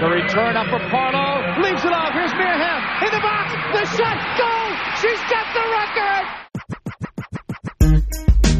[0.00, 1.58] The return up for Parlow.
[1.60, 2.12] Leaves it off.
[2.12, 3.02] Here's Mirham.
[3.02, 3.50] In the box.
[3.74, 4.14] The shot.
[4.38, 4.70] Goal.
[5.02, 6.38] She's got the record.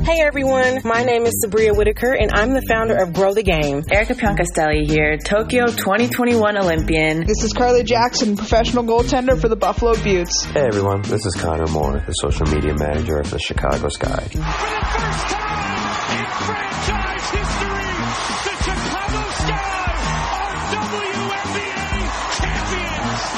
[0.05, 3.85] Hey everyone, my name is Sabria Whitaker and I'm the founder of Grow the Game.
[3.89, 7.25] Erica Piancastelli here, Tokyo 2021 Olympian.
[7.25, 10.45] This is Carly Jackson, professional goaltender for the Buffalo Beauts.
[10.47, 15.48] Hey everyone, this is Connor Moore, the social media manager of the Chicago Sky.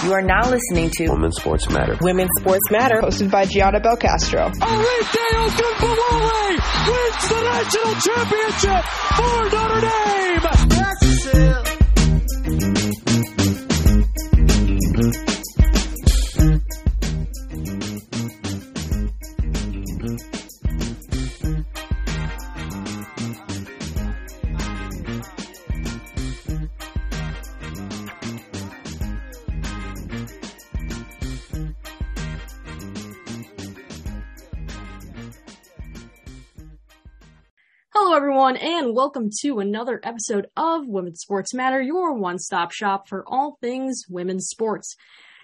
[0.05, 1.99] You are now listening to Women's Sports Matter.
[2.01, 3.03] Women's Sports Matter.
[3.03, 4.51] Hosted by Gianna Belcastro.
[4.51, 6.57] Arike Ogunbowale
[6.89, 10.80] wins the national championship for Notre Dame.
[38.91, 43.57] And welcome to another episode of Women's Sports Matter, your one stop shop for all
[43.61, 44.97] things women's sports.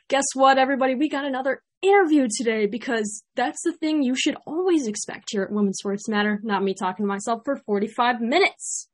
[0.08, 0.96] Guess what, everybody?
[0.96, 5.52] We got another interview today because that's the thing you should always expect here at
[5.52, 8.88] Women's Sports Matter, not me talking to myself for 45 minutes.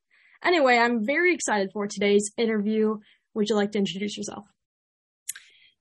[0.45, 2.99] Anyway, I'm very excited for today's interview.
[3.33, 4.45] Would you like to introduce yourself?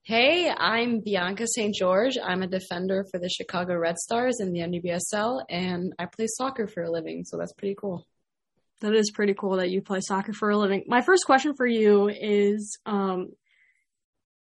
[0.04, 1.76] Hey, I'm Bianca St.
[1.76, 2.18] George.
[2.24, 6.68] I'm a defender for the Chicago Red Stars in the NWSL, and I play soccer
[6.68, 8.08] for a living, so that's pretty cool.
[8.82, 10.84] That is pretty cool that you play soccer for a living.
[10.88, 13.30] My first question for you is um,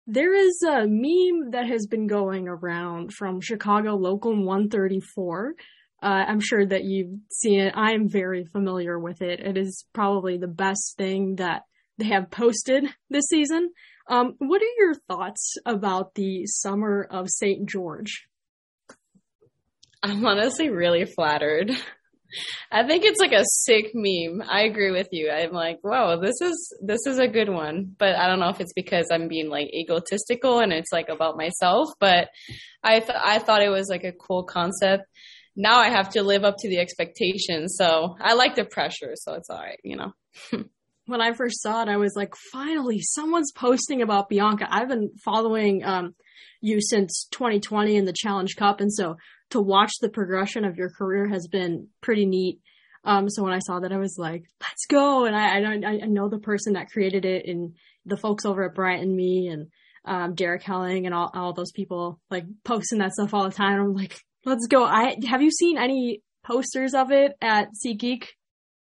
[0.08, 5.54] there is a meme that has been going around from Chicago Local 134.
[6.02, 7.73] Uh, I'm sure that you've seen it.
[7.76, 9.42] I am very familiar with it.
[9.42, 11.64] It is probably the best thing that
[11.98, 13.72] they have posted this season.
[14.08, 17.70] Um, what are your thoughts about the summer of St.
[17.70, 18.28] George?
[20.02, 21.72] I'm honestly really flattered.
[22.72, 24.47] I think it's like a sick meme.
[24.47, 25.31] I agree with you.
[25.31, 27.95] I'm like, whoa, this is this is a good one.
[27.97, 31.38] But I don't know if it's because I'm being like egotistical and it's like about
[31.38, 31.89] myself.
[32.00, 32.29] But
[32.84, 35.03] I th- I thought it was like a cool concept.
[35.56, 37.75] Now I have to live up to the expectations.
[37.78, 39.13] So I like the pressure.
[39.16, 40.13] So it's all right, you know.
[41.09, 44.68] when I first saw it, I was like, finally, someone's posting about Bianca.
[44.69, 46.13] I've been following um,
[46.62, 49.18] you since 2020 in the Challenge Cup, and so
[49.52, 52.60] to watch the progression of your career has been pretty neat.
[53.04, 55.26] Um, so when I saw that, I was like, let's go.
[55.26, 58.76] And I, I, I know the person that created it and the folks over at
[58.76, 59.68] Bryant and me and
[60.06, 63.80] um, Derek Helling and all, all those people like posting that stuff all the time.
[63.80, 64.84] I'm like, let's go.
[64.84, 68.26] I have you seen any posters of it at SeatGeek?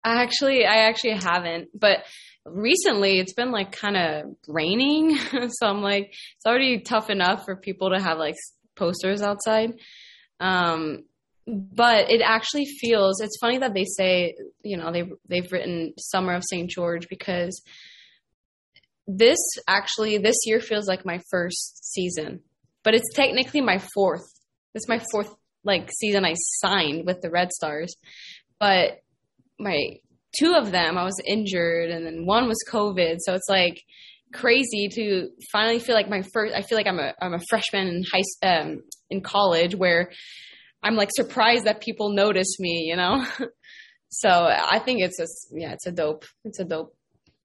[0.04, 2.04] I actually, I actually haven't, but
[2.46, 5.16] recently it's been like kind of raining.
[5.48, 8.36] so I'm like, it's already tough enough for people to have like
[8.76, 9.72] posters outside.
[10.40, 11.04] Um,
[11.46, 16.34] but it actually feels, it's funny that they say, you know, they, they've written Summer
[16.34, 16.68] of St.
[16.68, 17.62] George because
[19.06, 22.40] this actually, this year feels like my first season,
[22.84, 24.26] but it's technically my fourth.
[24.74, 25.34] It's my fourth
[25.64, 27.96] like season I signed with the Red Stars,
[28.60, 29.02] but
[29.58, 29.98] my
[30.38, 33.16] two of them I was injured and then one was COVID.
[33.20, 33.82] So it's like
[34.32, 37.88] crazy to finally feel like my first I feel like I'm a I'm a freshman
[37.88, 40.10] in high um in college where
[40.82, 43.26] I'm like surprised that people notice me, you know?
[44.10, 46.94] so I think it's a yeah, it's a dope it's a dope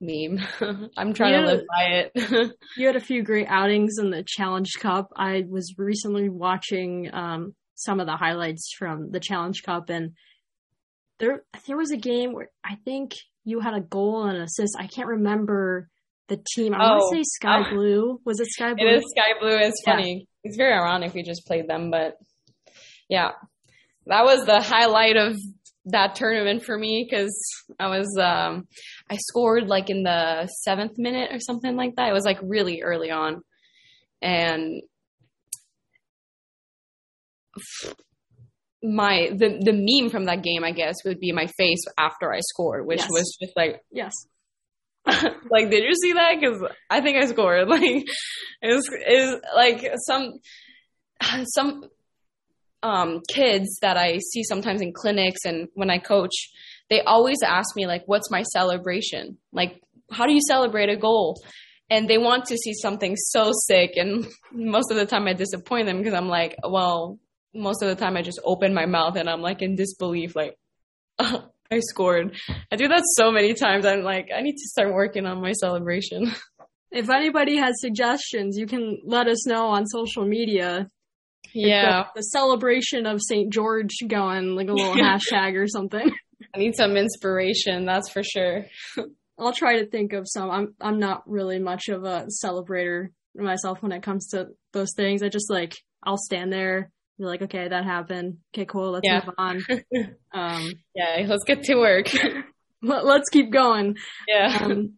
[0.04, 0.40] meme.
[0.98, 2.52] I'm trying to live by it.
[2.78, 5.10] You had a few great outings in the Challenge Cup.
[5.16, 10.12] I was recently watching um, some of the highlights from the Challenge Cup, and
[11.20, 13.14] there there was a game where I think
[13.46, 14.76] you had a goal and an assist.
[14.78, 15.90] I can't remember
[16.30, 16.74] the team.
[16.74, 17.12] I want Oh.
[17.12, 17.74] to say Sky Oh.
[17.74, 18.22] Blue.
[18.26, 18.88] Was it Sky Blue?
[18.88, 19.58] It is sky blue.
[19.58, 19.94] It's Yeah.
[19.94, 20.28] funny.
[20.44, 22.18] It's very ironic we just played them, but
[23.10, 23.32] yeah,
[24.08, 25.38] that was the highlight of
[25.86, 27.38] that tournament for me because
[27.80, 28.68] I was um
[29.10, 32.10] I scored like in the seventh minute or something like that.
[32.10, 33.42] It was like really early on,
[34.22, 34.82] and
[38.82, 42.40] my the the meme from that game I guess would be my face after I
[42.42, 43.10] scored, which Yes.
[43.10, 44.14] was just like Yes.
[45.50, 46.36] like did you see that?
[46.40, 47.68] Because i think i scored.
[47.74, 48.06] Like
[48.62, 50.40] it was like some
[51.46, 51.86] some
[52.82, 56.50] um kids that i see sometimes in clinics and when i coach
[56.90, 59.38] they always ask me like what's my celebration?
[59.52, 61.42] Like how do you celebrate a goal?
[61.90, 65.88] And they want to see something so sick and most of the time i disappoint
[65.88, 67.20] them because i'm like well
[67.54, 70.58] most of the time i just open my mouth and i'm like in disbelief like
[71.74, 72.36] I scored.
[72.72, 73.86] I do that so many times.
[73.86, 76.32] I'm like, I need to start working on my celebration.
[76.92, 80.90] if anybody has suggestions, you can let us know on social media.
[81.54, 82.04] Yeah.
[82.14, 83.52] The, the celebration of St.
[83.52, 86.12] George going, like a little hashtag or something.
[86.56, 88.66] I need some inspiration, that's for sure.
[89.40, 90.52] I'll try to think of some.
[90.52, 95.24] I'm I'm not really much of a celebrator myself when it comes to those things.
[95.24, 98.38] I just like I'll stand there, be like, okay, that happened.
[98.54, 99.22] Okay, cool, let's Yeah.
[99.26, 99.62] move on.
[100.34, 102.10] Um, Yeah, let's get to work.
[102.82, 103.98] let, let's keep going.
[104.28, 104.60] yeah.
[104.64, 104.94] Um,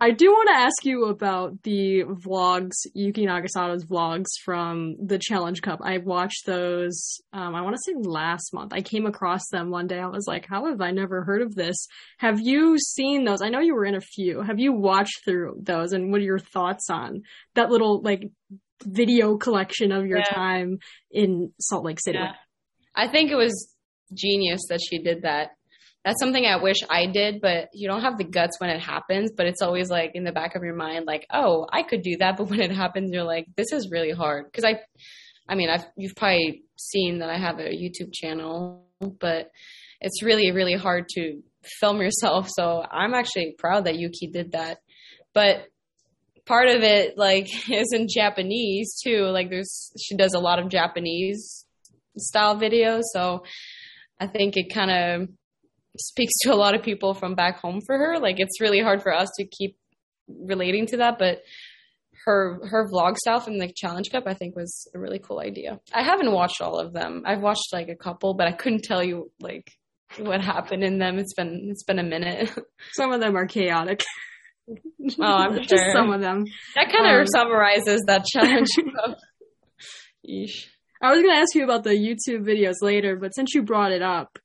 [0.00, 5.62] I do want to ask you about the vlogs, Yuki Nagasato's vlogs from the Challenge
[5.62, 5.78] Cup.
[5.80, 8.72] I watched those, um, I want to say last month.
[8.72, 10.00] I came across them one day.
[10.00, 11.76] I was like, how have I never heard of this?
[12.18, 13.42] Have you seen those?
[13.42, 14.42] I know you were in a few.
[14.42, 17.22] Have you watched through those and what are your thoughts on
[17.54, 18.28] that little like
[18.86, 20.24] video collection of your Yeah.
[20.24, 20.78] time
[21.10, 22.18] in Salt Lake City?
[22.18, 22.32] Yeah.
[22.94, 23.74] I think it was
[24.14, 25.50] genius that she did that.
[26.04, 29.30] That's something I wish I did, but you don't have the guts when it happens.
[29.36, 32.16] But it's always like in the back of your mind, like, oh, I could do
[32.18, 32.36] that.
[32.38, 34.46] But when it happens, you're like, this is really hard.
[34.46, 34.80] Because I,
[35.48, 39.50] I mean, I've you've probably seen that I have a YouTube channel, but
[40.00, 41.40] it's really really hard to
[41.80, 42.48] film yourself.
[42.50, 44.78] So I'm actually proud that Yuki did that.
[45.34, 45.66] But
[46.46, 49.26] part of it like is in Japanese too.
[49.26, 51.64] Like there's she does a lot of Japanese
[52.16, 53.44] style videos, so
[54.20, 55.28] I think it kind of
[55.98, 58.18] speaks to a lot of people from back home for her.
[58.18, 59.76] Like it's really hard for us to keep
[60.28, 61.42] relating to that, but
[62.24, 65.80] her her vlog style from the Challenge Cup I think was a really cool idea.
[65.92, 67.22] I haven't watched all of them.
[67.26, 69.72] I've watched like a couple, but I couldn't tell you like
[70.18, 71.18] what happened in them.
[71.18, 72.50] It's been it's been a minute.
[72.92, 74.04] Some of them are chaotic.
[74.68, 74.76] Oh,
[75.20, 75.92] I'm Just sure.
[75.92, 76.44] some of them.
[76.74, 78.68] that kind of Um, summarizes that Challenge.
[80.28, 80.66] Yeesh.
[81.02, 84.02] I was gonna ask you about the YouTube videos later, but since you brought it
[84.02, 84.38] up,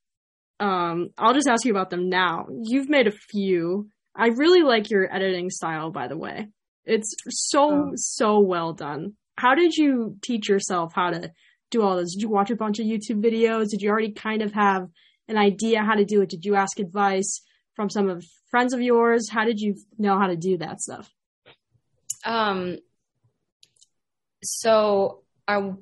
[0.60, 2.48] um, I'll just ask you about them now.
[2.64, 3.90] You've made a few.
[4.16, 6.48] I really like your editing style, by the way.
[6.86, 7.92] It's so Oh.
[7.96, 9.14] so well done.
[9.38, 11.30] How did you teach yourself how to
[11.70, 12.16] do all this?
[12.16, 13.70] Did you watch a bunch of YouTube videos?
[13.70, 14.88] Did you already kind of have
[15.28, 16.30] an idea how to do it?
[16.30, 17.42] Did you ask advice
[17.76, 19.30] from some of friends of yours?
[19.30, 21.10] How did you know how to do that stuff?
[22.24, 22.78] Um,
[24.44, 25.74] so I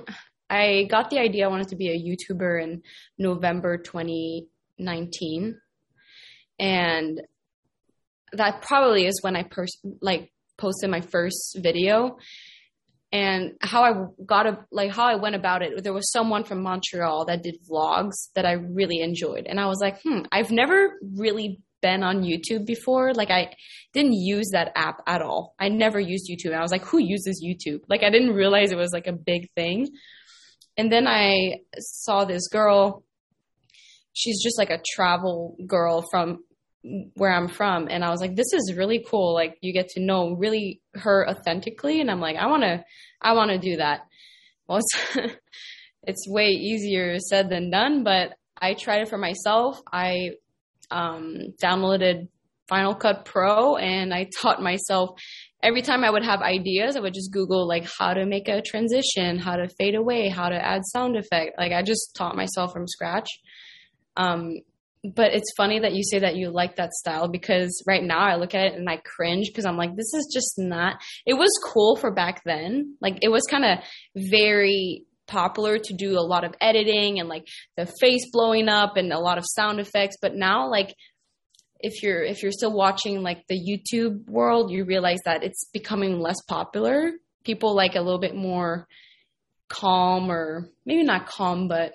[0.50, 2.82] I got the idea I wanted to be a YouTuber in
[3.18, 5.58] November 2019,
[6.58, 7.22] and
[8.32, 12.18] that probably is when I pers- like posted my first video.
[13.10, 15.84] And how I got a like how I went about it.
[15.84, 19.78] There was someone from Montreal that did vlogs that I really enjoyed, and I was
[19.80, 23.12] like, hmm, I've never really been on YouTube before.
[23.12, 23.52] Like I
[23.92, 25.54] didn't use that app at all.
[25.60, 26.56] I never used YouTube.
[26.56, 27.80] I was like, who uses YouTube?
[27.90, 29.90] Like I didn't realize it was like a big thing.
[30.78, 33.04] And then I saw this girl.
[34.14, 36.38] She's just like a travel girl from
[37.16, 37.88] where I'm from.
[37.90, 39.34] And I was like, this is really cool.
[39.34, 42.00] Like you get to know really her authentically.
[42.00, 42.82] And I'm like, I want to,
[43.20, 44.06] I want to do that.
[44.66, 45.36] Well, it's,
[46.02, 49.80] it's way easier said than done, but I tried it for myself.
[49.92, 50.30] I
[50.90, 52.28] um, downloaded
[52.68, 55.18] Final Cut Pro and I taught myself
[55.64, 58.62] every time I would have ideas, I would just Google like how to make a
[58.62, 61.58] transition, how to fade away, how to add sound effect.
[61.58, 63.28] Like I just taught myself from scratch.
[64.16, 64.58] Um,
[65.14, 68.36] but it's funny that you say that you like that style because right now I
[68.36, 70.96] look at it and I cringe because I'm like, this is just not.
[71.26, 72.96] It was cool for back then.
[73.00, 73.78] Like it was kind of
[74.16, 79.12] very popular to do a lot of editing and like the face blowing up and
[79.12, 80.16] a lot of sound effects.
[80.20, 80.94] But now, like,
[81.80, 86.18] if you're if you're still watching like the YouTube world, you realize that it's becoming
[86.18, 87.12] less popular.
[87.44, 88.86] People like a little bit more
[89.68, 91.92] calm or maybe not calm, but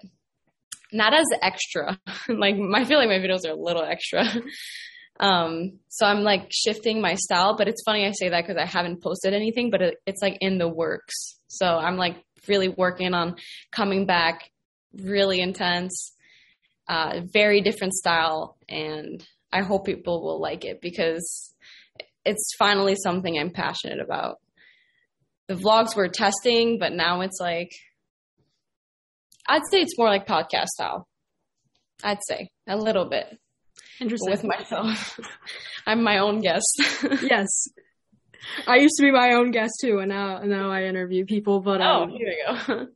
[0.91, 1.99] not as extra.
[2.29, 4.25] like I feel like my videos are a little extra.
[5.19, 8.65] um, so I'm like shifting my style, but it's funny I say that because I
[8.65, 11.39] haven't posted anything, but it, it's like in the works.
[11.47, 13.35] So I'm like really working on
[13.71, 14.51] coming back
[14.93, 16.13] really intense,
[16.87, 21.53] uh, very different style, and I hope people will like it because
[22.25, 24.37] it's finally something I'm passionate about.
[25.47, 27.71] The vlogs were testing, but now it's like
[29.47, 31.07] I'd say it's more like podcast style.
[32.03, 33.25] I'd say a little bit
[33.99, 34.29] Interesting.
[34.29, 35.19] with myself.
[35.87, 36.81] I'm my own guest.
[37.21, 37.47] yes.
[38.67, 41.59] I used to be my own guest too, and now now I interview people.
[41.61, 42.87] But oh, um, here we go.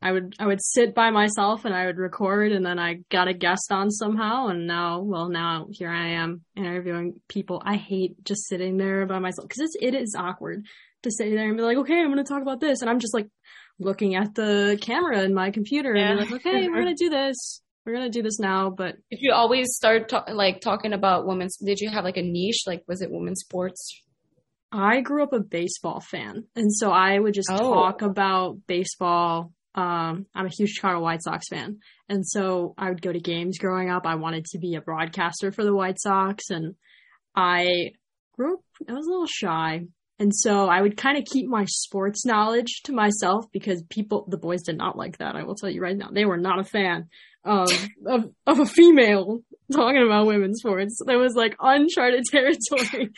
[0.00, 3.26] I would I would sit by myself and I would record, and then I got
[3.26, 7.60] a guest on somehow, and now well now here I am interviewing people.
[7.64, 10.64] I hate just sitting there by myself because it's it is awkward
[11.02, 13.00] to sit there and be like, okay, I'm going to talk about this, and I'm
[13.00, 13.28] just like
[13.80, 16.10] looking at the camera in my computer Yeah.
[16.10, 17.62] and be like, okay, we're gonna do this.
[17.84, 21.56] We're gonna do this now, but If you always start ta- like talking about women's,
[21.56, 22.62] did you have like a niche?
[22.68, 24.02] Like, was it women's sports?
[24.70, 27.72] I grew up a baseball fan, and so I would just Oh.
[27.74, 29.52] talk about baseball.
[29.74, 33.58] Um, I'm a huge Chicago White Sox fan, and so I would go to games
[33.58, 34.06] growing up.
[34.06, 36.74] I wanted to be a broadcaster for the White Sox, and
[37.34, 37.92] I
[38.32, 38.60] grew up.
[38.88, 39.86] I was a little shy,
[40.18, 44.38] and so I would kind of keep my sports knowledge to myself because people, the
[44.38, 45.36] boys, did not like that.
[45.36, 47.08] I will tell you right now, they were not a fan
[47.44, 47.70] of
[48.06, 49.40] of, of a female
[49.72, 51.00] talking about women's sports.
[51.04, 53.10] That was like uncharted territory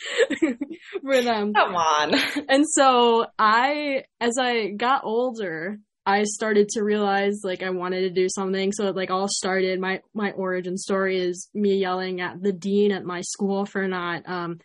[1.01, 1.53] for them.
[1.53, 2.15] Come on.
[2.49, 8.09] And so I, as I got older, I started to realize like I wanted to
[8.09, 8.71] do something.
[8.71, 9.79] So it like all started.
[9.79, 14.27] My my origin story is me yelling at the dean at my school for not
[14.27, 14.59] um,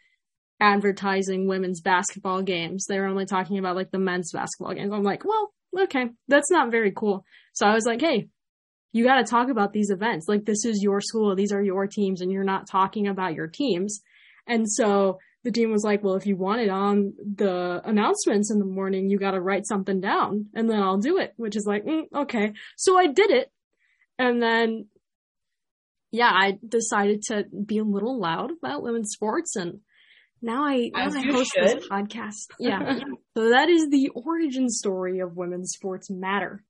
[0.61, 2.87] advertising women's basketball games.
[2.87, 4.93] They were only talking about like the men's basketball games.
[4.93, 7.25] I'm like, well, okay, that's not very cool.
[7.53, 8.29] So I was like, hey,
[8.93, 10.27] you got to talk about these events.
[10.29, 13.47] Like this is your school, these are your teams, and you're not talking about your
[13.47, 14.01] teams.
[14.47, 18.59] And so the dean was like, well, if you want it on the announcements in
[18.59, 21.35] the morning, you got to write something down, and then I'll do it.
[21.37, 22.53] Which is like, mm, okay.
[22.77, 23.51] So I did it,
[24.19, 24.87] and then
[26.11, 29.81] yeah, I decided to be a little loud about women's sports and.
[30.43, 32.51] Now I, now I host this podcast.
[32.61, 32.99] Yeah.
[33.35, 36.63] so that is the origin story of women's sports matter.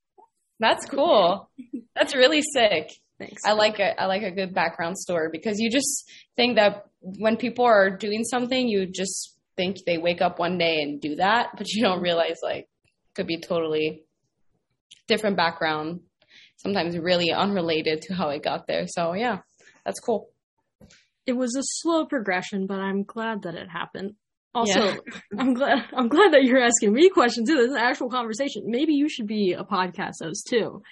[0.58, 1.50] That's cool.
[1.94, 2.90] That's really sick.
[3.18, 3.42] Thanks.
[3.44, 7.36] I like a I like a good background story because you just think that when
[7.36, 11.50] people are doing something, you just think they wake up one day and do that,
[11.56, 12.68] but you don't realize like
[13.14, 14.04] could be totally
[15.08, 16.00] different background,
[16.56, 18.86] sometimes really unrelated to how it got there.
[18.86, 19.38] So yeah,
[19.84, 20.28] that's cool.
[21.26, 24.14] it was a slow progression, but I'm glad that it happened.
[24.56, 24.96] Also, Yeah.
[25.38, 27.56] I'm glad I'm glad that you're asking me questions too.
[27.56, 28.62] This is an actual conversation.
[28.66, 30.82] Maybe you should be a podcast host too.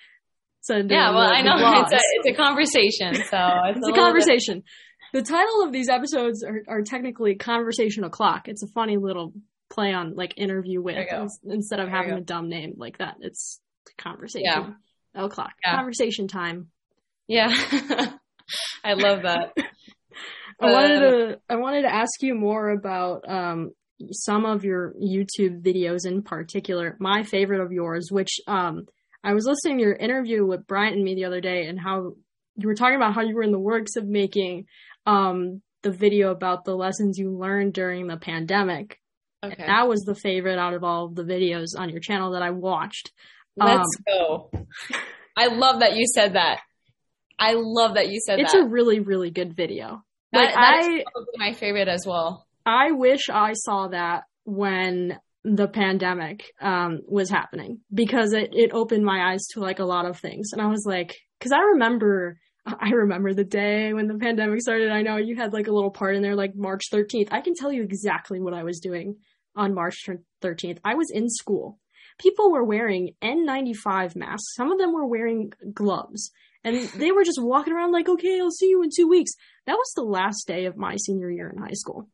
[0.60, 3.96] So Yeah, well, I know it's a it's a conversation, so it's, it's a bit-
[3.96, 4.62] conversation.
[5.12, 8.48] The title of these episodes are, are technically conversation o'clock.
[8.48, 9.32] It's a funny little
[9.70, 11.22] play on like interview with There you go.
[11.22, 13.14] ins- instead of There having a dumb name like that.
[13.20, 13.60] It's
[13.96, 14.74] conversation
[15.14, 15.24] Yeah.
[15.24, 15.52] o'clock.
[15.64, 15.76] Yeah.
[15.76, 16.68] Conversation time.
[17.28, 17.48] Yeah,
[18.84, 19.52] I love that.
[20.60, 23.72] I wanted Uh, to I wanted to ask you more about um
[24.10, 26.96] some of your YouTube videos in particular.
[27.00, 28.86] My favorite of yours, which um
[29.22, 32.12] I was listening to your interview with Bryant and me the other day and how
[32.56, 34.66] you were talking about how you were in the works of making
[35.06, 38.98] um the video about the lessons you learned during the pandemic.
[39.44, 42.42] Okay, That was the favorite out of all of the videos on your channel that
[42.42, 43.12] I watched.
[43.56, 44.50] let's um, go.
[45.36, 46.60] I love that you said that.
[47.38, 48.58] I love that you said It's that.
[48.58, 50.02] It's a really really good video.
[50.34, 52.46] Like that I probably my favorite as well.
[52.66, 59.04] I wish I saw that when the pandemic um, was happening because it, it opened
[59.04, 60.50] my eyes to like a lot of things.
[60.52, 64.90] And I was like, because I remember, I remember the day when the pandemic started.
[64.90, 67.28] I know you had like a little part in there, like March 13th.
[67.30, 69.16] I can tell you exactly what I was doing
[69.54, 69.96] on March
[70.42, 70.78] 13th.
[70.84, 71.78] I was in school.
[72.18, 74.54] People were wearing N95 masks.
[74.54, 76.30] Some of them were wearing gloves.
[76.62, 79.32] And they were just walking around like, okay, I'll see you in two weeks.
[79.66, 82.08] That was the last day of my senior year in high school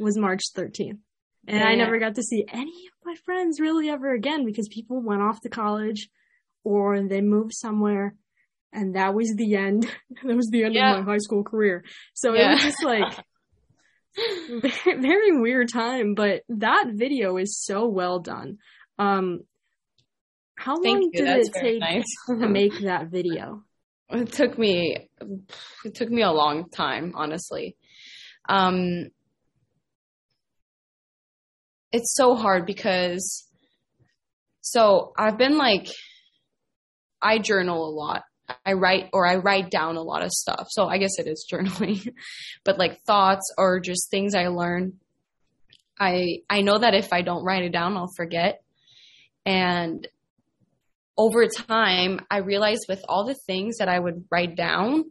[0.00, 0.98] was March 13th.
[1.46, 5.00] And I never got to see any of my friends really ever again because people
[5.00, 6.08] went off to college
[6.64, 8.14] or they moved somewhere.
[8.72, 9.86] And that was the end.
[10.24, 10.98] that was the end Yeah.
[10.98, 11.84] of my high school career.
[12.14, 13.02] So it was just like
[14.84, 18.58] very, weird time, but that video is so well done.
[18.98, 19.40] Um,
[20.56, 21.10] how long you.
[21.12, 22.04] did That's it take nice.
[22.26, 23.62] to make that video?
[24.10, 25.08] It took me
[25.84, 27.76] it took me a long time honestly.
[28.48, 29.08] Um
[31.92, 33.46] it's so hard because
[34.60, 35.88] so i've been like
[37.22, 38.22] i journal a lot.
[38.64, 40.68] I write or i write down a lot of stuff.
[40.70, 42.14] So i guess it is journaling
[42.64, 44.94] but like thoughts or just things i learn.
[45.98, 48.62] I i know that if i don't write it down i'll forget.
[49.44, 50.06] And
[51.18, 55.04] over time, I realized with all the things that I would write down,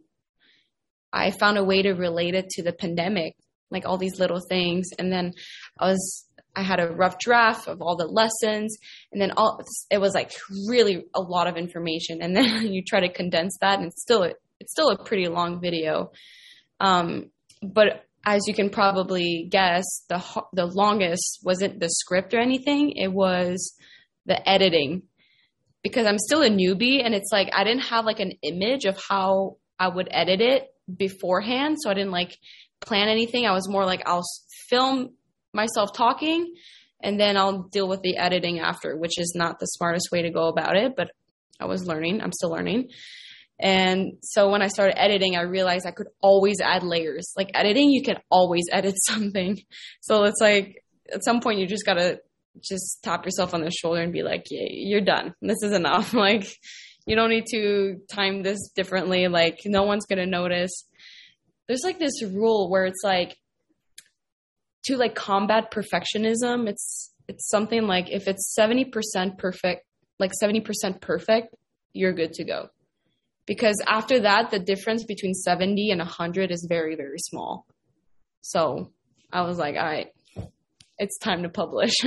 [1.12, 3.34] I found a way to relate it to the pandemic,
[3.70, 4.88] like all these little things.
[4.98, 5.34] And then
[5.78, 8.78] I was, I had a rough draft of all the lessons,
[9.12, 9.60] and then all
[9.90, 10.32] it was like
[10.66, 12.22] really a lot of information.
[12.22, 15.60] And then you try to condense that, and it's still it's still a pretty long
[15.60, 16.10] video.
[16.80, 17.30] Um,
[17.62, 20.24] but as you can probably guess, the
[20.54, 23.74] the longest wasn't the script or anything; it was
[24.24, 25.02] the editing
[25.82, 28.98] because I'm still a newbie and it's like I didn't have like an image of
[29.08, 31.76] how I would edit it beforehand.
[31.80, 32.36] So I didn't like
[32.80, 33.46] plan anything.
[33.46, 34.24] I was more like I'll
[34.68, 35.14] film
[35.52, 36.54] myself talking
[37.02, 40.30] and then I'll deal with the editing after, which is not the smartest way to
[40.30, 41.10] go about it, but
[41.60, 42.20] I was learning.
[42.20, 42.88] I'm still learning.
[43.60, 47.32] And so when I started editing, I realized I could always add layers.
[47.36, 49.58] Like editing, you can always edit something.
[50.00, 52.20] So it's like at some point you just gotta
[52.62, 55.34] just tap yourself on the shoulder and be like, yeah, you're done.
[55.40, 56.14] This is enough.
[56.18, 56.52] Like,
[57.06, 59.28] you don't need to time this differently.
[59.28, 60.84] Like, no one's gonna notice.
[61.66, 63.36] There's like this rule where it's like
[64.84, 66.68] to like combat perfectionism.
[66.68, 69.84] It's it's something like if it's seventy percent perfect,
[70.18, 71.54] like seventy percent perfect,
[71.92, 72.68] you're good to go.
[73.46, 77.66] Because after that, the difference between seventy and hundred is very very small.
[78.40, 78.92] So
[79.32, 80.08] I was like, all right,
[80.98, 81.94] it's time to publish.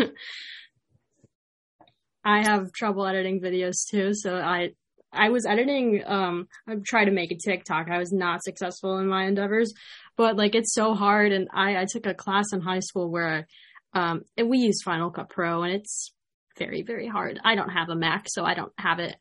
[2.24, 4.69] I have trouble editing videos too, so I
[5.12, 7.89] I was editing um I tried to make a TikTok.
[7.89, 9.74] I was not successful in my endeavors,
[10.17, 13.48] but like it's so hard and I I took a class in high school where
[13.93, 16.13] um and we use Final Cut Pro and it's
[16.57, 17.39] very very hard.
[17.43, 19.15] I don't have a Mac, so I don't have it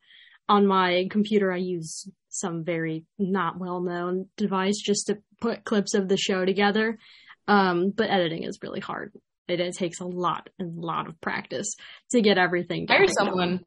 [0.47, 1.51] on my computer.
[1.51, 6.97] I use some very not well-known device just to put clips of the show together.
[7.47, 9.11] Um but editing is really hard.
[9.47, 11.75] It, it takes a lot and a lot of practice
[12.11, 12.97] to get everything done.
[12.97, 13.61] hire someone.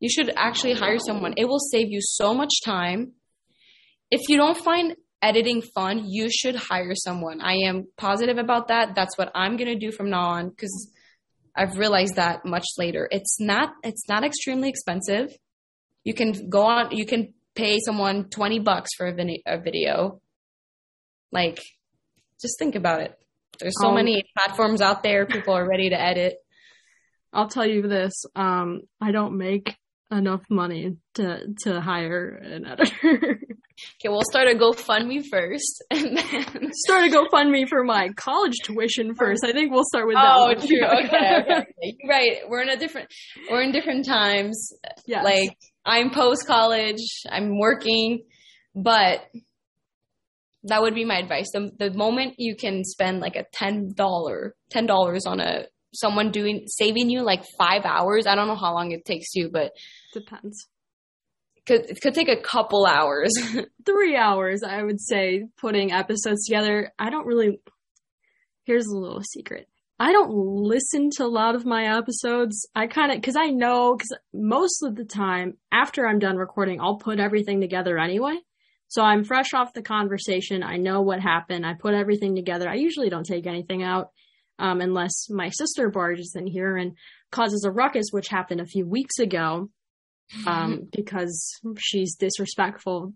[0.00, 1.34] You should actually hire someone.
[1.36, 3.12] It will save you so much time.
[4.10, 7.40] If you don't find editing fun, you should hire someone.
[7.40, 8.94] I am positive about that.
[8.94, 10.90] That's what I'm going to do from now on cuz
[11.56, 13.08] I've realized that much later.
[13.10, 15.34] It's not it's not extremely expensive.
[16.04, 20.20] You can go on you can pay someone 20 bucks for a video.
[21.32, 21.58] Like
[22.40, 23.18] just think about it.
[23.58, 25.26] There's so Um, many platforms out there.
[25.26, 26.36] People are ready to edit.
[27.32, 29.76] I'll tell you this: um, I don't make
[30.10, 33.40] enough money to to hire an editor.
[34.00, 39.14] Okay, we'll start a GoFundMe first, and then Start a GoFundMe for my college tuition
[39.14, 39.44] first.
[39.44, 40.58] I think we'll start with oh, that.
[40.58, 40.66] one.
[40.66, 40.82] true.
[41.04, 41.66] Okay, okay.
[41.82, 42.36] You're right.
[42.48, 43.12] We're in a different.
[43.50, 44.72] We're in different times.
[45.06, 45.24] Yes.
[45.24, 47.04] Like I'm post college.
[47.30, 48.24] I'm working,
[48.74, 49.26] but
[50.66, 51.50] that would be my advice.
[51.52, 56.30] The the moment you can spend like a ten dollar ten dollars on a someone
[56.30, 58.26] doing saving you like five hours.
[58.26, 59.72] I don't know how long it takes you, but
[60.12, 60.68] depends.
[61.66, 63.32] could it could take a couple hours.
[63.86, 66.92] Three hours, I would say, putting episodes together.
[66.98, 67.60] I don't really.
[68.64, 69.68] Here's a little secret.
[69.98, 72.68] I don't listen to a lot of my episodes.
[72.74, 76.80] I kind of, because I know, because most of the time after I'm done recording,
[76.80, 78.36] I'll put everything together anyway.
[78.88, 80.62] So I'm fresh off the conversation.
[80.62, 81.66] I know what happened.
[81.66, 82.68] I put everything together.
[82.68, 84.10] I usually don't take anything out
[84.58, 86.92] um, unless my sister barges in here and
[87.30, 89.70] causes a ruckus, which happened a few weeks ago
[90.46, 93.12] um, because she's disrespectful,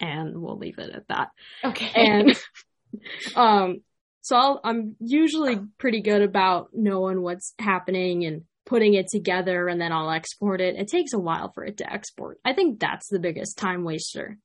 [0.00, 1.28] and we'll leave it at that.
[1.64, 1.90] okay.
[1.94, 2.40] And
[3.36, 3.80] um,
[4.20, 9.80] so I'll, I'm usually pretty good about knowing what's happening and putting it together, and
[9.80, 10.76] then I'll export it.
[10.76, 12.38] It takes a while for it to export.
[12.44, 14.38] I think that's the biggest time waster,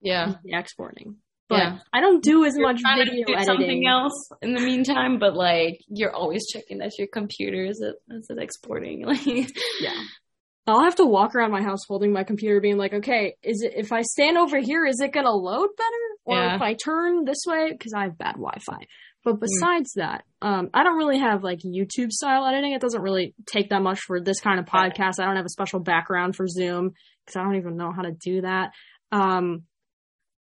[0.00, 0.34] yeah.
[0.46, 1.16] exporting.
[1.48, 1.78] But Yeah.
[1.92, 3.46] I don't do as much trying to video do editing.
[3.46, 7.94] something else in the meantime, but like you're always checking that your computer is it
[8.10, 9.04] is it exporting.
[9.06, 9.24] Like
[9.80, 10.02] Yeah.
[10.68, 13.74] I'll have to walk around my house holding my computer being like, okay, is it,
[13.76, 15.90] if I stand over here, is it going to load better?
[16.24, 16.56] Or Yeah.
[16.56, 18.78] if I turn this way, cause I have bad Wi-Fi.
[19.22, 22.72] But besides that, um, I don't really have like YouTube style editing.
[22.72, 25.20] It doesn't really take that much for this kind of podcast.
[25.20, 26.94] I don't have a special background for Zoom
[27.28, 28.70] cause I don't even know how to do that.
[29.12, 29.62] Um,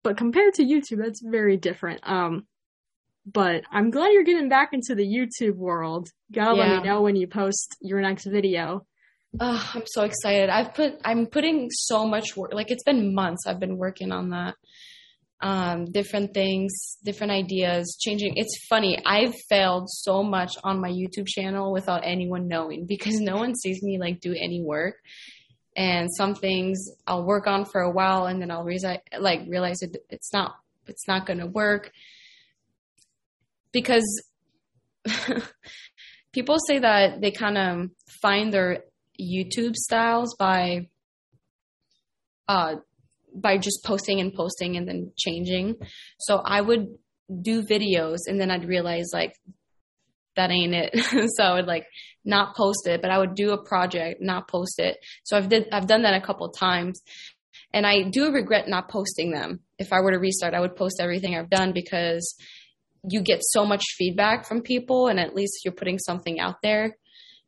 [0.04, 2.02] but compared to YouTube, that's very different.
[2.04, 2.46] Um,
[3.26, 6.10] but I'm glad you're getting back into the YouTube world.
[6.32, 8.86] Gotta let me know when you post your next video.
[9.40, 10.50] oh, I'm so excited.
[10.50, 14.30] I've put I'm putting so much work like it's been months I've been working on
[14.30, 14.56] that.
[15.42, 18.34] Um, different things, different ideas, changing.
[18.36, 19.02] It's funny.
[19.06, 23.82] I've failed so much on my YouTube channel without anyone knowing because no one sees
[23.82, 24.96] me like do any work.
[25.80, 29.82] And some things I'll work on for a while and then I'll realize like realize
[29.82, 30.56] it, it's not
[30.88, 31.94] it's not going to work
[33.72, 34.24] because
[36.34, 38.84] people say that they kind of find their
[39.18, 40.90] YouTube styles by
[42.50, 42.76] uh
[43.34, 45.76] by just posting and posting and then changing.
[46.20, 46.88] So I would
[47.42, 49.34] do videos and then I'd realize like
[50.36, 51.30] that ain't it.
[51.38, 51.86] so I would like
[52.30, 54.98] not post it, but I would do a project, not post it.
[55.24, 57.02] So I've did I've done that a couple times.
[57.74, 59.60] And I do regret not posting them.
[59.78, 62.36] If I were to restart, I would post everything I've done because
[63.08, 66.96] you get so much feedback from people and at least you're putting something out there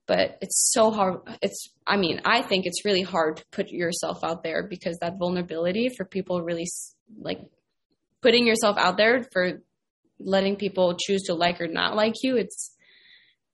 [0.08, 4.24] but it's so hard it's i mean i think it's really hard to put yourself
[4.24, 6.68] out there because that vulnerability for people really
[7.20, 7.40] like
[8.22, 9.62] putting yourself out there for
[10.20, 12.76] letting people choose to like or not like you it's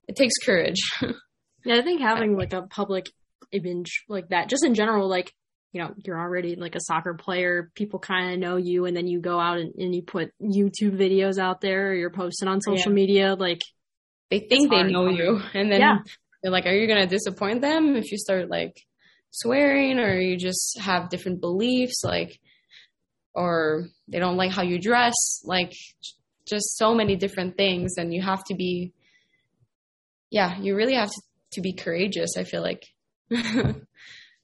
[0.08, 0.80] it takes courage
[1.64, 3.06] Yeah, I think having like a public
[3.52, 5.32] image like that, just in general, like,
[5.72, 9.06] you know, you're already like a soccer player, people kind of know you, and then
[9.06, 12.60] you go out and, and you put YouTube videos out there, or you're posting on
[12.60, 12.94] social Yeah.
[12.94, 13.60] media, like,
[14.30, 15.98] they think they know you, and then Yeah.
[16.42, 18.76] they're like, "Are you gonna disappoint them if you start like
[19.30, 22.38] swearing, or you just have different beliefs, like,
[23.34, 25.72] or they don't like how you dress, like,
[26.46, 28.92] just so many different things, and you have to be,
[30.30, 32.36] yeah, you really have to, to be courageous.
[32.36, 32.84] I feel like,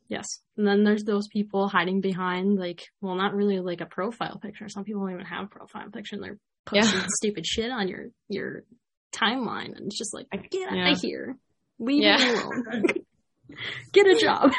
[0.08, 0.26] Yes.
[0.58, 4.68] And then there's those people hiding behind like well not really like a profile picture.
[4.68, 7.06] Some people don't even have a profile picture and they're posting Yeah.
[7.16, 8.64] stupid shit on your your
[9.12, 10.90] timeline and it's just like get out yeah.
[10.92, 11.36] of here.
[11.78, 12.18] Leave Yeah.
[12.18, 12.84] me alone.
[13.92, 14.52] get a job.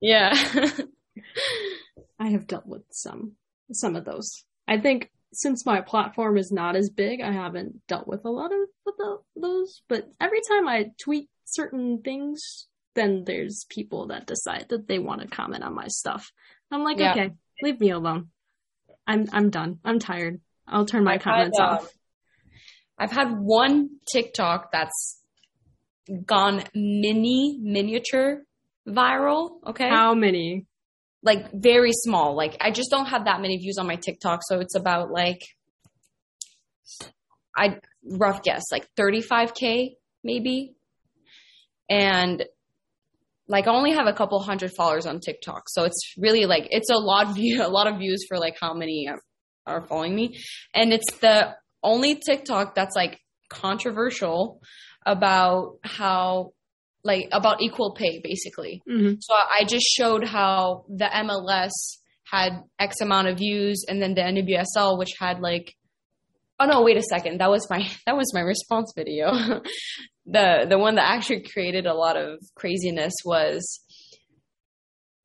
[0.00, 0.34] yeah,
[2.18, 3.32] I have dealt with some
[3.72, 4.44] some of those.
[4.68, 8.52] I think since my platform is not as big, I haven't dealt with a lot
[8.52, 9.82] of the, those.
[9.88, 15.22] But every time I tweet certain things, then there's people that decide that they want
[15.22, 16.30] to comment on my stuff.
[16.70, 17.12] I'm like, Yeah.
[17.12, 17.30] okay,
[17.62, 18.30] leave me alone.
[19.06, 19.78] I'm I'm done.
[19.84, 20.40] I'm tired.
[20.66, 21.92] I'll turn my I've had, comments um, off.
[22.98, 25.20] I've had one TikTok that's
[26.26, 28.42] gone mini miniature
[28.86, 29.50] viral.
[29.66, 30.66] Okay, How many?
[31.22, 32.36] Like very small.
[32.36, 35.42] Like I just don't have that many views on my TikTok, so it's about like
[37.56, 40.74] I rough guess like 35k maybe,
[41.88, 42.44] and
[43.48, 46.90] like I only have a couple hundred followers on TikTok, so it's really like it's
[46.90, 49.22] a lot view a lot of views for like how many are-
[49.66, 50.38] are following me,
[50.74, 54.62] and it's the only TikTok that's like controversial
[55.04, 56.52] about how
[57.04, 58.82] like about equal pay basically.
[58.86, 61.70] hmm So I just showed how the MLS
[62.24, 65.74] had X amount of views, and then the NWSL, which had like,
[66.60, 69.32] oh no, wait a second, that was my that was my response video.
[70.26, 73.80] the the one that actually created a lot of craziness was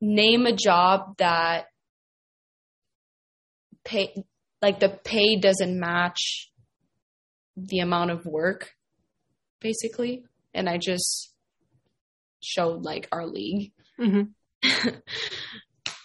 [0.01, 1.65] name a job that
[3.83, 4.13] pay
[4.61, 6.49] like the pay doesn't match
[7.55, 8.71] the amount of work,
[9.61, 11.34] basically, and I just
[12.45, 13.71] showed like our league.
[13.97, 14.21] Hmm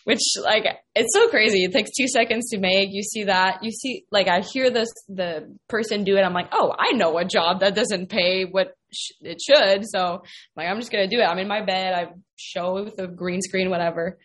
[0.05, 1.65] which like it's so crazy.
[1.65, 2.89] It takes two seconds to make.
[2.91, 3.63] You see that.
[3.63, 6.23] You see like i hear this the person do it.
[6.23, 9.85] I'm like oh i know a job that doesn't pay what sh- it should.
[9.89, 10.23] So
[10.57, 11.25] like i'm just gonna do it.
[11.25, 11.95] I'm in my bed.
[11.95, 14.19] I show it with a green screen whatever.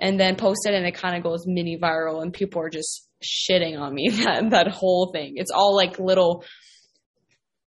[0.00, 3.08] And then post it and it kind of goes mini viral and people are just
[3.22, 5.34] shitting on me that that whole thing.
[5.36, 6.44] It's all like little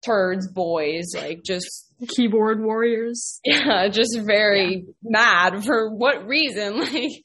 [0.06, 3.40] turds boys like just Keyboard warriors.
[3.46, 6.80] yeah, just very mad for what reason?
[6.90, 7.24] Like,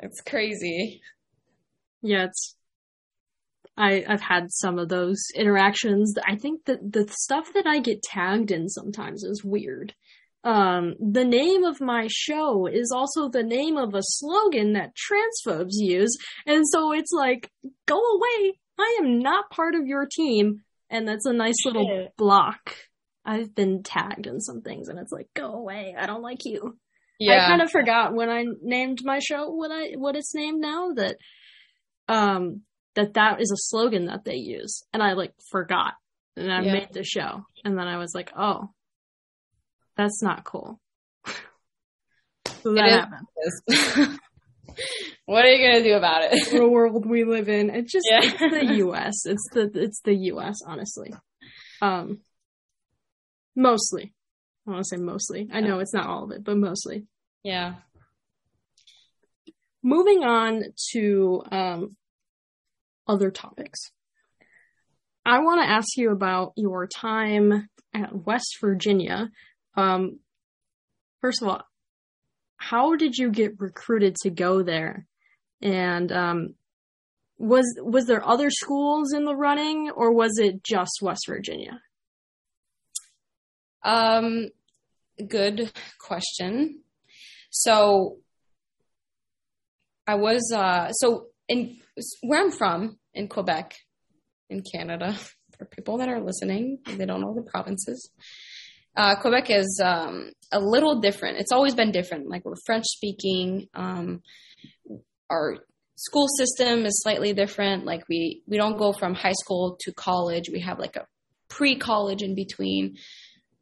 [0.00, 1.00] it's crazy.
[2.02, 2.54] Yeah, it's.
[3.76, 6.14] I I've had some of those interactions.
[6.24, 9.94] I think that the stuff that I get tagged in sometimes is weird.
[10.44, 15.72] Um, the name of my show is also the name of a slogan that transphobes
[15.72, 17.50] use, and so it's like,
[17.86, 18.58] go away!
[18.78, 22.76] I am not part of your team, and that's a nice little block.
[23.28, 25.94] I've been tagged in some things, and it's like, go away!
[25.96, 26.78] I don't like you.
[27.18, 30.60] Yeah, I kind of forgot when I named my show what I what it's named
[30.60, 31.16] now that
[32.08, 32.62] um
[32.94, 35.94] that that is a slogan that they use and I like forgot
[36.36, 36.72] and I Yeah.
[36.72, 38.70] made the show and then I was like oh
[39.96, 40.80] that's not cool
[42.62, 43.26] so that happened
[45.26, 46.50] what are you gonna do about it?
[46.52, 48.20] the world we live in it's just Yeah.
[48.22, 51.12] it's the US it's the it's the US honestly
[51.82, 52.20] um
[53.56, 54.12] mostly
[54.66, 57.06] I want to say mostly I know it's not all of it but mostly
[57.42, 57.74] yeah,
[59.82, 61.96] moving on to um,
[63.06, 63.90] other topics.
[65.24, 69.30] I want to ask you about your time at West Virginia.
[69.76, 70.18] Um,
[71.20, 71.62] first of all,
[72.56, 75.06] how did you get recruited to go there?
[75.62, 76.54] And um,
[77.38, 81.80] was was there other schools in the running, or was it just West Virginia?
[83.88, 84.48] Um,
[85.26, 86.82] good question.
[87.50, 88.18] So,
[90.06, 91.78] I was uh, so in
[92.22, 93.74] where I'm from in Quebec,
[94.50, 95.16] in Canada.
[95.58, 98.12] For people that are listening, they don't know the provinces.
[98.96, 101.38] uh, Quebec is um, a little different.
[101.38, 102.28] It's always been different.
[102.28, 103.66] Like we're French speaking.
[103.74, 104.22] Um,
[105.28, 105.56] our
[105.96, 107.84] school system is slightly different.
[107.84, 110.44] Like we we don't go from high school to college.
[110.52, 111.06] We have like a
[111.48, 112.96] pre college in between.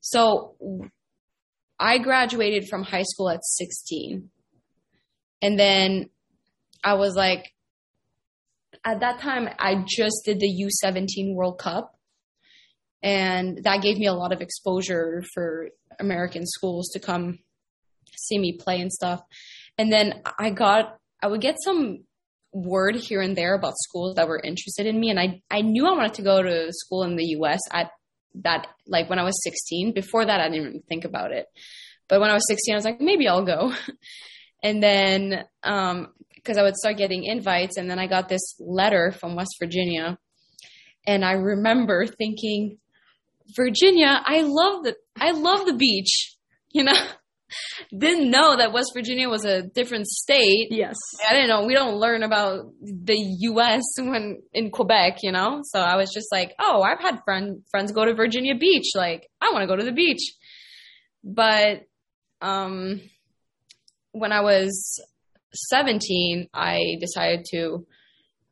[0.08, 0.54] So
[1.80, 4.30] I graduated from high school at 16,
[5.42, 6.10] and then
[6.84, 7.52] I was like,
[8.84, 11.98] at that time I just did the U17 World Cup.
[13.02, 17.40] And that gave me a lot of exposure for American schools to come
[18.16, 19.22] see me play and stuff.
[19.76, 22.04] And then I got I would get some
[22.52, 25.10] word here and there about schools that were interested in me.
[25.10, 27.90] And I I knew I wanted to go to school in the US at
[28.42, 29.92] that like when I was 16.
[29.92, 31.46] Before that, I didn't even think about it.
[32.08, 33.72] But when I was 16, I was like, maybe I'll go.
[34.62, 39.10] and then, um, because I would start getting invites, and then I got this letter
[39.10, 40.16] from West Virginia,
[41.04, 42.78] and I remember thinking,
[43.54, 46.32] Virginia, I love the I love the beach.
[46.72, 47.06] You know,
[47.96, 50.68] didn't know that West Virginia was a different state.
[50.70, 50.96] Yes.
[51.28, 51.64] I didn't know.
[51.64, 53.82] We don't learn about the U.S.
[53.98, 55.60] when in Quebec, you know.
[55.64, 58.92] So I was just like, oh, I've had friend friends go to Virginia Beach.
[58.94, 60.34] Like, I want to go to the beach.
[61.24, 61.82] But
[62.40, 63.00] um,
[64.12, 65.00] when I was
[65.70, 67.86] 17, I decided to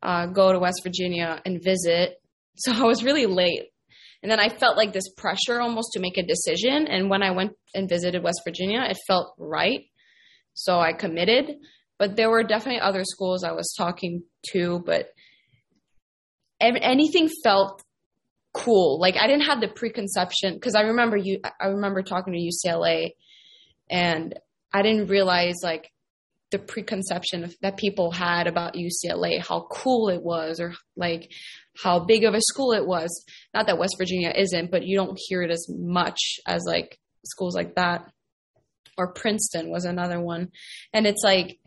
[0.01, 2.17] uh, go to West Virginia and visit.
[2.57, 3.63] So I was really late.
[4.21, 6.87] And then I felt like this pressure almost to make a decision.
[6.87, 9.81] And when I went and visited West Virginia, it felt right.
[10.53, 11.57] So I committed.
[11.97, 15.07] But there were definitely other schools I was talking to, but
[16.59, 17.83] anything felt
[18.53, 18.99] cool.
[18.99, 21.39] Like I didn't have the preconception because I remember you.
[21.59, 23.11] I remember talking to UCLA,
[23.89, 24.33] and
[24.73, 25.91] I didn't realize like
[26.51, 31.31] the preconception that people had about UCLA, how cool it was, or like
[31.81, 33.25] how big of a school it was.
[33.53, 37.55] Not that West Virginia isn't, but you don't hear it as much as like schools
[37.55, 38.09] like that.
[38.97, 40.49] Or Princeton was another one.
[40.93, 41.59] And it's like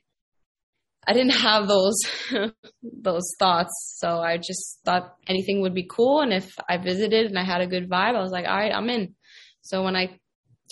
[1.06, 1.98] I didn't have those
[2.82, 3.96] those thoughts.
[3.98, 7.60] So I just thought anything would be cool and if I visited and I had
[7.60, 9.14] a good vibe, I was like, "All right, I'm in."
[9.62, 10.18] So when I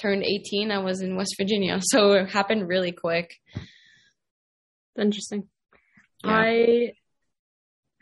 [0.01, 1.79] turned 18, I was in West Virginia.
[1.83, 3.35] So it happened really quick.
[4.99, 5.49] Interesting.
[6.25, 6.31] Yeah.
[6.31, 6.92] I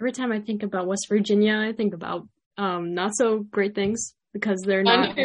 [0.00, 2.26] every time I think about West Virginia, I think about
[2.57, 5.16] um, not so great things because they're not.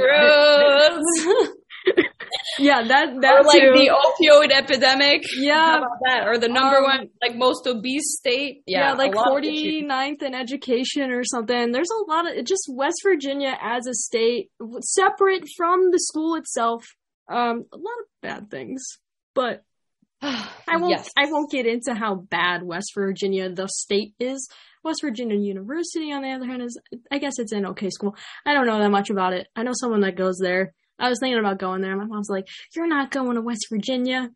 [2.60, 3.73] yeah, that that or like too.
[3.73, 5.23] the opioid epidemic.
[5.38, 8.63] Yeah, that or the number um, one like most obese state.
[8.65, 11.71] Yeah, yeah like 49th in education or something.
[11.71, 14.51] There's a lot of just West Virginia as a state
[14.82, 16.86] separate from the school itself.
[17.29, 18.84] Um, a lot of bad things,
[19.36, 19.63] but
[20.21, 20.91] I won't.
[20.91, 21.10] Yes.
[21.17, 24.49] I won't get into how bad West Virginia, the state, is.
[24.84, 26.79] West Virginia University, on the other hand, is
[27.12, 28.15] I guess it's an okay school.
[28.45, 29.47] I don't know that much about it.
[29.55, 30.73] I know someone that goes there.
[30.97, 31.95] I was thinking about going there.
[31.95, 34.29] My mom's like, "You're not going to West Virginia."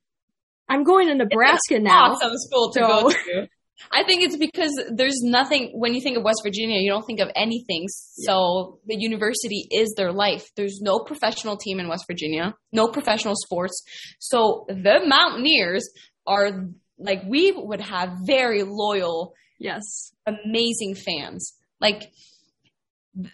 [0.70, 2.14] I'm going to Nebraska now.
[2.14, 2.88] Awesome school to so.
[2.88, 3.48] go to.
[3.92, 7.20] I think it's because there's nothing when you think of West Virginia, you don't think
[7.20, 7.88] of anything.
[7.88, 10.50] So the university is their life.
[10.56, 13.84] There's no professional team in West Virginia, no professional sports.
[14.20, 15.90] So the Mountaineers
[16.26, 21.54] are like we would have very loyal, yes, amazing fans.
[21.82, 22.12] Like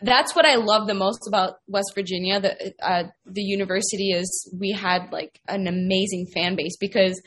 [0.02, 2.39] that's what I love the most about West Virginia.
[2.39, 7.21] The uh, the university is we had like an amazing fan base because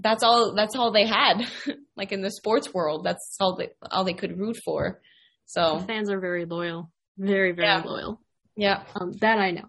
[0.00, 1.46] that's all that's all they had.
[1.96, 5.00] Like in the sports world that's all they all they could root for.
[5.46, 6.90] So the fans are very loyal.
[7.16, 7.82] Very very yeah.
[7.84, 8.20] loyal.
[8.56, 8.82] Yeah.
[8.96, 9.68] Um, that i know.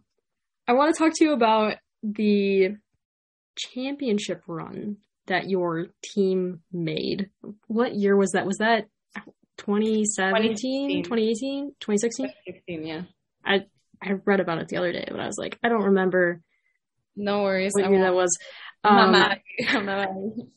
[0.68, 2.78] I want to talk to you about the
[3.56, 7.30] championship run that your team made.
[7.68, 8.48] What year was that?
[8.48, 8.86] Was that
[9.58, 13.04] 2017 2018 2016 2016 yeah.
[13.46, 13.66] I
[14.02, 16.42] i read about it the other day but i was like i don't remember
[17.16, 18.38] no worries what year that was
[18.86, 19.34] um,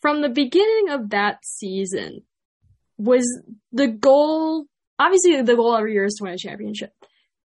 [0.00, 2.22] from the beginning of that season,
[2.98, 3.24] was
[3.72, 4.66] the goal
[5.00, 6.92] obviously the goal every year is to win a championship.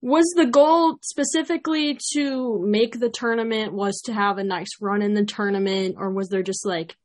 [0.01, 5.13] Was the goal specifically to make the tournament, was to have a nice run in
[5.13, 6.95] the tournament, or was there just like,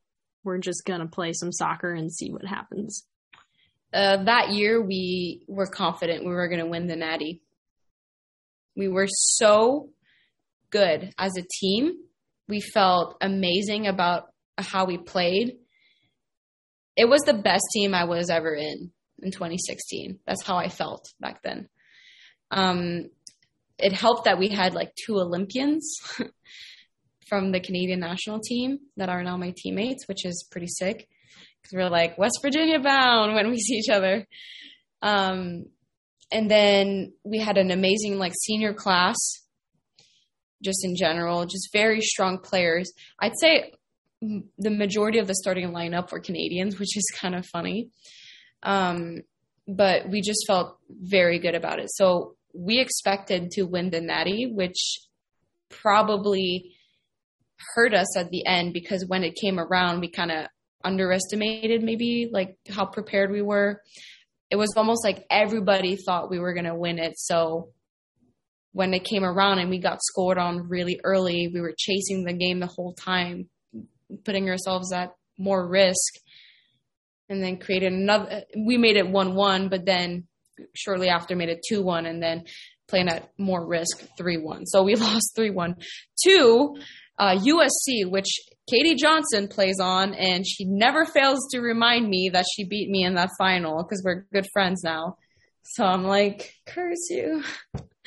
[0.45, 3.05] we're just gonna play some soccer and see what happens?
[3.93, 7.41] Uh, that year, we were confident we were going to win the Natty.
[8.77, 9.89] We were so
[10.71, 11.93] good as a team.
[12.49, 15.57] We felt amazing about how we played.
[16.97, 18.91] It was the best team I was ever in
[19.23, 20.19] in 2016.
[20.27, 21.69] That's how I felt back then.
[22.51, 23.11] Um,
[23.79, 25.97] it helped that we had like two Olympians
[27.29, 31.09] from the Canadian national team that are now my teammates, which is pretty sick
[31.63, 34.27] because we're like West Virginia bound when we see each other.
[35.03, 35.67] Um,
[36.33, 39.17] and then we had an amazing like senior class
[40.63, 42.93] just in general, just very strong players.
[43.21, 43.73] I'd say
[44.21, 47.91] the majority of the starting lineup were Canadians, which is kind of funny.
[48.63, 49.23] Um,
[49.69, 51.89] but we just felt very good about it.
[51.91, 55.01] So we expected to win the Natty, which
[55.69, 56.75] probably
[57.75, 60.47] hurt us at the end because when it came around, we kind of
[60.85, 63.83] underestimated maybe like how prepared we were.
[64.51, 67.19] It was almost like everybody thought we were going to win it.
[67.19, 67.71] So
[68.73, 72.33] when it came around and we got scored on really early, we were chasing the
[72.33, 73.49] game the whole time,
[74.25, 76.15] putting ourselves at more risk,
[77.29, 78.43] and then created another.
[78.57, 80.27] We made it one-one, but then
[80.75, 82.45] shortly after made it 2 1 and then
[82.89, 84.67] playing at more risk 3 1.
[84.67, 85.77] So we lost 3 1
[86.25, 86.77] to
[87.19, 88.29] uh, USC, which
[88.71, 93.05] Katie Johnson plays on, and she never fails to remind me that she beat me
[93.05, 95.17] in that final because we're good friends now.
[95.63, 97.43] So I'm like, curse you.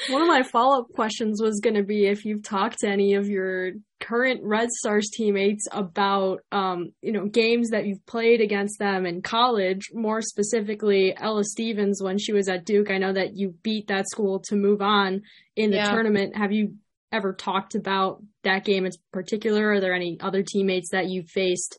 [0.10, 3.14] One of my follow up questions was going to be if you've talked to any
[3.14, 8.80] of your current Red Stars teammates about, um, you know, games that you've played against
[8.80, 9.90] them in college.
[9.94, 12.90] More specifically, Ella Stevens when she was at Duke.
[12.90, 15.22] I know that you beat that school to move on
[15.56, 15.92] in the Yeah.
[15.92, 16.36] tournament.
[16.36, 16.76] Have you
[17.12, 19.72] ever talked about that game in particular?
[19.72, 21.78] Are there any other teammates that you faced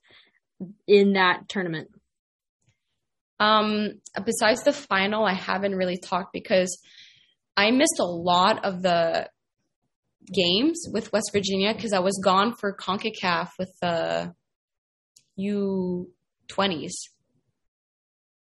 [0.87, 1.89] in that tournament?
[3.41, 6.81] Um, besides the final, I haven't really talked because
[7.57, 9.29] I missed a lot of the
[10.33, 14.35] games with West Virginia because I was gone for CONCACAF with the
[15.39, 16.93] U20s.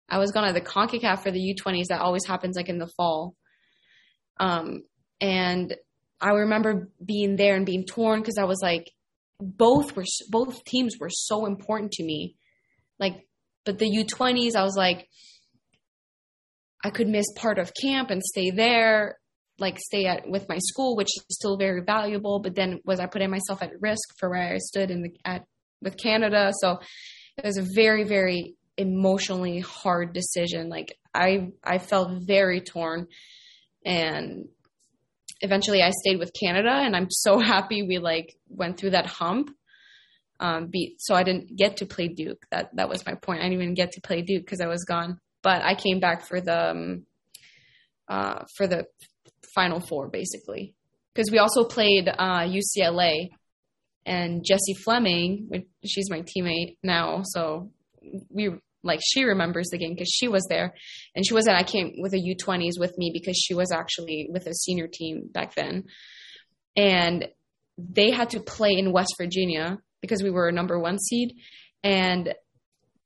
[0.08, 1.88] I was gone at the CONCACAF for the U20s.
[1.88, 3.36] That always happens like in the fall.
[4.40, 4.84] Um,
[5.20, 5.76] and
[6.22, 8.92] I remember being there and being torn because I was like,
[9.40, 12.36] both were both teams were so important to me.
[13.00, 13.28] Like,
[13.66, 15.10] but the U20s, I was like,
[16.86, 19.18] I could miss part of camp and stay there,
[19.58, 22.38] like stay at with my school, which is still very valuable.
[22.40, 25.46] But then was I putting myself at risk for where I stood in the at
[25.82, 26.52] with Canada?
[26.62, 26.80] So
[27.38, 30.70] it was a very very emotionally hard decision.
[30.70, 33.08] Like I I felt very torn,
[33.84, 34.46] and
[35.42, 39.50] eventually I stayed with Canada, and I'm so happy we like went through that hump.
[40.40, 42.46] Um, beat so I didn't get to play Duke.
[42.52, 43.40] That that was my point.
[43.40, 45.20] I didn't even get to play Duke because I was gone.
[45.46, 47.06] But I came back for the um,
[48.10, 48.88] uh, for the
[49.54, 50.74] Final Four basically.
[51.14, 53.30] Because we also played uh, UCLA
[54.06, 55.46] and Jessie Fleming.
[55.50, 57.70] which- She's my teammate now, so
[58.30, 58.50] we
[58.84, 60.74] like she remembers the game because she was there.
[61.16, 64.28] And she was at I came with the U20s with me because she was actually
[64.32, 65.84] with a senior team back then.
[66.76, 67.28] And
[67.78, 71.30] they had to play in West Virginia because we were a number 1 seed.
[71.84, 72.34] And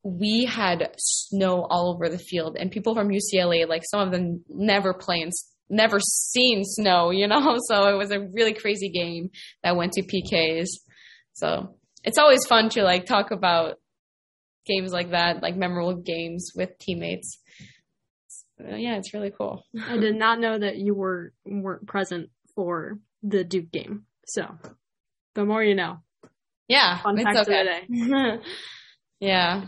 [0.03, 4.43] we had snow all over the field and people from UCLA like some of them
[4.47, 5.29] never play in
[5.69, 9.29] never seen snow you know so it was a really crazy game
[9.63, 10.67] that went to PKs
[11.33, 13.75] so it's always fun to like talk about
[14.65, 17.39] games like that, like memorable games with teammates.
[18.59, 19.63] Uh, yeah, it's really cool.
[19.87, 24.05] I did not know that you were weren't present for the Duke game.
[24.27, 24.45] So
[25.35, 25.97] the more you know.
[26.67, 28.43] Yeah, Fun it's fact of the okay.
[29.19, 29.65] yeah.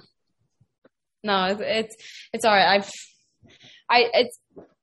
[1.23, 1.95] No, it's
[2.33, 2.75] it's all right.
[2.75, 2.89] I've
[3.89, 4.39] I it's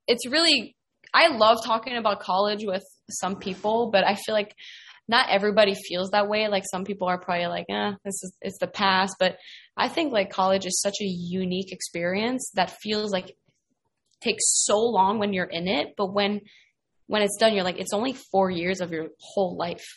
[0.07, 0.75] it's really
[1.13, 4.53] I love talking about college with some people, but I feel like
[5.07, 6.47] not everybody feels that way.
[6.47, 9.15] Like some people are probably like, eh, this is it's the past.
[9.19, 9.37] But
[9.75, 13.35] I think like college is such a unique experience that feels like
[14.21, 16.41] takes so long when you're in it, but when
[17.07, 19.85] when it's done, you're like, it's only four years of your whole life.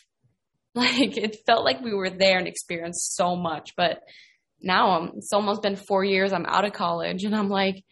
[0.75, 3.99] Like it felt like we were there and experienced so much, but
[4.63, 6.33] now I'm, it's almost been four years.
[6.33, 7.83] I'm out of college, and I'm like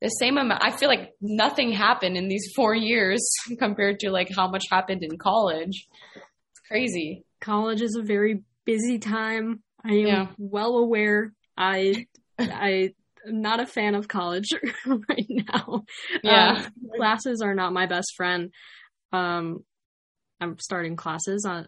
[0.00, 0.62] the same amount.
[0.64, 3.26] I feel like nothing happened in these four years
[3.58, 5.86] compared to like how much happened in college.
[6.16, 7.24] It's crazy.
[7.40, 9.62] College is a very busy time.
[9.84, 10.26] I am Yeah.
[10.38, 11.32] well aware.
[11.56, 12.06] I
[12.38, 12.92] I
[13.26, 14.48] am not a fan of college
[14.86, 15.84] right now.
[16.22, 16.64] Yeah.
[16.66, 18.50] Um, classes are not my best friend.
[19.12, 19.64] Um
[20.40, 21.66] I'm starting classes on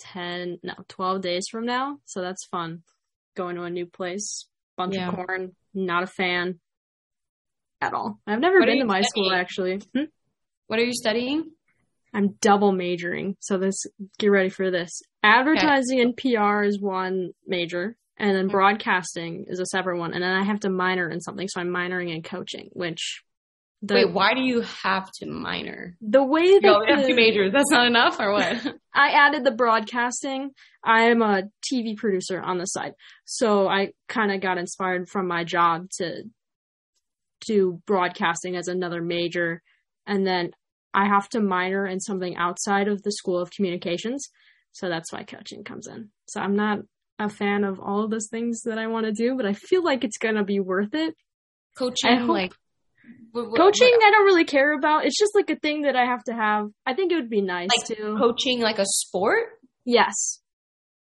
[0.00, 2.82] 10 no 12 days from now, so that's fun.
[3.34, 5.08] Going to a new place, bunch Yeah.
[5.08, 6.60] of corn, not a fan
[7.80, 8.20] at all.
[8.26, 9.80] I've never What been to my school actually.
[9.94, 10.04] Hmm?
[10.66, 11.50] What are you studying?
[12.14, 13.36] I'm double majoring.
[13.40, 13.86] So this
[14.18, 15.00] get ready for this.
[15.22, 20.12] Advertising and PR is one major, and then broadcasting is a separate one.
[20.12, 23.22] And then I have to minor in something, so I'm minoring in coaching, which
[23.84, 25.96] the Wait, why do you have to minor?
[26.00, 27.52] the way that You have two majors.
[27.52, 28.74] That's not enough, or what?
[28.94, 30.50] I added the broadcasting.
[30.84, 32.92] I am a TV producer on the side.
[33.24, 36.22] So I kind of got inspired from my job to
[37.44, 39.62] do broadcasting as another major.
[40.06, 40.52] And then
[40.94, 44.28] I have to minor in something outside of the School of Communications.
[44.72, 46.10] So that's why coaching comes in.
[46.28, 46.78] So I'm not
[47.18, 49.82] a fan of all of those things that I want to do, but I feel
[49.82, 51.14] like it's going to be worth it.
[51.76, 52.52] Coaching, like
[53.34, 55.04] wh- wh- Coaching, what- I don't really care about.
[55.06, 56.68] It's just like a thing that I have to have.
[56.86, 58.16] I think it would be nice Like to.
[58.18, 59.48] coaching like a sport.
[59.84, 60.40] yes.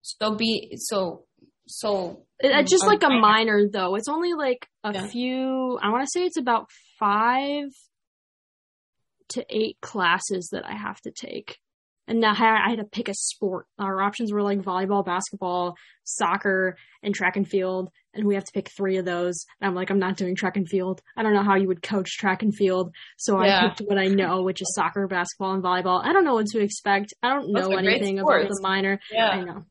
[0.03, 1.27] So be so
[1.67, 2.25] so.
[2.41, 3.21] It- It's just Um, like a minor.
[3.21, 3.95] minor though.
[3.97, 5.07] It's only like a Yeah.
[5.07, 5.79] few.
[5.83, 6.67] I want to say it's about
[6.99, 7.69] five
[9.31, 11.59] to eight classes that I have to take,
[12.11, 13.67] and now I had to pick a sport.
[13.79, 18.53] Our options were like volleyball, basketball, soccer, and track and field, and we have to
[18.53, 19.47] pick three of those.
[19.61, 21.01] And I'm like, I'm not doing track and field.
[21.17, 23.65] I don't know how you would coach track and field, so Yeah.
[23.65, 26.05] I picked what I know, which is soccer, basketball, and volleyball.
[26.05, 27.15] I don't know what to expect.
[27.23, 28.99] I don't Those know anything about the minor.
[29.13, 29.29] Yeah.
[29.29, 29.65] I know.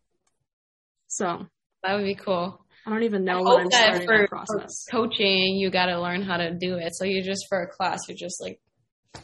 [1.08, 1.46] So
[1.84, 2.66] that would be cool.
[2.88, 4.86] I don't even know when I'm starting for, that for process.
[4.90, 6.96] coaching, you got to learn how to do it.
[6.96, 8.62] So you just for a class, you're just like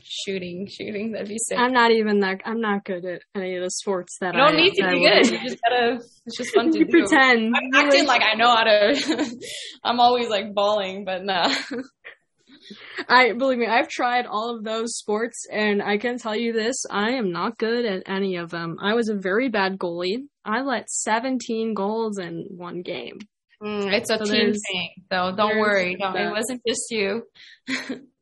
[0.02, 1.12] shooting, shooting.
[1.12, 1.58] That'd be sick.
[1.58, 2.42] I'm not even that.
[2.46, 5.00] I'm not good at any of the sports that you don't I, need to be
[5.00, 5.30] good.
[5.30, 6.00] You just gotta.
[6.26, 6.86] It's just fun to do.
[6.86, 7.54] pretend.
[7.56, 9.38] I'm acting like- I know how to.
[9.84, 11.54] I'm always like bawling, but nah.
[13.08, 16.76] I believe me, I've tried all of those sports, and I can tell you this:
[16.90, 18.78] I am not good at any of them.
[18.82, 20.26] I was a very bad goalie.
[20.44, 23.20] I let 17 goals in one game.
[23.64, 25.96] Mm, it's a So team thing, so don't worry.
[25.96, 27.24] Don't, it wasn't just you.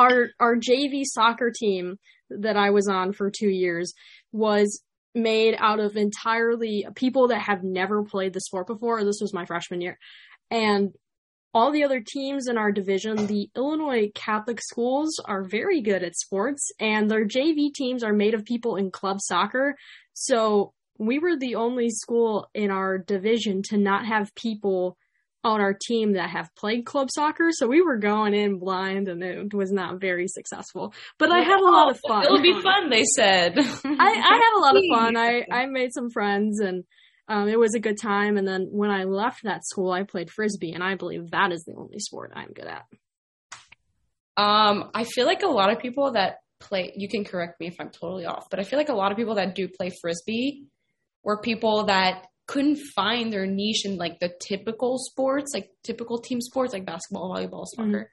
[0.00, 1.96] Our our JV soccer team
[2.30, 3.92] that I was on for two years
[4.32, 4.82] was
[5.14, 9.04] made out of entirely people that have never played the sport before.
[9.04, 9.98] This was my freshman year,
[10.50, 10.90] and
[11.52, 16.16] all the other teams in our division, the Illinois Catholic schools are very good at
[16.16, 19.74] sports, and their JV teams are made of people in club soccer.
[20.14, 24.96] So we were the only school in our division to not have people
[25.42, 27.48] on our team that have played club soccer.
[27.50, 30.94] So we were going in blind, and it was not very successful.
[31.18, 32.24] But I had a lot of fun.
[32.24, 33.58] It'll be fun, they said.
[33.58, 35.16] I, I had a lot of fun.
[35.16, 36.84] I, I made some friends and
[37.30, 38.36] um, it was a good time.
[38.36, 41.62] And then when I left that school, I played frisbee, and I believe that is
[41.64, 42.84] the only sport I'm good at.
[44.36, 46.92] Um, I feel like a lot of people that play.
[46.96, 49.16] You can correct me if I'm totally off, but I feel like a lot of
[49.16, 50.64] people that do play frisbee
[51.22, 56.40] were people that couldn't find their niche in like the typical sports, like typical team
[56.40, 57.92] sports, like basketball, volleyball, mm-hmm.
[57.92, 58.10] soccer.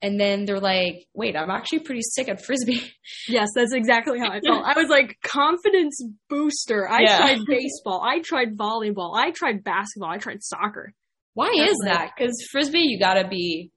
[0.00, 2.80] And then they're like, "Wait, I'm actually pretty sick at frisbee."
[3.28, 4.64] Yes, that's exactly how I felt.
[4.64, 6.88] I was like confidence booster.
[6.88, 7.16] I Yeah.
[7.18, 8.00] tried baseball.
[8.02, 9.16] I tried volleyball.
[9.16, 10.10] I tried basketball.
[10.10, 10.94] I tried soccer.
[11.34, 12.12] Why That's is that?
[12.16, 13.72] Because frisbee, you gotta be,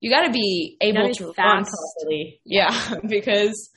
[0.00, 1.70] you gotta be able to run fast.
[1.70, 2.40] properly.
[2.44, 3.70] Yeah, because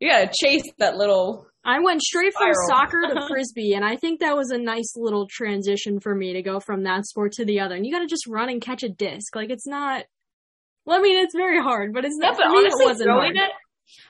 [0.00, 1.46] you gotta chase that little.
[1.64, 2.68] I went straight from Spiral.
[2.68, 6.42] soccer to frisbee, and I think that was a nice little transition for me to
[6.42, 7.74] go from that sport to the other.
[7.76, 9.34] And you got to just run and catch a disc.
[9.36, 10.04] Like it's not.
[10.84, 12.38] Well, I mean, it's very hard, but it's Yeah, not.
[12.38, 13.36] but for me, honestly, it wasn't hard.
[13.36, 13.50] it.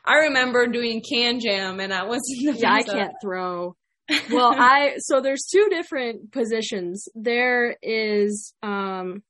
[0.04, 3.76] I remember doing KanJam, and I wasn't the Yeah, I can't throw.
[4.32, 7.06] Well, I so there's two different positions.
[7.14, 9.22] There is um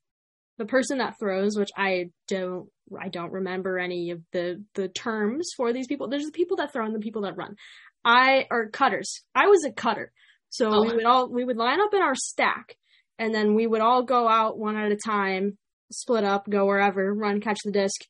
[0.59, 2.69] the person that throws, which I don't
[2.99, 6.09] I don't remember any of the the terms for these people.
[6.09, 7.57] There's the people that throw and the people that run.
[8.05, 9.23] I are cutters.
[9.35, 10.13] I was a cutter.
[10.51, 10.83] So Oh.
[10.83, 12.77] we would all we would line up in our stack
[13.19, 15.57] and then we would all go out one at a time,
[15.91, 18.01] split up, go wherever, run, catch the disc.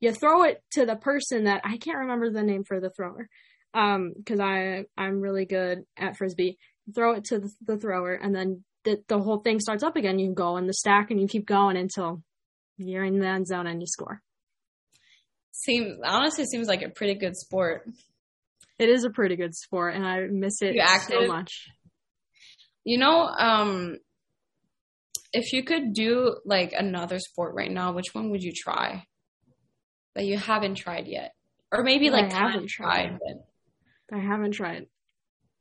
[0.00, 3.28] You throw it to the person that I can't remember the name for the thrower
[3.74, 8.12] um because i i'm really good at frisbee you throw it to the, the thrower
[8.12, 11.18] and then the, the whole thing starts up again you go in the stack and
[11.18, 12.22] you keep going until
[12.76, 14.20] you're in the end zone and you score
[15.52, 17.86] Seems honestly seems like a pretty good sport.
[18.82, 20.74] It is a pretty good sport and i miss it
[21.08, 21.52] so much
[22.84, 23.16] You know,
[23.48, 23.98] um,
[25.32, 29.04] if you could do like another sport right now, which one would you try
[30.14, 31.32] that you haven't tried yet,
[31.72, 33.18] or maybe That I like haven't tried?
[34.12, 34.84] i haven't tried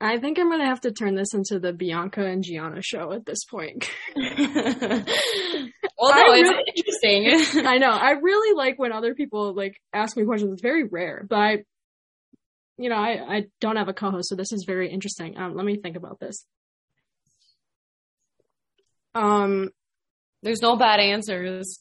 [0.02, 3.26] i think i'm gonna have to turn this into the bianca and gianna show at
[3.26, 4.24] this point But...
[5.98, 7.66] well, no, it's really- interesting.
[7.74, 7.92] I know.
[7.92, 10.52] I really like when other people like ask me questions.
[10.54, 11.58] It's very rare, but I,
[12.82, 15.38] you know, I I don't have a co-host, so this is very interesting.
[15.38, 16.46] Um, let me think about this.
[19.14, 19.70] Um,
[20.42, 21.80] There's no bad answers.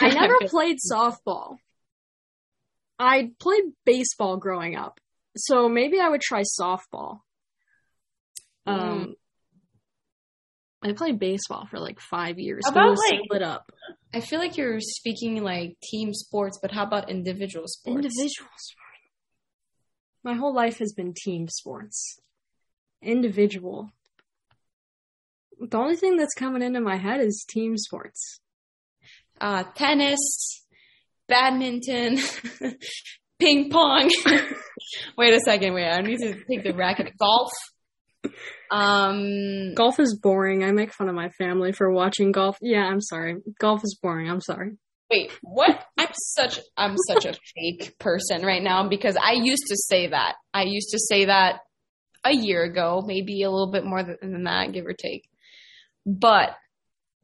[0.00, 1.56] I never played softball.
[2.98, 5.00] I played baseball growing up,
[5.36, 7.20] so maybe I would try softball.
[8.66, 9.14] Um,
[10.82, 12.64] I played baseball for like five years.
[12.66, 13.72] How about, like, split up
[14.14, 17.96] I feel like you're speaking like team sports, but how about individual sports?
[17.96, 18.87] individual sport.
[20.24, 22.18] My whole life has been team sports.
[23.02, 23.90] Individual.
[25.60, 28.40] The only thing that's coming into my head is team sports.
[29.40, 30.18] uh, tennis,
[31.28, 32.18] badminton,
[33.38, 34.10] ping pong.
[35.16, 37.12] wait a second, wait, I need to take the racket.
[37.18, 37.50] Golf.
[38.70, 40.62] Um, Golf is boring.
[40.64, 42.58] I make fun of my family for watching golf.
[42.60, 43.36] Yeah, I'm sorry.
[43.58, 44.28] Golf is boring.
[44.28, 44.72] I'm sorry.
[45.10, 45.84] Wait, what?
[45.96, 50.34] I'm such I'm such a fake person right now because I used to say that.
[50.52, 51.60] I used to say that
[52.24, 55.28] a year ago, maybe a little bit more than that, give or take.
[56.04, 56.50] But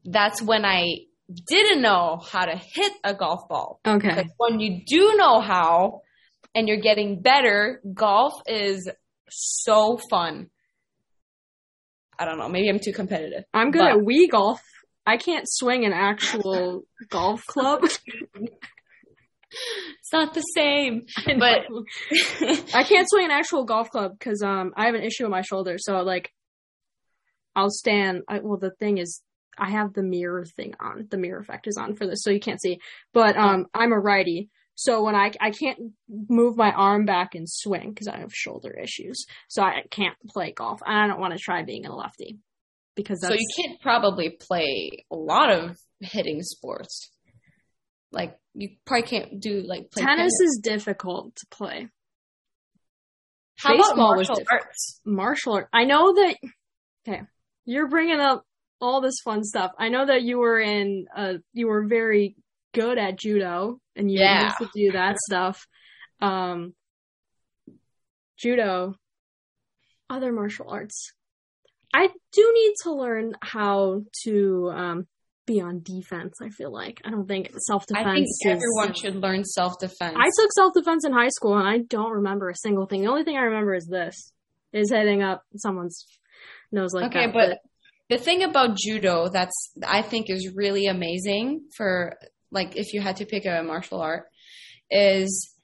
[0.04, 1.06] that's when I
[1.48, 3.80] didn't know how to hit a golf ball.
[3.86, 4.28] Okay.
[4.36, 6.02] When you do know how,
[6.54, 8.88] and you're getting better, golf is
[9.30, 10.50] so fun.
[12.18, 12.48] I don't know.
[12.48, 13.44] Maybe I'm too competitive.
[13.52, 14.60] I'm good at Wii golf.
[15.06, 17.84] I can't swing an actual golf club.
[17.84, 18.00] It's
[20.12, 21.06] not the same.
[21.26, 21.66] But
[22.74, 25.42] I can't swing an actual golf club because um I have an issue with my
[25.42, 25.76] shoulder.
[25.78, 26.32] So like,
[27.54, 28.22] I'll stand.
[28.28, 29.20] I, well, the thing is,
[29.58, 31.06] I have the mirror thing on.
[31.10, 32.80] The mirror effect is on for this, so you can't see.
[33.12, 35.78] But um, I'm a righty, so when I I can't
[36.08, 40.52] move my arm back and swing because I have shoulder issues, so I can't play
[40.52, 40.80] golf.
[40.84, 42.38] And I don't want to try being a lefty
[42.96, 47.10] because that's so you can't probably play a lot of hitting sports.
[48.12, 51.88] Like you probably can't do like play tennis is difficult to play.
[53.56, 55.00] How baseball about martial arts?
[55.04, 55.68] martial art.
[55.72, 56.36] I know that.
[57.06, 57.22] Okay,
[57.64, 58.44] you're bringing up
[58.80, 59.72] all this fun stuff.
[59.78, 61.06] I know that you were in.
[61.16, 62.36] Uh, you were very
[62.72, 64.44] good at judo, and you Yeah.
[64.46, 65.66] used to do that stuff.
[66.20, 66.74] Um,
[68.36, 68.94] judo,
[70.10, 71.12] other martial arts.
[71.94, 75.06] I do need to learn how to um,
[75.46, 76.34] be on defense.
[76.42, 78.06] I feel like I don't think self defense.
[78.06, 80.16] I think everyone should learn self defense.
[80.18, 83.02] I took self defense in high school and I don't remember a single thing.
[83.02, 84.32] The only thing I remember is this
[84.72, 86.04] is hitting up someone's
[86.72, 87.32] nose like okay, that.
[87.32, 87.58] but
[88.10, 92.16] the thing about judo that's I think is really amazing for
[92.50, 94.26] like if you had to pick a martial art
[94.90, 95.54] is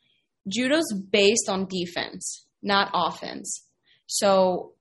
[0.46, 3.66] judo's based on defense, not offense.
[4.06, 4.74] So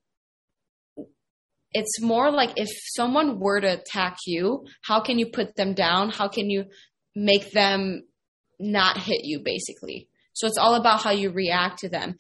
[1.71, 6.09] it's more like if someone were to attack you, how can you put them down?
[6.09, 6.65] How can you
[7.15, 8.03] make them
[8.59, 10.07] not hit you basically?
[10.33, 12.15] So it's all about how you react to them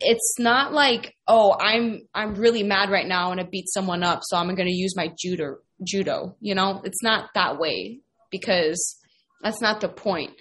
[0.00, 4.20] it's not like oh i'm i'm really mad right now and i beat someone up
[4.22, 8.00] so i'm going to use my judo judo you know it's not that way
[8.30, 8.96] because
[9.42, 10.32] that's not the point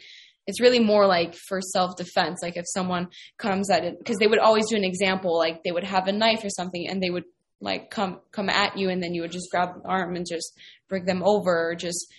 [0.46, 3.08] it's really more like for self-defense like if someone
[3.38, 6.12] comes at it because they would always do an example like they would have a
[6.12, 7.26] knife or something and they would
[7.64, 10.58] like come come at you and then you would just grab the arm and just
[10.90, 12.14] bring them over or just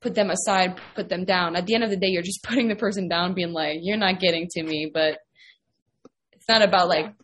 [0.00, 2.68] put them aside put them down at the end of the day you're just putting
[2.68, 5.18] the person down being like you're not getting to me but
[6.32, 7.14] it's not about like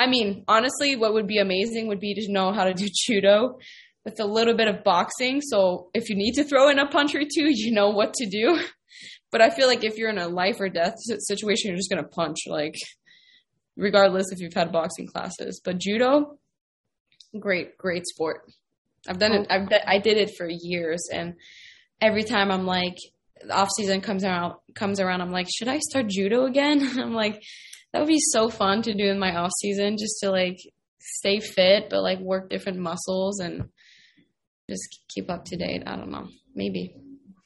[0.00, 3.58] I mean, honestly, what would be amazing would be to know how to do judo
[4.02, 5.42] with a little bit of boxing.
[5.42, 8.26] So if you need to throw in a punch or two, you know what to
[8.26, 8.58] do.
[9.32, 12.02] But I feel like if you're in a life or death situation, you're just gonna
[12.02, 12.74] punch, like
[13.76, 15.60] regardless if you've had boxing classes.
[15.64, 16.39] But judo,
[17.38, 18.50] great, great sport.
[19.08, 19.46] I've done it.
[19.48, 19.54] Oh.
[19.54, 21.34] I've d- I did it for years, and
[22.00, 22.96] every time I'm like,
[23.42, 26.80] the off season comes around, comes around, I'm like, should I start judo again?
[26.98, 27.42] I'm like,
[27.92, 30.58] that would be so fun to do in my off season, just to like
[31.00, 33.68] stay fit, but like work different muscles and
[34.68, 35.82] just keep up to date.
[35.86, 36.94] I don't know, maybe.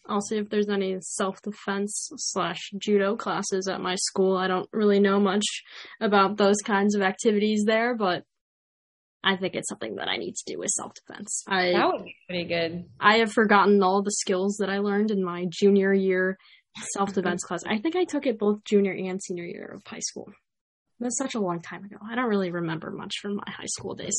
[0.06, 4.36] I'll see if there's any self defense slash judo classes at my school.
[4.36, 5.44] I don't really know much
[6.00, 8.24] about those kinds of activities there, but
[9.24, 11.42] I think it's something that I need to do with self defense.
[11.48, 12.84] I That would be pretty good.
[13.00, 16.36] I have forgotten all the skills that I learned in my junior year
[16.92, 17.62] self defense class.
[17.66, 20.30] I think I took it both junior and senior year of high school.
[21.00, 21.96] That's such a long time ago.
[22.08, 24.16] I don't really remember much from my high school days.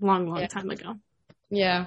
[0.00, 0.46] Long, long Yeah.
[0.48, 0.94] time ago.
[1.50, 1.86] Yeah.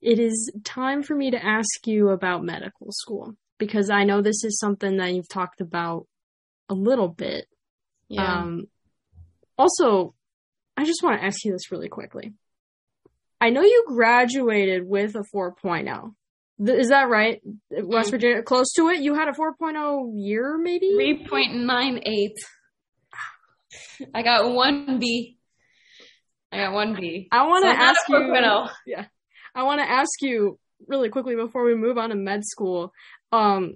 [0.00, 4.44] It is time for me to ask you about medical school because I know this
[4.44, 6.06] is something that you've talked about
[6.68, 7.46] a little bit.
[8.08, 8.42] Yeah.
[8.42, 8.66] Um,
[9.56, 10.14] also,
[10.76, 12.32] I just want to ask you this really quickly.
[13.40, 16.14] I know you graduated with a 4.0.
[16.64, 17.40] Th- Is that right?
[17.70, 18.12] West Mm.
[18.12, 19.00] Virginia, close to it.
[19.00, 20.92] You had a 4.0 year, maybe.
[20.98, 22.30] 3.98.
[24.14, 25.38] I got one B.
[26.52, 27.28] I got one B.
[27.32, 28.64] I want to I'm ask you.
[28.86, 29.06] Yeah,
[29.54, 32.92] I want to ask you really quickly before we move on to med school.
[33.32, 33.74] Um,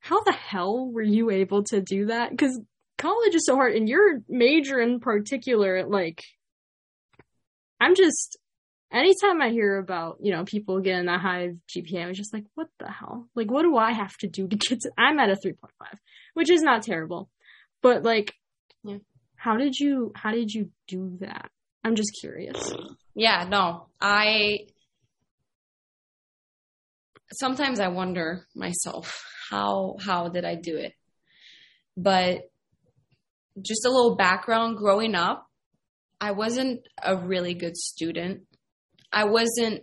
[0.00, 2.30] how the hell were you able to do that?
[2.30, 2.58] Because
[2.98, 6.22] college is so hard, and your major in particular, like,
[7.80, 8.38] I'm just.
[8.92, 12.68] Anytime I hear about, you know, people getting that high GPA, i'm just like, what
[12.78, 13.28] the hell?
[13.34, 15.56] Like, what do I have to do to get to, I'm at a 3.5,
[16.34, 17.28] which is not terrible.
[17.82, 18.32] But like,
[18.84, 18.98] Yeah.
[19.34, 21.50] how did you, how did you do that?
[21.82, 22.72] I'm just curious.
[23.16, 23.88] Yeah, no.
[24.00, 24.66] I
[27.32, 30.92] sometimes I wonder myself how how did I do it?
[31.96, 32.42] But
[33.60, 35.46] just a little background growing up,
[36.20, 38.42] I wasn't a really good student.
[39.12, 39.82] I wasn't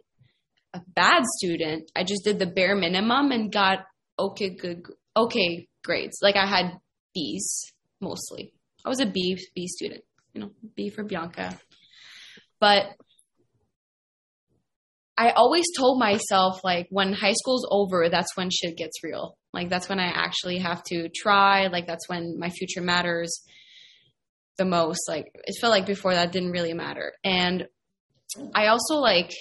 [0.74, 1.91] a bad student.
[1.95, 3.80] I just did the bare minimum and got
[4.17, 4.84] okay good
[5.15, 6.19] okay grades.
[6.22, 6.78] Like I had
[7.13, 8.53] B's mostly.
[8.86, 10.03] I was a B B student,
[10.34, 11.57] you know, B for Bianca.
[12.59, 12.86] But
[15.17, 19.38] I always told myself like when high school's over, that's when shit gets real.
[19.53, 21.67] Like that's when I actually have to try.
[21.67, 23.43] Like that's when my future matters
[24.57, 25.01] the most.
[25.07, 27.13] Like it felt like before that didn't really matter.
[27.23, 27.67] And
[28.53, 29.33] I also like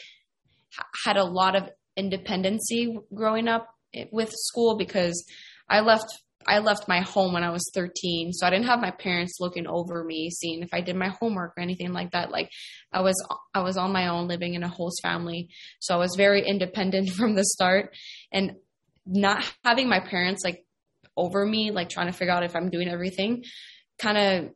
[1.04, 3.68] had a lot of independency growing up
[4.12, 5.24] with school because
[5.68, 6.06] I left
[6.46, 9.66] I left my home when I was 13, so I didn't have my parents looking
[9.66, 12.30] over me, seeing if I did my homework or anything like that.
[12.30, 12.50] Like
[12.92, 13.14] I was
[13.54, 15.50] I was on my own living in a host family,
[15.80, 17.94] so I was very independent from the start
[18.32, 18.56] and
[19.06, 20.64] not having my parents like
[21.16, 23.44] over me, like trying to figure out if I'm doing everything,
[23.98, 24.50] kind of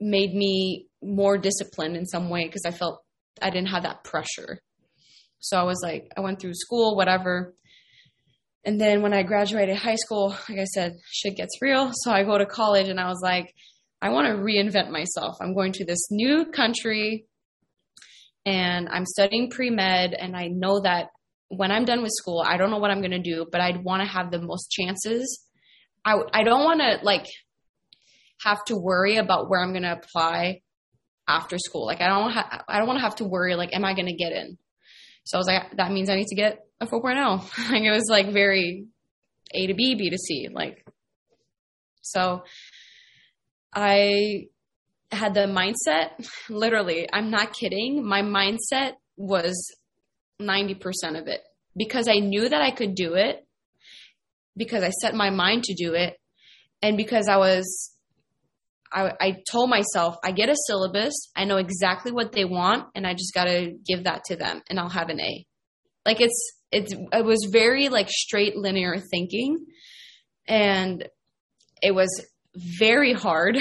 [0.00, 3.02] made me more disciplined in some way because I felt
[3.40, 4.60] I didn't have that pressure.
[5.40, 7.54] So I was like, I went through school, whatever.
[8.64, 11.92] And then when I graduated high school, like I said, shit gets real.
[11.94, 13.54] So I go to college and I was like,
[14.02, 15.36] I want to reinvent myself.
[15.40, 17.26] I'm going to this new country
[18.46, 20.14] and I'm studying pre med.
[20.14, 21.08] And I know that
[21.48, 23.82] when I'm done with school, I don't know what I'm going to do, but I'd
[23.82, 25.46] want to have the most chances.
[26.04, 27.26] I, I don't want to like
[28.42, 30.60] have to worry about where I'm going to apply
[31.28, 31.86] after school.
[31.86, 34.06] Like I don't ha- I don't want to have to worry like am I going
[34.06, 34.58] to get in?
[35.24, 37.70] So I was like that means I need to get a 4.0.
[37.70, 38.86] like it was like very
[39.52, 40.84] A to B, B to C like
[42.02, 42.42] so
[43.72, 44.46] I
[45.12, 48.04] had the mindset literally, I'm not kidding.
[48.06, 49.74] My mindset was
[50.40, 50.80] 90%
[51.20, 51.40] of it
[51.76, 53.46] because I knew that I could do it
[54.56, 56.16] because I set my mind to do it
[56.82, 57.92] and because I was
[58.92, 63.06] I, I told myself I get a syllabus, I know exactly what they want, and
[63.06, 65.46] I just got to give that to them, and I'll have an A.
[66.04, 69.66] Like it's it's it was very like straight linear thinking,
[70.48, 71.08] and
[71.82, 72.08] it was
[72.54, 73.58] very hard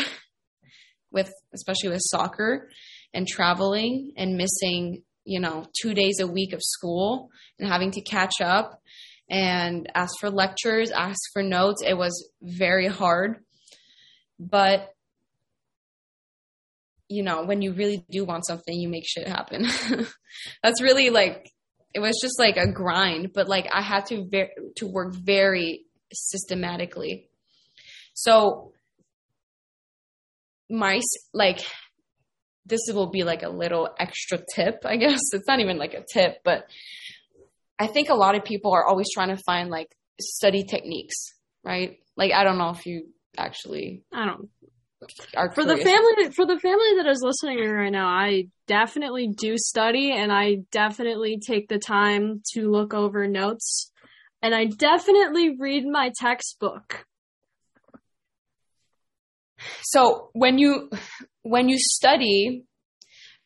[1.11, 2.69] with especially with soccer
[3.13, 8.01] and traveling and missing you know two days a week of school and having to
[8.01, 8.81] catch up
[9.29, 13.37] and ask for lectures ask for notes it was very hard
[14.39, 14.93] but
[17.09, 19.67] you know, when you really do want something, you make shit happen.
[20.63, 21.51] That's really like
[21.93, 25.85] it was just like a grind, but like I had to ver- to work very
[26.13, 27.29] systematically.
[28.13, 28.73] So
[30.69, 31.01] my
[31.33, 31.65] like
[32.65, 35.19] this will be like a little extra tip, I guess.
[35.33, 36.65] It's not even like a tip, but
[37.79, 39.87] I think a lot of people are always trying to find like
[40.21, 41.15] study techniques,
[41.63, 41.97] right?
[42.15, 44.49] Like I don't know if you actually I don't
[45.35, 49.57] are for the family for the family that is listening right now i definitely do
[49.57, 53.91] study and i definitely take the time to look over notes
[54.41, 57.05] and i definitely read my textbook.
[59.81, 60.89] So when you
[61.41, 62.63] when you study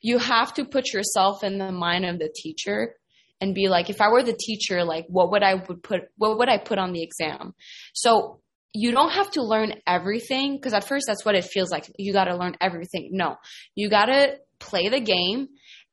[0.02, 2.96] you have to put yourself in the mind of the teacher
[3.42, 6.38] and be like if i were the teacher like what would i would put what
[6.38, 7.54] would i put on the exam?
[7.94, 8.42] So
[8.74, 11.92] you don't have to learn everything because at first that's what it feels like.
[11.98, 13.10] You got to learn everything.
[13.12, 13.38] No.
[13.76, 15.50] You got to play the game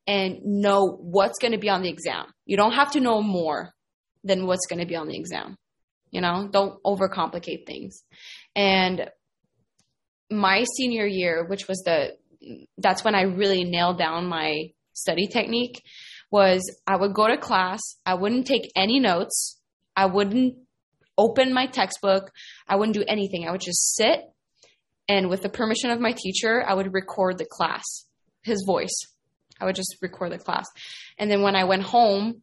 [0.06, 2.26] and know what's going to be on the exam.
[2.46, 3.72] You don't have to know more
[4.24, 5.56] than what's going to be on the exam
[6.10, 6.48] you know?
[6.50, 8.02] Don't overcomplicate things.
[8.54, 9.08] And
[10.30, 12.16] my senior year which was the
[12.78, 15.82] that's when i really nailed down my study technique
[16.30, 19.60] was i would go to class i wouldn't take any notes
[19.96, 20.54] i wouldn't
[21.20, 22.30] open my textbook.
[22.66, 23.46] I wouldn't do anything.
[23.46, 24.20] I would just sit
[25.10, 28.06] and with the permission of my teacher i would record the class
[28.42, 28.98] his voice.
[29.60, 30.66] I would just record the class.
[31.18, 32.42] And then when i went home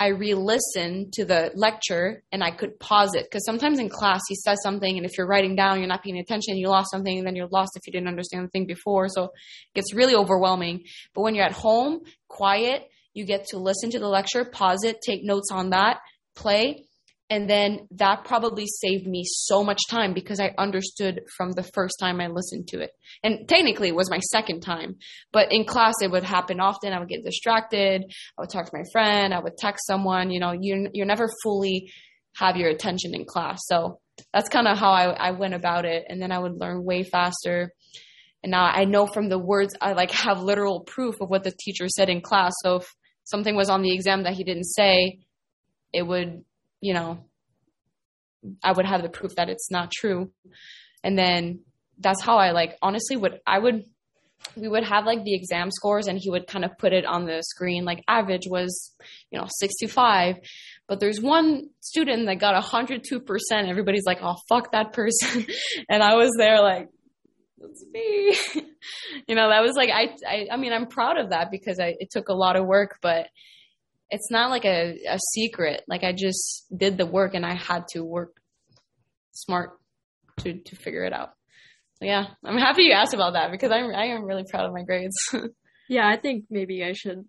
[0.00, 4.34] I re-listened to the lecture and I could pause it because sometimes in class he
[4.34, 7.26] says something and if you're writing down you're not paying attention you lost something and
[7.26, 9.08] then you're lost if you didn't understand the thing before.
[9.08, 10.84] So it gets really overwhelming.
[11.14, 14.98] But when you're at home quiet you get to listen to the lecture pause it
[15.06, 16.00] take notes on that
[16.34, 16.84] play
[17.32, 21.94] and then that probably saved me so much time because I understood from the first
[21.98, 22.90] time I listened to it.
[23.24, 24.96] And technically it was my second time,
[25.32, 26.92] but in class it would happen often.
[26.92, 28.02] I would get distracted.
[28.04, 29.32] I would talk to my friend.
[29.32, 31.90] I would text someone, you know, you, you're never fully
[32.36, 33.60] have your attention in class.
[33.64, 34.00] So
[34.34, 36.04] that's kind of how I, I went about it.
[36.10, 37.72] And then I would learn way faster.
[38.42, 41.52] And now I know from the words, I like have literal proof of what the
[41.58, 42.52] teacher said in class.
[42.62, 45.20] So if something was on the exam that he didn't say,
[45.94, 46.44] it would
[46.82, 47.24] you know,
[48.62, 50.30] I would have the proof that it's not true.
[51.02, 51.60] And then
[51.98, 53.84] that's how I like honestly would I would
[54.56, 57.24] we would have like the exam scores and he would kind of put it on
[57.24, 57.84] the screen.
[57.84, 58.92] Like average was
[59.30, 60.36] you know 65
[60.88, 63.22] but there's one student that got 102%
[63.52, 65.46] everybody's like oh fuck that person.
[65.88, 66.88] And i was there like
[67.58, 68.36] that's me.
[69.28, 71.94] You know that was like I, I i mean i'm proud of that because I,
[72.00, 73.28] it took a lot of work but
[74.14, 75.82] it's not like a, a secret.
[75.88, 78.32] Like I just did the work and I had to work
[79.32, 79.70] smart
[80.40, 81.30] to to figure it out.
[81.98, 84.72] So yeah, I'm happy you asked about that because I'm I am really proud of
[84.72, 85.16] my grades.
[85.88, 87.24] Yeah, I think maybe I should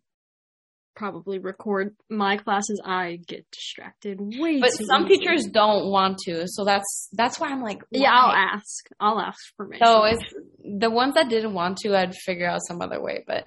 [0.96, 2.80] probably record my classes.
[2.86, 5.18] I get distracted way but some easily.
[5.18, 8.88] teachers don't want to, so that's that's why I'm like, Yeah, I'll ask.
[9.00, 9.86] I'll ask permission.
[9.86, 10.24] So it's
[10.64, 13.24] the ones that didn't want to, I'd figure out some other way.
[13.28, 13.44] But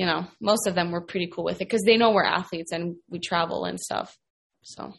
[0.00, 2.72] you know, most of them were pretty cool with it because they know we're athletes
[2.72, 4.16] and we travel and stuff.
[4.62, 4.94] So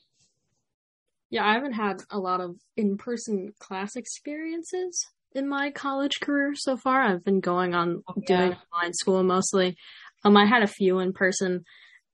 [1.32, 6.78] Yeah, I haven't had a lot of in-person class experiences in my college career so
[6.78, 7.02] far.
[7.02, 9.76] I've been going on Oh, doing online school mostly.
[10.24, 11.64] Um, I had a few in person,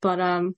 [0.01, 0.55] but um,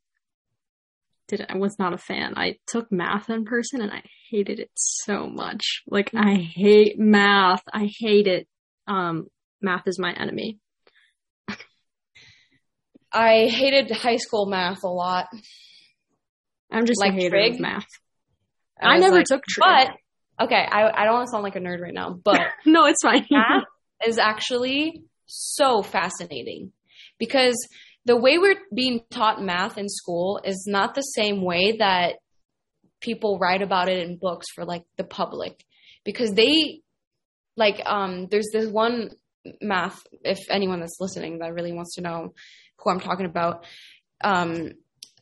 [1.30, 2.34] did I was not a fan.
[2.38, 5.82] I took math in person and I hated it so much.
[5.88, 7.64] Like I hate math.
[7.74, 8.48] I hate it.
[8.86, 9.30] Um,
[9.64, 10.60] math is my enemy.
[13.12, 15.28] I hated high school math a lot.
[16.72, 17.54] I'm just Like a hater trig?
[17.56, 17.86] of math.
[18.82, 19.64] I, was never like- took trig.
[19.68, 22.86] But okay, I I don't want to sound like a nerd right now, but no,
[22.86, 23.26] it's fine.
[23.32, 23.64] math
[24.06, 26.72] is actually so fascinating
[27.18, 27.56] because
[28.06, 32.16] the way we're being taught math in school is not the same way that
[33.02, 35.64] people write about it in books for like the public
[36.06, 36.82] because they
[37.58, 39.10] like um there's this one
[39.62, 42.34] math if anyone that's listening that really wants to know
[42.82, 43.66] who I'm talking about.
[44.24, 44.72] Um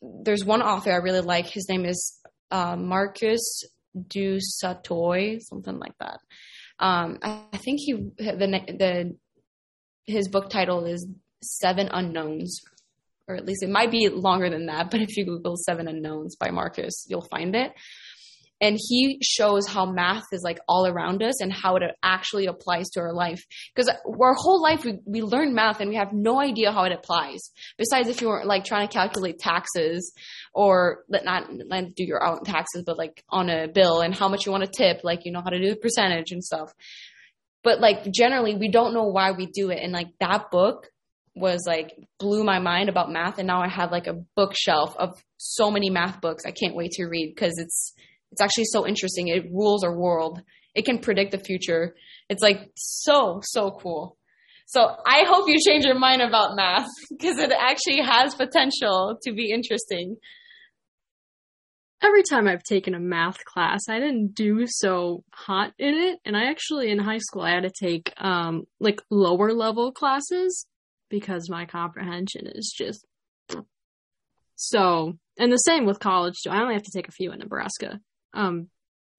[0.01, 1.47] there's one author I really like.
[1.47, 2.19] His name is
[2.51, 3.63] uh, Marcus
[4.07, 6.19] du Sautoy something like that.
[6.79, 9.15] Um I, I think he the the
[10.05, 11.07] his book title is
[11.41, 12.61] Seven Unknowns
[13.27, 16.35] or at least it might be longer than that, but if you Google Seven Unknowns
[16.35, 17.73] by Marcus, you'll find it.
[18.59, 22.89] And he shows how math is like all around us and how it actually applies
[22.89, 23.43] to our life.
[23.75, 26.91] Because our whole life we, we learn math and we have no idea how it
[26.91, 27.51] applies.
[27.77, 30.11] Besides if you were like trying to calculate taxes
[30.53, 34.27] or let not, not do your own taxes, but like on a bill and how
[34.27, 36.73] much you want to tip, like you know how to do the percentage and stuff.
[37.63, 39.79] But like generally we don't know why we do it.
[39.83, 40.87] And like that book
[41.35, 45.21] was like blew my mind about math and now I have like a bookshelf of
[45.37, 47.93] so many math books I can't wait to read because it's
[48.31, 49.27] it's actually so interesting.
[49.27, 50.41] It rules our world.
[50.75, 51.95] It can predict the future.
[52.29, 54.17] It's like so so cool.
[54.67, 59.33] So I hope you change your mind about math because it actually has potential to
[59.33, 60.17] be interesting.
[62.01, 66.19] every time I've taken a math class, I didn't do so hot in it.
[66.25, 70.67] And I actually, in high school, I had to take, um, like lower level classes
[71.09, 73.05] because my comprehension is just
[74.55, 75.17] so.
[75.39, 76.49] And the same with college too.
[76.51, 77.99] I only have to take a few in Nebraska.
[78.33, 78.67] Um,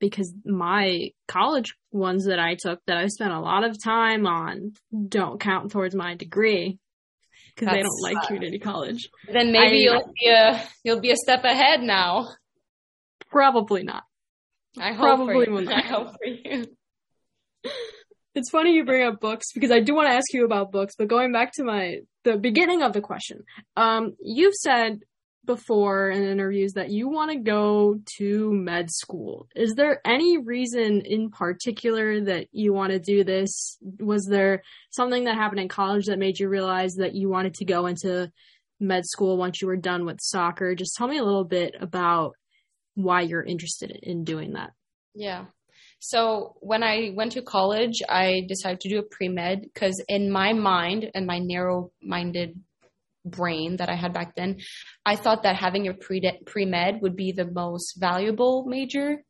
[0.01, 4.75] because my college ones that I took that I spent a lot of time on
[5.09, 6.79] don't count towards my degree
[7.55, 9.09] because they don't like community college.
[9.33, 12.29] Then maybe I- you'll be a you'll be a step ahead now.
[13.29, 14.05] Probably not.
[14.79, 15.53] I hope Probably for you.
[15.53, 15.85] will not.
[15.85, 16.67] I hope for you.
[18.35, 20.95] It's funny you bring up books because I do want to ask you about books,
[20.97, 23.43] but going back to my the beginning of the question.
[23.77, 25.01] Um you've said
[25.49, 29.49] before in interviews that you want to go to med school.
[29.57, 33.79] Is there any reason in particular that you want to do this?
[33.99, 37.65] Was there something that happened in college that made you realize that you wanted to
[37.65, 38.31] go into
[38.79, 40.75] med school once you were done with soccer?
[40.75, 42.35] Just tell me a little bit about
[42.95, 44.71] why you're interested in doing that.
[45.15, 45.47] Yeah.
[45.99, 50.31] So when I went to college, I decided to do a pre med because in
[50.31, 52.61] my mind and my narrow minded
[53.25, 54.59] brain that I had back then,
[55.05, 59.23] I thought that having a pre pre med would be the most valuable major.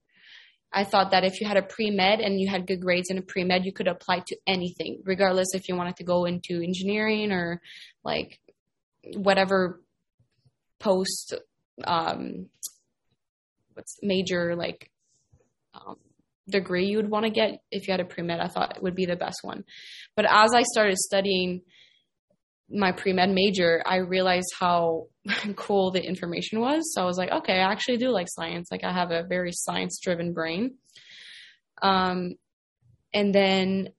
[0.72, 3.18] I thought that if you had a pre med and you had good grades in
[3.18, 6.61] a pre med, you could apply to anything, regardless if you wanted to go into
[6.62, 7.61] engineering or
[8.05, 8.39] like
[9.14, 9.80] whatever
[10.78, 11.34] post
[11.84, 12.47] um,
[13.74, 14.91] what's major like
[15.74, 15.97] um,
[16.49, 18.95] degree you would want to get if you had a pre-med i thought it would
[18.95, 19.64] be the best one
[20.16, 21.61] but as i started studying
[22.70, 25.06] my pre-med major i realized how
[25.56, 26.92] cool the information was.
[26.92, 28.68] So i was like okay i actually do like science.
[28.70, 30.74] Like i have a very science driven brain.
[31.82, 32.34] Um
[33.14, 33.90] and then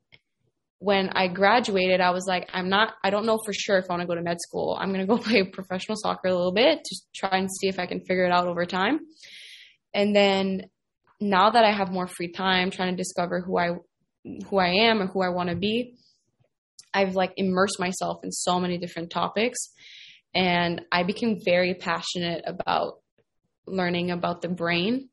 [0.82, 3.93] when i graduated i was like i'm not i don't know for sure if i
[3.93, 4.78] want to go to med school.
[4.80, 7.80] I'm going to go play professional soccer a little bit to try and see if
[7.80, 8.99] i can figure it out over time.
[9.93, 10.70] And then
[11.20, 13.72] now that I have more free time trying to discover who I
[14.49, 15.95] who I am and who I want to be,
[16.94, 19.60] I've like immersed myself in so many different topics
[20.34, 23.00] and I became very passionate about
[23.66, 25.10] learning about the brain.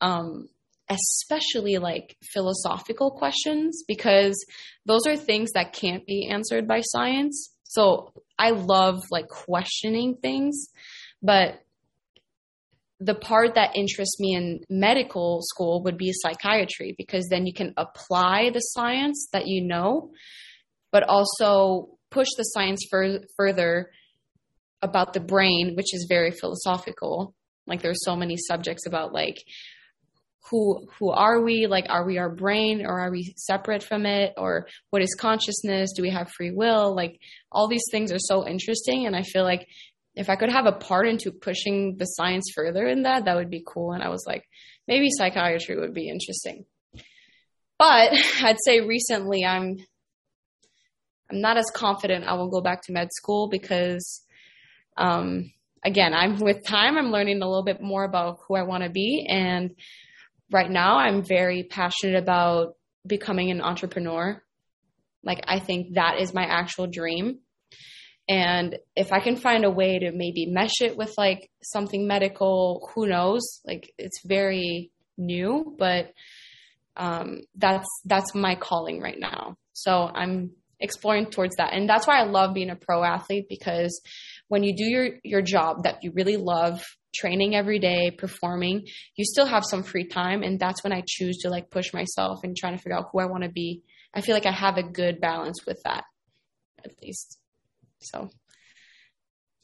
[0.00, 0.48] Um
[0.90, 4.34] especially like philosophical questions because
[4.86, 7.52] those are things that can't be answered by science.
[7.64, 10.68] So I love like questioning things,
[11.22, 11.60] but
[13.00, 17.72] the part that interests me in medical school would be psychiatry because then you can
[17.76, 20.10] apply the science that you know,
[20.90, 23.90] but also push the science fur- further
[24.82, 27.34] about the brain, which is very philosophical.
[27.66, 29.36] Like there's so many subjects about like
[30.50, 31.66] who who are we?
[31.66, 34.34] Like are we our brain or are we separate from it?
[34.36, 35.92] Or what is consciousness?
[35.94, 36.94] Do we have free will?
[36.94, 37.20] Like
[37.52, 39.66] all these things are so interesting and I feel like
[40.14, 43.50] if I could have a part into pushing the science further in that, that would
[43.50, 43.92] be cool.
[43.92, 44.42] And I was like,
[44.88, 46.64] maybe psychiatry would be interesting.
[47.78, 48.12] But
[48.42, 49.76] I'd say recently I'm
[51.30, 54.22] I'm not as confident I will go back to med school because
[54.96, 55.52] um,
[55.84, 58.90] again, I'm with time I'm learning a little bit more about who I want to
[58.90, 59.74] be and
[60.50, 62.74] right now I'm very passionate about
[63.06, 64.42] becoming an entrepreneur.
[65.22, 67.40] Like I think that is my actual dream.
[68.28, 72.90] And if I can find a way to maybe mesh it with like something medical,
[72.94, 73.60] who knows?
[73.64, 76.12] Like it's very new, but
[76.96, 79.56] um, that's that's my calling right now.
[79.72, 80.50] So I'm
[80.80, 84.00] exploring towards that, and that's why I love being a pro athlete because
[84.48, 89.24] when you do your your job that you really love, training every day, performing, you
[89.24, 92.56] still have some free time, and that's when I choose to like push myself and
[92.56, 93.82] trying to figure out who I want to be.
[94.14, 96.04] I feel like I have a good balance with that,
[96.84, 97.38] at least.
[98.00, 98.30] So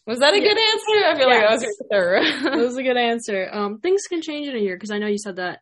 [0.07, 1.07] was that a good answer?
[1.07, 2.23] I feel like that was thorough.
[2.23, 3.49] that was a good answer.
[3.51, 5.61] Um, things can change in a year because I know you said that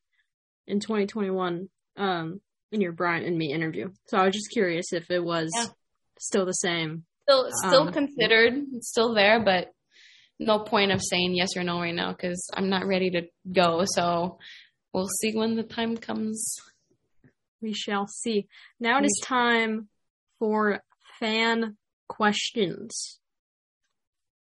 [0.67, 2.41] in 2021 um,
[2.73, 3.91] in your Brian and me interview.
[4.07, 5.67] So I was just curious if it was Yeah.
[6.19, 7.05] still the same.
[7.23, 9.73] still still Um, considered, it's still there, but
[10.41, 13.85] no point of saying yes or no right now because I'm not ready to go.
[13.87, 14.39] So
[14.93, 16.57] we'll see when the time comes.
[17.61, 18.49] We shall see.
[18.81, 19.89] Now it is time
[20.41, 20.83] for
[21.21, 21.77] fan
[22.09, 23.21] questions.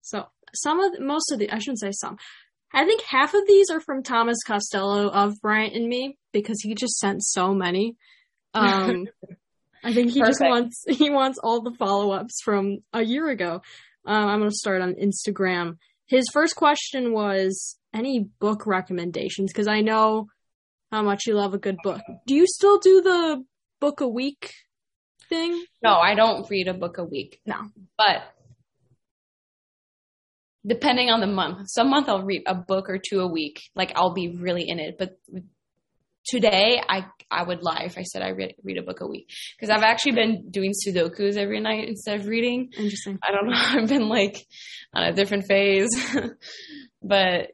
[0.00, 2.16] So some of the, most of the I shouldn't say some.
[2.74, 6.74] I think half of these are from Thomas Costello of Bryant and me because he
[6.74, 7.96] just sent so many.
[8.54, 9.08] Um,
[9.84, 13.62] I think he just wants he wants all the follow ups from a year ago.
[14.06, 15.76] Um, I'm going to start on Instagram.
[16.06, 20.28] His first question was any book recommendations because I know
[20.90, 22.00] how much you love a good book.
[22.26, 23.44] Do you still do the
[23.80, 24.54] book a week
[25.28, 25.64] thing?
[25.82, 27.40] No, I don't read a book a week.
[27.46, 27.56] No.
[27.96, 28.22] But
[30.66, 33.60] depending on the month, some month I'll read a book or two a week.
[33.74, 34.96] Like I'll be really in it.
[34.98, 35.18] But
[36.24, 39.28] today I I would lie if I said I read, read a book a week
[39.56, 42.70] because I've actually been doing Sudokus every night instead of reading.
[42.76, 43.18] Interesting.
[43.22, 43.56] I don't know.
[43.82, 44.46] I've been like
[44.94, 45.88] on a different phase,
[47.02, 47.48] but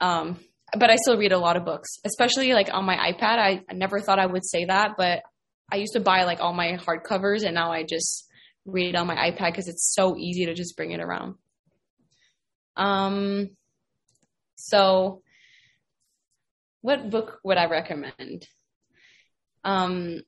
[0.00, 0.38] um,
[0.78, 3.38] but I still read a lot of books, especially like on my iPad.
[3.38, 5.22] I, I never thought I would say that, but
[5.70, 8.26] I used to buy like all my hardcovers, and now I just
[8.64, 11.34] read it on my iPad because it's so easy to just bring it around.
[12.80, 13.50] Um,
[14.56, 15.22] so
[16.80, 18.48] what book would I recommend?
[19.64, 20.22] Um,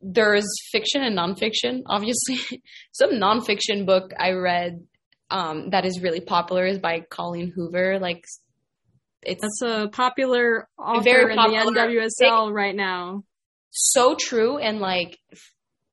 [0.00, 1.82] there's fiction and nonfiction.
[1.86, 4.84] Obviously, some nonfiction book I read
[5.30, 8.00] um, that is really popular is by Colleen Hoover.
[8.00, 8.24] Like,
[9.22, 13.22] it's That's a popular author Very in the NWSL right now.
[13.70, 15.16] so true and like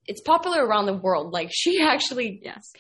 [0.08, 1.32] it's popular around the world.
[1.32, 2.74] Like, she actually Yes.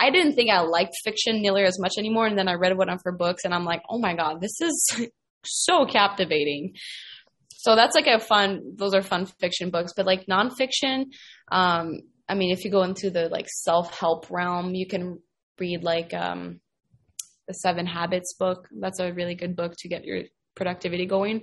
[0.00, 2.26] I didn't think I liked fiction nearly as much anymore.
[2.26, 4.60] And then I read one of her books and I'm like, oh my God, this
[4.60, 5.08] is
[5.44, 6.74] so captivating.
[7.56, 9.92] So that's like a fun, those are fun fiction books.
[9.94, 11.06] But like nonfiction,
[11.52, 15.18] um, I mean, if you go into the like self help realm, you can
[15.58, 16.60] read like um,
[17.46, 18.68] the Seven Habits book.
[18.70, 20.22] That's a really good book to get your
[20.54, 21.42] productivity going.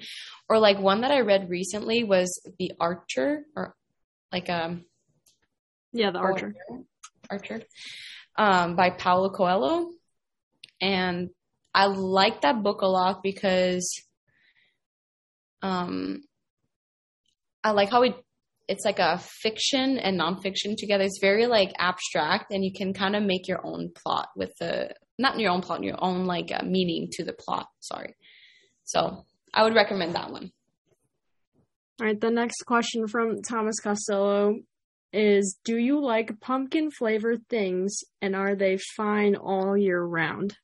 [0.50, 3.76] Or like one that I read recently was The Archer or
[4.32, 4.86] like um
[5.92, 6.56] Yeah, the Archer.
[7.30, 7.62] Archer,
[8.38, 9.90] um, by Paulo Coelho.
[10.80, 11.30] And
[11.74, 13.90] I like that book a lot because
[15.62, 16.22] um,
[17.64, 18.16] I like how it
[18.68, 21.06] it's like a fiction and nonfiction together.
[21.06, 24.94] It's very like abstract, and you can kind of make your own plot with the
[25.18, 27.68] not your own plot, your own like uh, meaning to the plot.
[27.80, 28.16] Sorry.
[28.84, 30.52] So I would recommend that one.
[32.00, 34.56] All right, the next question from Thomas Costello
[35.14, 40.58] is Do you like pumpkin flavored things and are they fine all year round?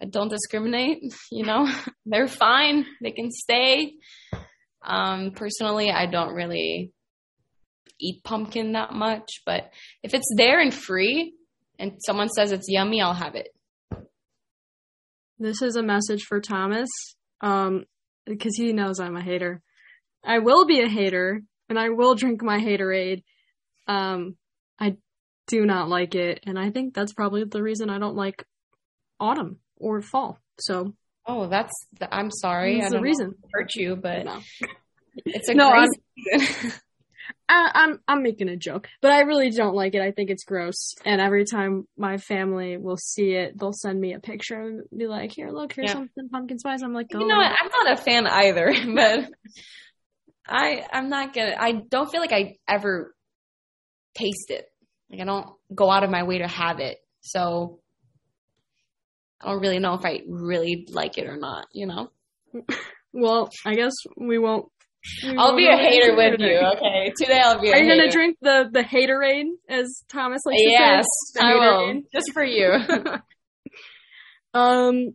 [0.00, 1.70] I don't discriminate, you know,
[2.06, 2.86] they're fine.
[3.02, 3.94] They can stay.
[4.82, 6.92] Um, personally, I don't really
[8.00, 9.72] eat pumpkin that much, but
[10.02, 11.34] if it's there and free
[11.78, 13.48] and someone says it's yummy, I'll have it.
[15.38, 16.88] This is a message for Thomas,
[17.40, 17.84] um,
[18.26, 19.62] because he knows I'm a hater.
[20.24, 23.22] I will be a hater, and I will drink my haterade.
[23.86, 24.36] Um,
[24.78, 24.96] I
[25.46, 28.44] do not like it, and I think that's probably the reason I don't like
[29.20, 30.38] autumn or fall.
[30.60, 30.94] So
[31.30, 31.72] Oh, that's.
[31.98, 32.80] The, I'm sorry.
[32.80, 33.34] That's I the reason.
[33.52, 34.40] hurt you, but no,
[35.26, 35.88] it's a No, I'm-
[37.50, 40.00] I, I'm I'm making a joke, but I really don't like it.
[40.02, 44.12] I think it's gross, and every time my family will see it, they'll send me
[44.14, 45.94] a picture and be like, "Here, look, here's Yeah.
[45.94, 47.52] something pumpkin spice." I'm like, you know what?
[47.60, 49.30] I'm not a fan either, but
[50.48, 51.54] I I'm not gonna.
[51.58, 53.14] I don't feel like I ever
[54.16, 54.66] taste it.
[55.10, 56.98] Like I don't go out of my way to have it.
[57.20, 57.80] So
[59.40, 61.66] I don't really know if I really like it or not.
[61.72, 62.10] You know,
[63.12, 64.66] Well, I guess we won't.
[65.24, 66.56] we I'll won't be a hater with you.
[66.58, 67.68] Okay, today I'll be.
[67.70, 67.96] A Are you hater.
[68.02, 71.40] gonna drink the the haterade, as Thomas likes to Yes, say?
[71.40, 72.02] The I will.
[72.12, 72.74] Just for you.
[74.54, 75.10] Um,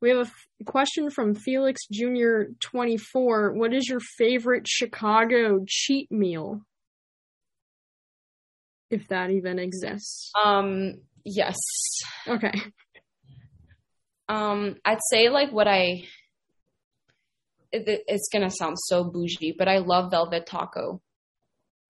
[0.00, 0.30] we have a
[0.62, 3.52] f- question from Felix Junior twenty four.
[3.52, 6.62] What is your favorite Chicago cheat meal?
[8.90, 10.30] If that even exists.
[10.42, 10.94] um.
[11.24, 11.56] Yes.
[12.26, 12.52] Okay.
[14.28, 16.04] Um, I'd say like what I.
[17.70, 21.00] It- it's gonna sound so bougie, but I love Velvet Taco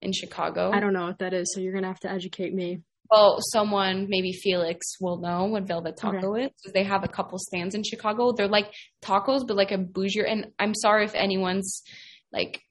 [0.01, 0.71] in Chicago.
[0.71, 2.81] I don't know what that is, so you're gonna have to educate me.
[3.13, 6.45] Well, someone maybe Felix will know what Velvet Taco Okay.
[6.45, 6.71] is.
[6.73, 8.31] They have a couple stands in Chicago.
[8.31, 10.25] They're like tacos, but like a bougier.
[10.27, 11.83] And I'm sorry if anyone's
[12.31, 12.63] like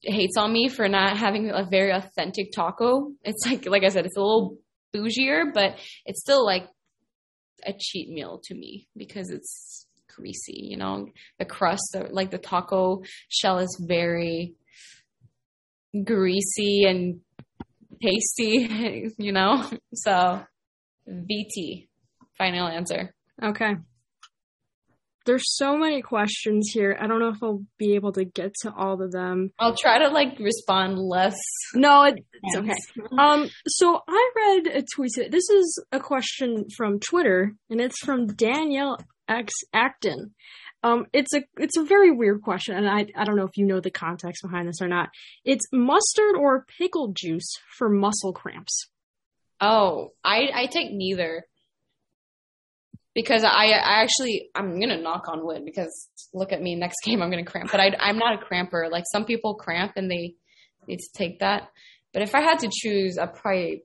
[0.00, 3.12] hates on me for not having a very authentic taco.
[3.22, 4.56] It's like, like I said, it's a little
[4.94, 6.66] bougier, but it's still like
[7.66, 10.56] a cheat meal to me because it's greasy.
[10.70, 11.08] You know,
[11.38, 14.54] the crust, the, like the taco shell, is very
[16.02, 17.20] greasy and
[18.02, 19.68] tasty, you know?
[19.94, 20.44] So,
[21.08, 21.88] VT,
[22.36, 23.14] final answer.
[23.42, 23.74] Okay.
[25.26, 26.98] There's so many questions here.
[27.00, 29.52] I don't know if I'll be able to get to all of them.
[29.58, 31.36] I'll try to like respond less.
[31.74, 32.74] No, it, it's okay.
[33.18, 35.12] Um, so I read a tweet.
[35.14, 35.28] today.
[35.30, 40.34] This is a question from Twitter, and it's from Danielle X Acton.
[40.84, 43.64] Um, it's a it's a very weird question, and I I don't know if you
[43.64, 45.08] know the context behind this or not.
[45.42, 48.90] It's mustard or pickle juice for muscle cramps.
[49.62, 51.46] Oh, I I take neither.
[53.14, 57.22] Because I I actually I'm gonna knock on wood because look at me next game
[57.22, 60.34] I'm gonna cramp but I I'm not a cramper like some people cramp and they
[60.88, 61.68] need to take that
[62.12, 63.84] but if I had to choose I'd probably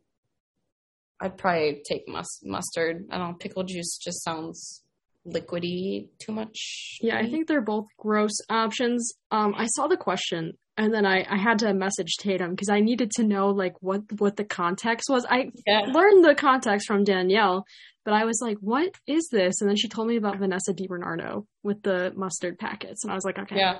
[1.22, 4.82] I'd probably take mus- mustard I don't know pickle juice just sounds
[5.28, 9.13] liquidy too much Yeah, I think they're both gross options.
[9.32, 12.80] Um, I saw the question and then I, I had to message Tatum because I
[12.80, 15.26] needed to know like what what the context was.
[15.30, 17.65] I yeah learned the context from Danielle,
[18.05, 21.45] but I was like, "What is this?" And then she told me about Vanessa DiBernardo
[21.63, 23.80] with the mustard packets, and I was like, "Okay." yeah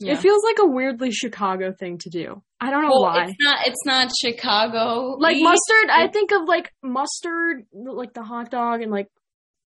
[0.00, 0.14] Yeah.
[0.14, 2.42] It feels like a weirdly Chicago thing to do.
[2.60, 3.26] I don't know well, why.
[3.26, 8.50] it's not it's not Chicago Like mustard, I think of like mustard, like the hot
[8.50, 9.06] dog, and like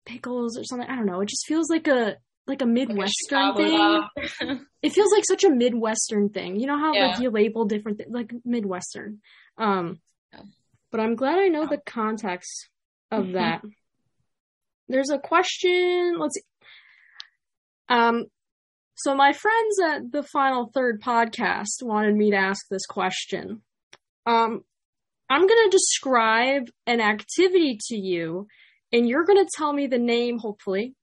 [0.05, 0.89] pickles or something.
[0.89, 1.21] I don't know.
[1.21, 4.03] It just feels like a like a midwestern thing.
[4.83, 6.59] It feels like such a midwestern thing.
[6.59, 9.21] You know how like you label different things, like midwestern.
[9.57, 10.01] Um,
[10.33, 10.41] Yeah.
[10.91, 12.69] but I'm glad I know the context
[13.13, 13.33] of Mhm.
[13.35, 13.63] that.
[14.89, 16.19] There's a question.
[16.19, 16.43] Let's see.
[17.89, 18.27] Um,
[18.97, 23.63] so my friends at the Final Third podcast wanted me to ask this question.
[24.27, 24.65] Um,
[25.31, 28.49] I'm going to describe an activity to you,
[28.93, 30.95] and you're going to tell me the name, hopefully.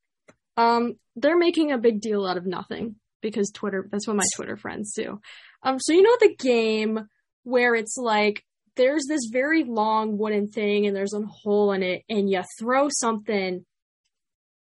[0.57, 4.57] Um, they're making a big deal out of nothing because Twitter, that's what my Twitter
[4.57, 5.19] friends do.
[5.63, 7.07] Um, so you know the game
[7.43, 8.43] where it's like
[8.75, 12.87] there's this very long wooden thing and there's a hole in it, and you throw
[12.89, 13.65] something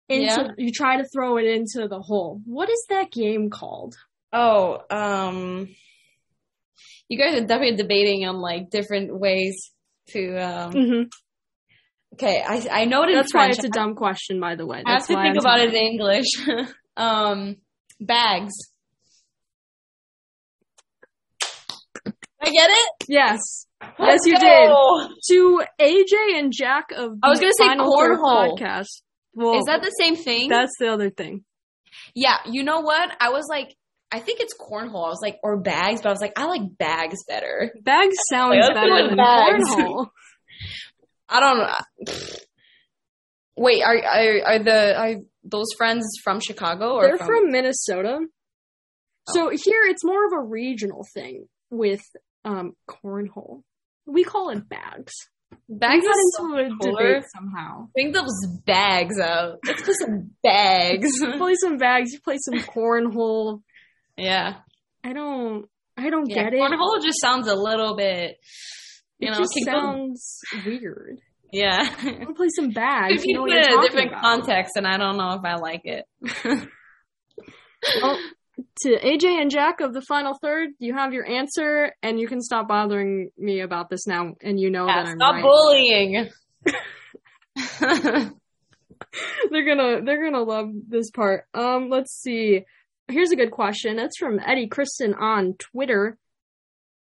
[0.08, 0.48] into, Yeah.
[0.58, 2.40] you try to throw it into the hole.
[2.44, 3.94] What is that game called?
[4.32, 5.68] Oh, um,
[7.08, 9.70] you guys are definitely debating on like different ways
[10.10, 10.36] to.
[10.36, 11.02] Um, Mm-hmm.
[12.14, 14.82] Okay, I I know it That's why it's a dumb question, by the way.
[14.84, 16.26] I have That's to think I'm about it in English.
[16.96, 17.56] um,
[18.00, 18.52] bags.
[22.42, 22.90] I get it.
[23.08, 23.38] Yes.
[23.82, 25.08] Yes, Let's you go.
[25.28, 28.58] To AJ and Jack of I was gonna say cornhole.
[28.58, 29.02] podcast.
[29.34, 30.48] Well, Is that the same thing?
[30.48, 31.44] that's the other thing.
[32.14, 32.36] yeah.
[32.46, 33.10] You know what?
[33.20, 33.74] I was like,
[34.12, 35.06] I think it's cornhole.
[35.06, 37.72] I was like, or bags, but I was like, I like bags better.
[37.82, 39.64] Bags sounds better than bags.
[39.70, 40.08] cornhole.
[41.28, 42.14] I don't know.
[43.56, 45.14] Wait, are are are the are
[45.44, 48.18] those friends from Chicago or They're from Minnesota.
[49.28, 49.32] Oh.
[49.32, 52.02] So here it's more of a regional thing with
[52.44, 53.62] um cornhole.
[54.06, 55.12] We call it bags.
[55.68, 56.04] bags?
[56.04, 57.88] got is so into a debate somehow.
[57.94, 58.34] Bring those
[58.66, 59.58] bags out.
[59.66, 61.08] Let's put some bags.
[61.38, 63.60] play some bags, you play some cornhole.
[64.16, 64.56] yeah.
[65.04, 65.66] I don't
[65.96, 66.60] I don't Yeah, get it.
[66.60, 68.36] cornhole just sounds a little bit.
[69.24, 71.18] You it know, just go- sounds weird.
[71.52, 71.88] yeah.
[72.02, 73.14] I want to play some bags.
[73.20, 74.22] If You know what you're in a different about.
[74.22, 76.04] context, and I don't know if I like it.
[78.02, 78.18] Well,
[78.82, 82.40] to AJ and Jack of the final third, you have your answer, and you can
[82.40, 84.32] stop bothering me about this now.
[84.42, 85.42] And you know Yeah, that I'm stop right.
[85.42, 86.30] bullying.
[89.50, 91.44] they're gonna they're gonna love this part.
[91.52, 92.62] Um, let's see.
[93.08, 93.98] Here's a good question.
[93.98, 96.16] It's from Eddie Kristen on Twitter.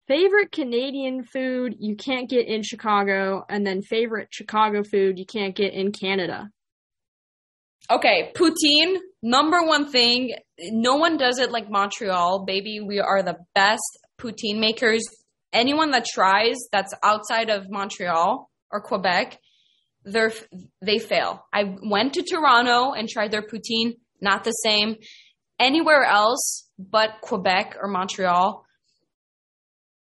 [0.09, 5.57] Favorite Canadian food you can't get in Chicago, and then favorite Chicago food you can't
[5.57, 6.49] get in Canada.
[7.91, 10.35] okay, poutine, number one thing.
[10.59, 12.81] No one does it like Montreal, baby.
[12.81, 15.03] We are the best poutine makers.
[15.53, 19.39] Anyone that tries that's outside of Montreal or Quebec,
[20.05, 20.33] they're
[20.83, 21.45] they fail.
[21.53, 24.97] I went to Toronto and tried their poutine, not the same.
[25.59, 28.66] Anywhere else but Quebec or Montreal,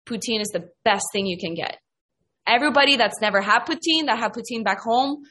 [0.05, 1.77] poutine is the best thing you can get.
[2.47, 5.23] Everybody that's never had poutine, that had poutine back home,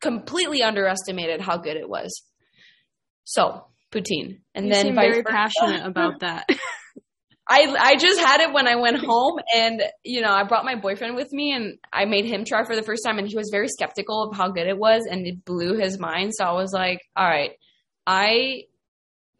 [0.00, 2.22] completely underestimated how good it was.
[3.24, 4.40] So, poutine.
[4.54, 5.30] And you then very versa.
[5.30, 6.48] passionate about that.
[7.48, 10.76] I I just had it when I went home and you know, I brought my
[10.76, 13.50] boyfriend with me and I made him try for the first time and he was
[13.52, 16.32] very skeptical of how good it was and it blew his mind.
[16.34, 17.52] So I was like, all right,
[18.06, 18.64] I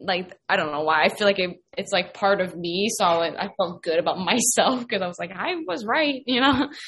[0.05, 1.05] like I don't know why.
[1.05, 4.19] I feel like it, it's like part of me, so I, I felt good about
[4.25, 6.69] myself because I was like, I was right, you know.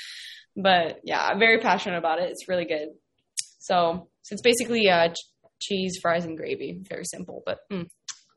[0.56, 2.30] But yeah, I'm very passionate about it.
[2.30, 2.90] It's really good.
[3.58, 5.26] So, so it's basically uh, ch-
[5.60, 6.80] cheese, fries, and gravy.
[6.88, 7.88] Very simple, but mm,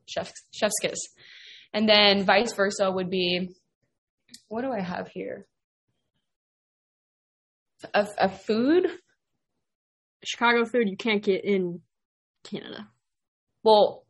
[0.08, 0.98] chef's chef's kiss.
[1.72, 3.50] And then vice versa would be,
[4.48, 5.46] what do I have here?
[7.94, 8.88] A, a food.
[10.24, 11.80] Chicago food you can't get in
[12.42, 12.88] Canada.
[13.62, 14.04] Well,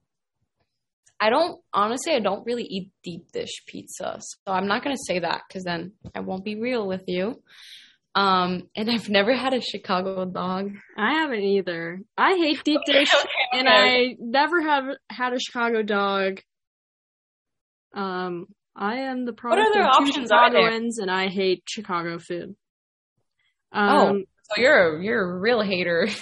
[1.20, 2.12] I don't honestly.
[2.12, 5.92] I don't really eat deep dish pizza, so I'm not gonna say that because then
[6.14, 7.42] I won't be real with you.
[8.14, 10.72] Um, and I've never had a Chicago dog.
[10.96, 12.00] I haven't either.
[12.16, 13.10] I hate deep dish,
[13.52, 13.76] and okay.
[13.76, 16.40] I never have had a Chicago dog.
[17.94, 18.46] Um,
[18.76, 20.62] I am the product other of two options are there?
[20.62, 22.54] Chicagoans, and I hate Chicago food.
[23.72, 24.08] Oh.
[24.08, 26.08] Um, So you're you're a real hater.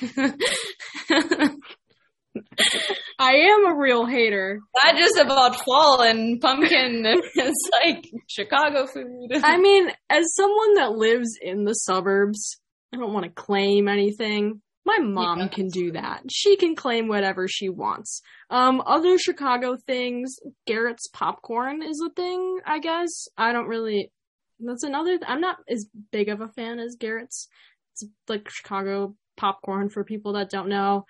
[3.19, 4.61] I am a real hater.
[4.85, 7.05] Not just about fall and pumpkin.
[7.35, 9.31] It's like Chicago food.
[9.43, 12.61] I mean, as someone that lives in the suburbs,
[12.93, 14.61] I don't want to claim anything.
[14.85, 15.49] My mom Yeah.
[15.49, 16.23] can do that.
[16.31, 18.23] She can claim whatever she wants.
[18.51, 20.37] Um, other Chicago things,
[20.67, 23.29] Garrett's popcorn is a thing, I guess.
[23.37, 24.13] I don't really.
[24.61, 25.19] That's another.
[25.27, 27.49] I'm not as big of a fan as Garrett's.
[27.93, 31.05] It's like Chicago popcorn for people that don't know.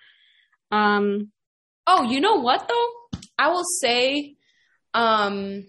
[0.71, 1.31] Um,
[1.87, 3.19] Oh, you know what though?
[3.39, 4.35] I will say,
[4.93, 5.63] um,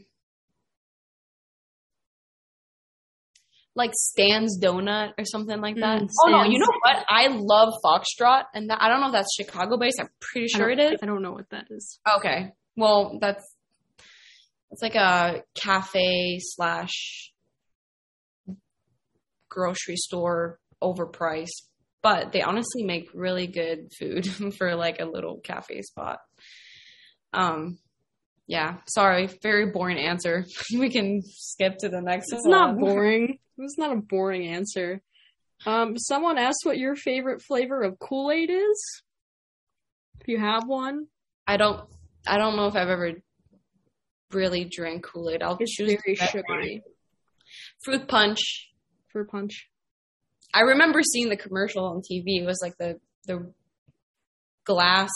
[3.76, 6.02] like Stan's Donut or something like that.
[6.02, 7.04] Mm, oh no, you know what?
[7.08, 10.00] I love Foxtrot, and that, I don't know if that's Chicago based.
[10.00, 10.98] I'm pretty sure it is.
[11.00, 12.00] I don't know what that is.
[12.16, 13.54] Okay, well that's
[14.72, 17.32] it's like a cafe slash
[19.48, 21.67] grocery store overpriced,
[22.02, 24.26] but they honestly make really good food
[24.58, 26.20] for like a little cafe spot.
[27.32, 27.78] Um,
[28.46, 30.46] yeah, sorry, very boring answer.
[30.78, 32.38] we can skip to the next one.
[32.38, 32.58] It's one.
[32.58, 33.38] not boring.
[33.58, 35.02] It's not a boring answer.
[35.66, 39.02] Um, someone asked what your favorite flavor of Kool Aid is.
[40.20, 41.06] If you have one,
[41.46, 41.88] I don't.
[42.26, 43.14] I don't know if I've ever
[44.32, 45.42] really drank Kool Aid.
[45.42, 46.82] I'll it's choose very sugary.
[47.84, 48.70] fruit punch.
[49.12, 49.68] Fruit punch.
[50.52, 52.40] I remember seeing the commercial on TV.
[52.40, 53.52] It was like the the
[54.64, 55.10] glass.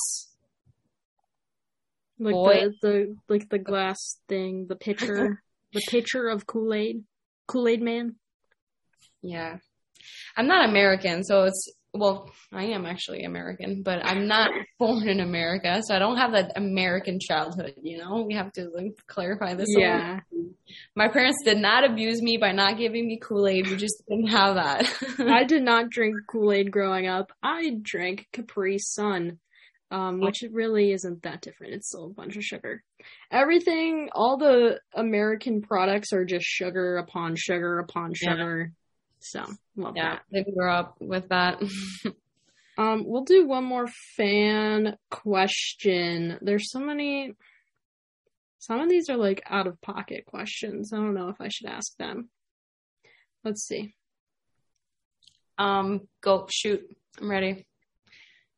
[2.19, 2.55] Like Boy.
[2.55, 5.43] the, the like the glass thing, the pitcher,
[5.73, 7.05] the pitcher of Kool Aid,
[7.47, 8.17] Kool Aid Man.
[9.23, 9.59] Yeah,
[10.37, 15.21] I'm not American, so it's well, I am actually American, but I'm not born in
[15.21, 17.75] America, so I don't have that American childhood.
[17.83, 19.69] You know, we have to like clarify this.
[19.75, 20.42] a little.
[20.67, 23.69] Yeah, my parents did not abuse me by not giving me Kool Aid.
[23.69, 24.87] We just didn't have that.
[25.19, 27.33] I did not drink Kool Aid growing up.
[27.43, 29.39] I drank Capri Sun,
[29.91, 31.75] um, which really isn't that different.
[31.75, 32.83] It's still a bunch of sugar.
[33.31, 38.31] Everything, all the American products are just sugar upon sugar upon Yeah.
[38.31, 38.73] sugar.
[39.21, 39.45] So
[39.77, 40.23] love yeah, that.
[40.31, 41.63] they grew up with that.
[42.79, 43.87] Um, we'll do one more
[44.17, 46.39] fan question.
[46.41, 47.35] There's so many.
[48.63, 50.93] Some of these are like out of pocket questions.
[50.93, 52.29] I don't know if I should ask them.
[53.43, 53.97] Let's see.
[55.59, 56.81] um, go shoot.
[57.21, 57.67] I'm ready.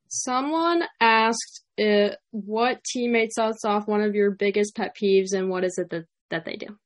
[0.09, 5.65] Someone asked uh, what teammate sets off one of your biggest pet peeves and what
[5.65, 6.77] is it that that they do.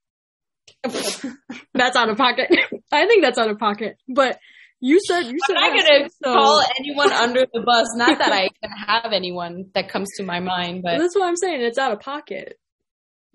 [1.74, 2.48] that's out of pocket.
[2.92, 3.96] I think that's out of pocket.
[4.08, 4.38] But
[4.78, 7.88] you said you said I'm not gonna so- call anyone under the bus.
[7.96, 11.36] Not that I even have anyone that comes to my mind, but That's what I'm
[11.36, 11.62] saying.
[11.62, 12.56] It's out of pocket.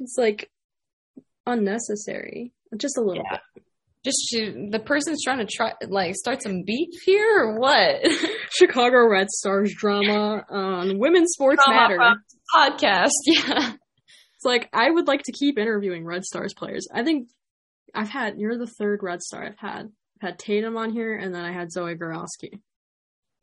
[0.04, 0.50] It's like
[1.46, 2.54] unnecessary.
[2.78, 3.38] Just a little Yeah.
[4.04, 8.02] just to, the person's trying to try like start some beef here or what?
[8.50, 12.22] Chicago Red Stars drama on Women's Sports Drama Matter.
[12.56, 13.74] podcast, yeah.
[14.36, 16.88] It's like I would like to keep interviewing Red Stars players.
[16.94, 17.30] I think
[17.94, 19.86] I've had you're the third Red Star I've had.
[20.22, 22.60] I've had Tatum on here, and then I had Zoe Gorowski.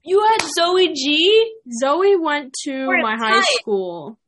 [0.03, 1.55] You had Zoe G.
[1.83, 4.19] Zoe went to We're my high school.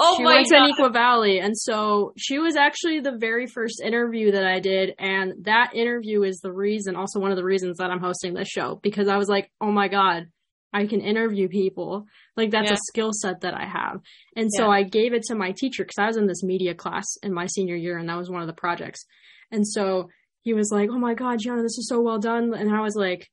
[0.00, 0.66] Oh she my went god!
[0.66, 4.94] to Neuqua Valley, and so she was actually the very first interview that I did,
[4.98, 8.48] and that interview is the reason, also one of the reasons that I'm hosting this
[8.48, 10.28] show because I was like, oh my god,
[10.72, 12.06] I can interview people,
[12.36, 12.74] like that's Yeah.
[12.74, 14.00] a skill set that I have,
[14.36, 14.70] and so Yeah.
[14.78, 17.46] I gave it to my teacher because I was in this media class in my
[17.46, 19.04] senior year, and that was one of the projects,
[19.50, 20.08] and so
[20.42, 22.94] he was like, oh my god, Gianna, this is so well done, and I was
[22.94, 23.28] like,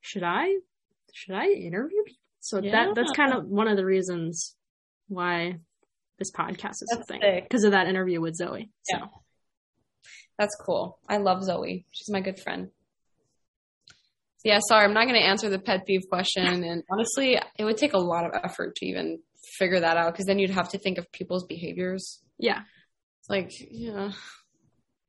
[0.00, 0.46] should I,
[1.14, 2.16] should I interview people?
[2.40, 4.56] So that that's kind of one of the reasons
[5.08, 5.58] why
[6.20, 8.70] this podcast is a That's thing because of that interview with Zoe.
[8.84, 9.06] So Yeah.
[10.38, 10.98] That's cool.
[11.08, 11.84] I love Zoe.
[11.90, 12.70] She's my good friend.
[14.42, 16.64] Yeah, sorry, I'm not going to answer the pet peeve question.
[16.64, 19.18] And honestly, it would take a lot of effort to even
[19.58, 22.22] figure that out because then you'd have to think of people's behaviors.
[22.38, 22.60] yeah,
[23.20, 24.12] It's like, yeah,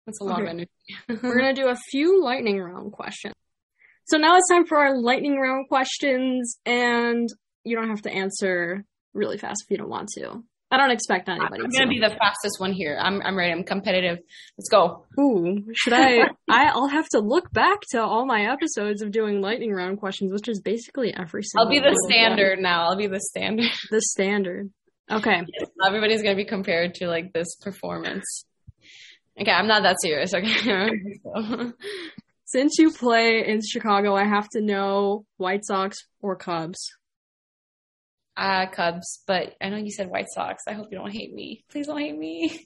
[0.05, 0.69] that's a lot of energy.
[1.07, 3.35] we're gonna do a few lightning round questions.
[4.05, 7.29] So now it's time for our lightning round questions, and
[7.63, 8.83] you don't have to answer
[9.13, 10.43] really fast if you don't want to.
[10.71, 12.97] I don't expect anybody I'm going to be the fastest one here.
[13.01, 13.51] I'm, I'm ready.
[13.51, 14.19] I'm competitive.
[14.57, 15.05] Let's go.
[15.19, 16.21] Ooh, should I?
[16.49, 20.31] I I'll have to look back to all my episodes of doing lightning round questions,
[20.31, 21.65] which is basically every single.
[21.65, 22.85] I'll be the standard now.
[22.85, 23.67] I'll be the standard.
[23.89, 24.71] The standard.
[25.11, 25.41] Okay.
[25.85, 28.45] Everybody's going to be compared to like this performance.
[29.39, 30.33] Okay, I'm not that serious.
[30.33, 31.01] Okay.
[32.45, 36.91] Since you play in Chicago, I have to know White Sox or Cubs.
[38.37, 40.63] Uh, Cubs, but I know you said White Sox.
[40.67, 41.63] I hope you don't hate me.
[41.69, 42.65] Please don't hate me.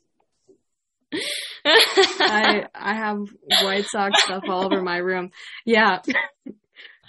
[1.66, 3.18] I I have
[3.64, 5.32] White Sox stuff all over my room.
[5.66, 6.00] Yeah.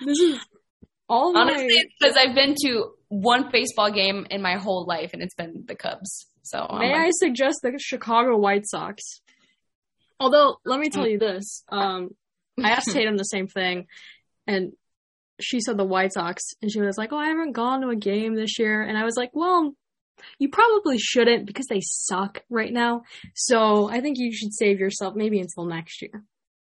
[0.05, 0.39] this is
[1.09, 5.35] all Honestly, because I've been to one baseball game in my whole life, and it's
[5.35, 6.27] been the Cubs.
[6.43, 9.03] So May I suggest the Chicago White Sox?
[10.19, 11.63] Although, let me tell you this.
[11.69, 12.11] Um,
[12.63, 13.87] I asked Tatum the same thing,
[14.47, 14.73] and
[15.41, 17.97] she said the White Sox, and she was like, "Oh, I haven't gone to a
[17.97, 19.75] game this year," and I was like, "Well,
[20.39, 23.03] you probably shouldn't because they suck right now.
[23.35, 26.25] So I think you should save yourself maybe until next year.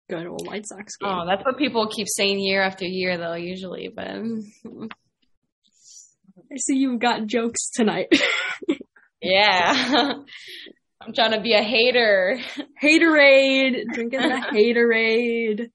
[0.10, 3.18] Go to a White Sox game." oh, that's what people keep saying year after year,
[3.18, 3.36] though.
[3.36, 4.07] Usually, but
[6.52, 8.07] I see you've got jokes tonight.
[9.22, 10.14] yeah,
[11.02, 12.40] I'm trying to be a hater.
[12.81, 15.69] Haterade, drinking the Haterade.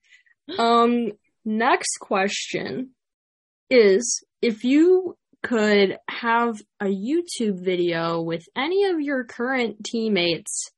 [0.58, 1.12] Um,
[1.44, 2.90] next question
[3.70, 10.70] is if you could have a YouTube video with any of your current teammates,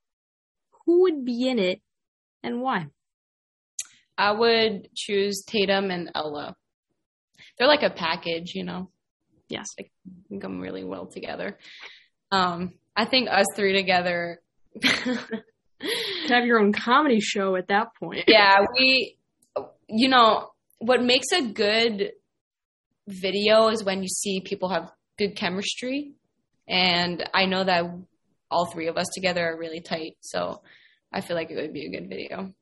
[0.84, 1.80] who would be in it
[2.42, 2.86] and why?
[4.18, 6.56] I would choose Tatum and Ella.
[7.58, 8.90] They're like a package, you know.
[9.48, 9.66] Yes.
[9.76, 9.90] They
[10.28, 11.58] can come really well together.
[12.32, 14.40] Um, I think us three together.
[15.78, 18.24] To have your own comedy show at that point.
[18.28, 19.18] yeah, we,
[19.88, 22.12] you know, what makes a good
[23.08, 26.12] video is when you see people have good chemistry.
[26.68, 27.84] And I know that
[28.50, 30.16] all three of us together are really tight.
[30.20, 30.62] So
[31.12, 32.52] I feel like it would be a good video.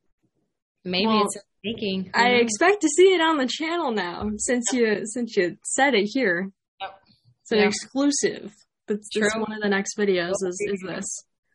[0.85, 1.43] Maybe Well, it's in
[1.73, 2.11] making.
[2.15, 6.05] I expect to see it on the channel now since you since you said it
[6.13, 6.51] here.
[6.81, 7.01] Yep.
[7.43, 7.67] It's an Yeah.
[7.67, 8.53] exclusive.
[8.87, 11.05] That's, one of the next videos is, is this.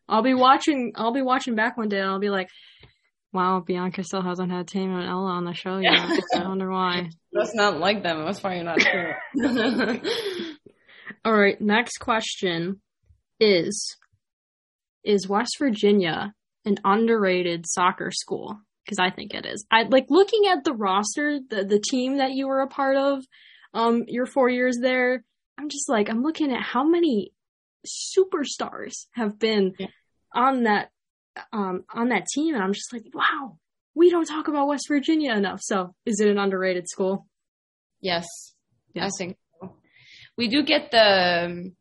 [0.08, 2.50] I'll be watching I'll be watching back one day and I'll be like,
[3.32, 5.94] Wow, Bianca still hasn't had Tatum and Ella on the show yet.
[6.36, 7.10] I wonder why.
[7.32, 8.26] That's not like them.
[8.26, 9.14] That's probably not true.
[11.26, 12.82] All right, next question
[13.40, 13.98] is
[15.04, 16.34] Is West Virginia
[16.66, 18.60] an underrated soccer school?
[18.86, 19.66] Because I think it is.
[19.72, 23.24] I like looking at the roster, the the team that you were a part of,
[23.74, 25.24] um, your four years there.
[25.60, 27.32] I'm just like I'm looking at how many
[27.86, 29.88] superstars have been Yeah.
[30.34, 30.90] on that
[31.54, 33.58] um on that team, and I'm just like, wow,
[33.96, 35.60] we don't talk about West Virginia enough.
[35.62, 37.26] So, is it an underrated school?
[38.02, 38.26] yes,
[38.94, 39.12] Yes.
[39.14, 39.76] I think so.
[40.38, 41.72] We do get the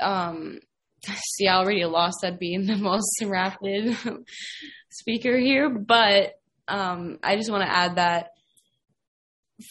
[0.00, 0.58] um
[1.36, 3.96] see I already lost at being the most rapid
[4.90, 6.32] speaker here, but
[6.68, 8.28] um I just want to add that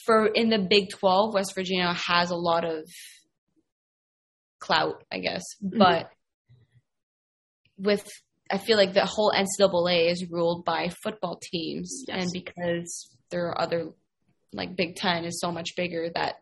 [0.05, 2.89] for in the Big 12, West Virginia has a lot of
[4.59, 5.43] clout, I guess.
[5.61, 6.09] But
[7.77, 8.07] with
[8.51, 12.23] I feel like the whole NCAA is ruled by football teams, Yes.
[12.23, 13.91] and because there are other
[14.53, 16.35] like Big Ten is so much bigger that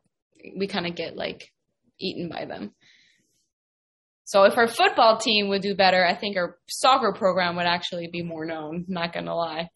[0.58, 1.52] we kind of get like
[2.00, 2.74] eaten by them.
[4.26, 8.08] So if our football team would do better, I think our soccer program would actually
[8.08, 8.86] be more known.
[8.88, 9.70] Not gonna lie.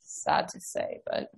[0.00, 1.28] Sad to say, but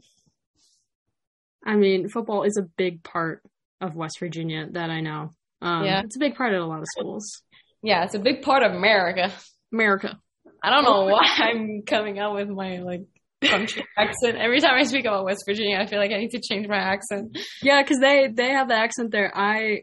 [1.65, 3.43] I mean, football is a big part
[3.81, 5.31] of West Virginia that I know.
[5.63, 6.03] Um, Yeah.
[6.05, 7.43] It's a big part of a lot of schools.
[7.85, 9.31] Yeah, it's a big part of America.
[9.73, 10.19] America.
[10.63, 13.03] I don't know why I'm coming out with my like
[13.45, 14.39] country accent.
[14.39, 16.79] Every time I speak about West Virginia, I feel like I need to change my
[16.79, 17.37] accent.
[17.63, 19.31] Yeah, because they they have the accent there.
[19.37, 19.83] I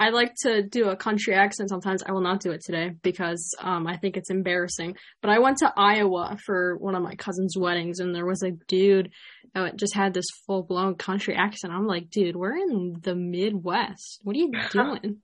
[0.00, 2.02] I like to do a country accent sometimes.
[2.02, 4.96] I will not do it today because um, I think it's embarrassing.
[5.22, 8.52] But I went to Iowa for one of my cousin's weddings, and there was a
[8.66, 9.10] dude
[9.54, 11.72] that just had this full blown country accent.
[11.72, 14.20] I'm like, dude, we're in the Midwest.
[14.22, 15.18] What are you doing?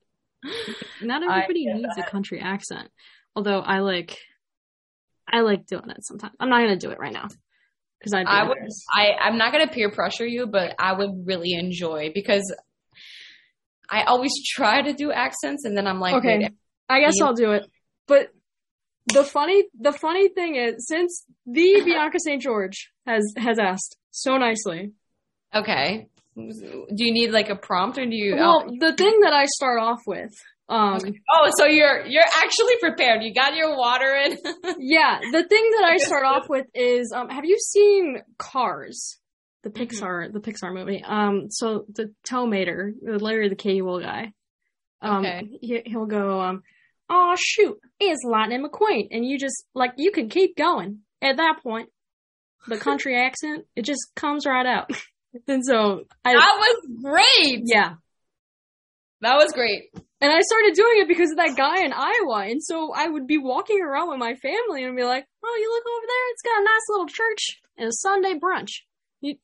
[1.03, 2.89] not everybody needs a country accent.
[3.37, 4.17] Although I like,
[5.31, 6.35] I like doing it sometimes.
[6.39, 7.29] I'm not gonna do it right now
[7.99, 8.59] because I I would.
[8.93, 12.55] I I'm not gonna peer pressure you, but I would really enjoy because
[13.89, 16.49] I always try to do accents, and then I'm like, okay,
[16.89, 17.65] I guess I'll do it.
[18.07, 18.29] But
[19.13, 22.41] the funny the funny thing is, since the Bianca St.
[22.41, 24.93] Georges has has asked so nicely,
[25.55, 26.09] okay.
[26.37, 28.35] Do you need like a prompt, or do you?
[28.37, 30.33] well, the thing that I start off with,
[30.69, 30.99] um,
[31.33, 33.23] oh, so you're you're actually prepared.
[33.23, 34.33] You got your water in.
[34.81, 39.19] yeah, the thing that I start off with is, um, have you seen Cars,
[39.63, 39.83] the Mm-hmm.
[40.05, 41.03] Pixar the Pixar movie?
[41.05, 44.33] Um, so the tow mater, the Larry the Cable guy,
[45.03, 45.49] um, Okay.
[45.61, 46.63] he, he'll go, um,
[47.09, 51.61] oh shoot, it's Lightning McQueen, and you just like you can keep going at that
[51.63, 51.91] point.
[52.67, 54.91] The country accent, it just comes right out.
[55.49, 57.63] and so I, that was great.
[57.65, 57.95] yeah,
[59.21, 59.91] That was great.
[60.21, 62.47] and I started doing it because of that guy in Iowa.
[62.49, 65.71] And so I would be walking around with my family and be like, oh, you
[65.71, 66.31] look over there.
[66.33, 68.71] It's got a nice little church and a Sunday brunch.
[69.21, 69.37] You,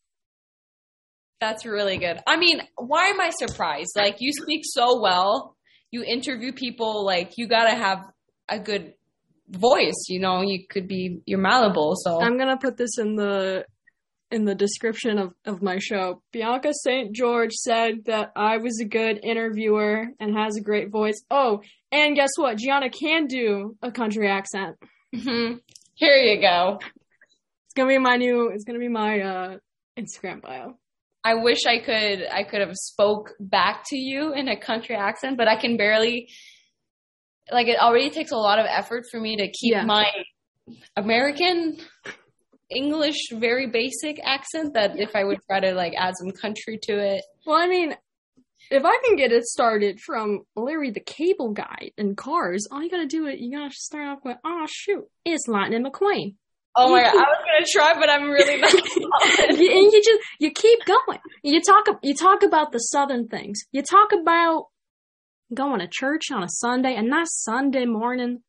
[1.41, 2.21] That's really good.
[2.27, 3.93] I mean, why am I surprised?
[3.97, 5.57] Like, you speak so well.
[5.91, 7.05] You interview people.
[7.05, 7.99] Like, you gotta have
[8.49, 8.95] a good
[9.49, 10.07] voice.
[10.09, 11.95] You know, you could be you're malleable.
[11.97, 13.65] So I'm going to put this in the
[14.31, 16.23] in the description of, of my show.
[16.32, 17.15] Bianca St.
[17.15, 21.20] Georges said that I was a good interviewer and has a great voice.
[21.31, 22.59] Oh, and guess what?
[22.59, 24.77] Gianna can do a country accent.
[25.15, 25.59] Mhm.
[25.94, 26.78] here you go.
[27.65, 29.57] It's going to be my new, it's going to be my uh,
[29.98, 30.78] Instagram bio.
[31.24, 35.36] I wish I could I could have spoke back to you in a country accent,
[35.36, 36.28] but I can barely.
[37.52, 39.85] Like, it already takes a lot of effort for me to keep Yeah.
[39.85, 40.07] my
[40.97, 41.77] American
[42.71, 44.75] English very basic accent.
[44.75, 47.25] That if I would try to like add some country to it.
[47.47, 47.95] Well, I mean,
[48.71, 52.91] if I can get it started from Larry the Cable Guy and Cars, all you
[52.91, 53.39] gotta do it.
[53.39, 56.35] You gotta start off with, "Oh shoot, it's Lightning McQueen,"
[56.77, 58.73] Oh my god, I was gonna try, but I'm really not.
[59.49, 61.19] and you, and you just you keep going.
[61.43, 63.61] You talk you talk about the southern things.
[63.73, 64.67] You talk about
[65.53, 68.43] going to church on a Sunday, a nice Sunday morning.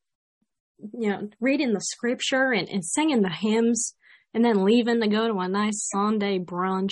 [0.92, 3.94] You know, reading the scripture and, and singing the hymns,
[4.34, 6.90] and then leaving to go to a nice Sunday brunch.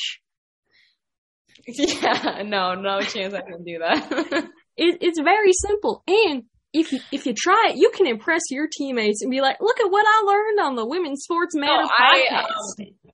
[1.67, 4.11] yeah, no, no chance I can do that.
[4.77, 6.03] it, it's very simple.
[6.07, 9.57] And if you if you try it, you can impress your teammates and be like,
[9.61, 13.13] "Look at what I learned on the Women's Sports Matter I, podcast." um,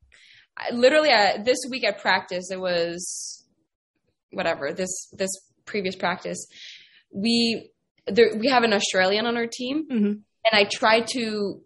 [0.59, 3.45] I literally uh, this week at practice, it was
[4.31, 5.31] whatever this this
[5.65, 6.47] previous practice.
[7.13, 7.71] We
[8.07, 10.07] there, we have an Australian on our team, Mhm.
[10.07, 11.61] and I tried to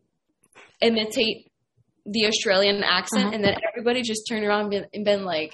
[0.81, 1.50] imitate
[2.11, 3.35] the Australian accent, Uh-huh.
[3.35, 5.53] and then everybody just turned around and been, like,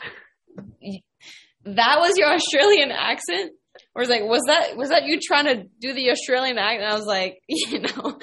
[1.65, 3.53] "That was your Australian accent."
[3.95, 6.83] Or was like, was that was that you trying to do the Australian accent?
[6.83, 8.19] And I was like, you know,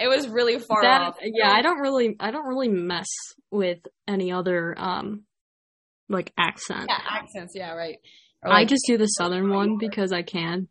[0.00, 1.16] it was really far That- off.
[1.22, 3.06] yeah, I don't really I don't really mess
[3.52, 5.22] with any other um
[6.08, 6.86] like accent.
[6.88, 7.52] Yeah, accents.
[7.54, 7.98] Yeah, right.
[8.42, 10.68] Or I just do the southern one because I can.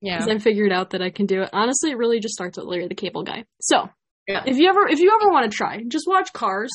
[0.00, 0.18] yeah.
[0.18, 1.50] Because I figured out that I can do it.
[1.52, 3.44] Honestly, it really just starts with Larry the Cable Guy.
[3.60, 3.88] So
[4.26, 4.42] Yeah.
[4.46, 6.70] if you ever if you ever want to try, just watch Cars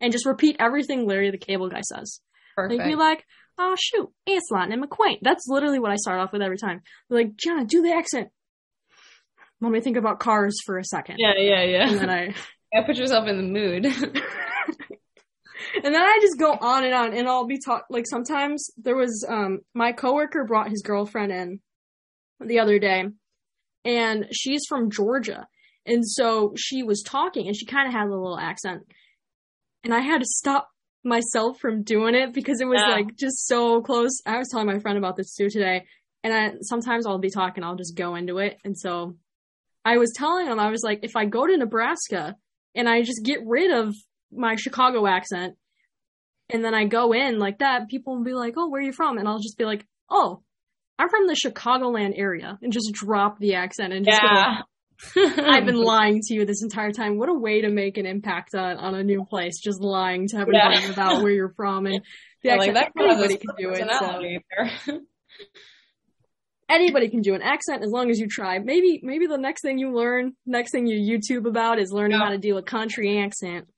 [0.00, 2.20] and just repeat everything Larry the Cable Guy says.
[2.56, 2.80] Perfect.
[2.80, 3.24] Like be like,
[3.58, 5.18] oh shoot, it's Lightning McQueen.
[5.22, 6.82] That's literally what I start off with every time.
[7.08, 8.28] They're like, Jenna, do the accent.
[9.60, 11.16] Let me think about cars for a second.
[11.18, 11.90] yeah, yeah, yeah.
[11.90, 12.34] And then I
[12.72, 12.86] yeah.
[12.86, 13.84] Put yourself in the mood.
[13.86, 14.22] and
[15.94, 19.24] then I just go on and on and I'll be talk like sometimes there was
[19.28, 21.60] um my coworker brought his girlfriend in
[22.40, 23.04] the other day
[23.84, 25.46] and she's from Georgia.
[25.88, 28.82] And so she was talking and she kind of had a little accent.
[29.84, 30.68] And I had to stop
[31.04, 32.94] myself from doing it because it was Yeah.
[32.94, 34.10] like just so close.
[34.26, 35.86] I was telling my friend about this too today.
[36.22, 38.58] And I sometimes I'll be talking, I'll just go into it.
[38.64, 39.16] And so
[39.84, 42.36] I was telling him, I was like, if I go to Nebraska
[42.74, 43.94] and I just get rid of
[44.30, 45.54] my Chicago accent
[46.50, 48.92] and then I go in like that, people will be like, oh, where are you
[48.92, 49.16] from?
[49.16, 50.42] And I'll just be like, oh,
[50.98, 54.56] I'm from the Chicagoland area and just drop the accent and just Yeah.
[54.58, 54.62] go,
[55.16, 57.18] I've been lying to you this entire time.
[57.18, 60.36] What a way to make an impact on, on a new place, just lying to
[60.38, 60.90] everybody Yeah.
[60.90, 61.86] about where you're from.
[61.86, 61.96] And
[62.42, 63.88] the Yeah, like that anybody can do it.
[64.88, 65.00] So
[66.68, 68.58] anybody can do an accent as long as you try.
[68.58, 72.24] Maybe maybe the next thing you learn, next thing you YouTube about is learning Yeah.
[72.26, 73.68] how to do a country accent.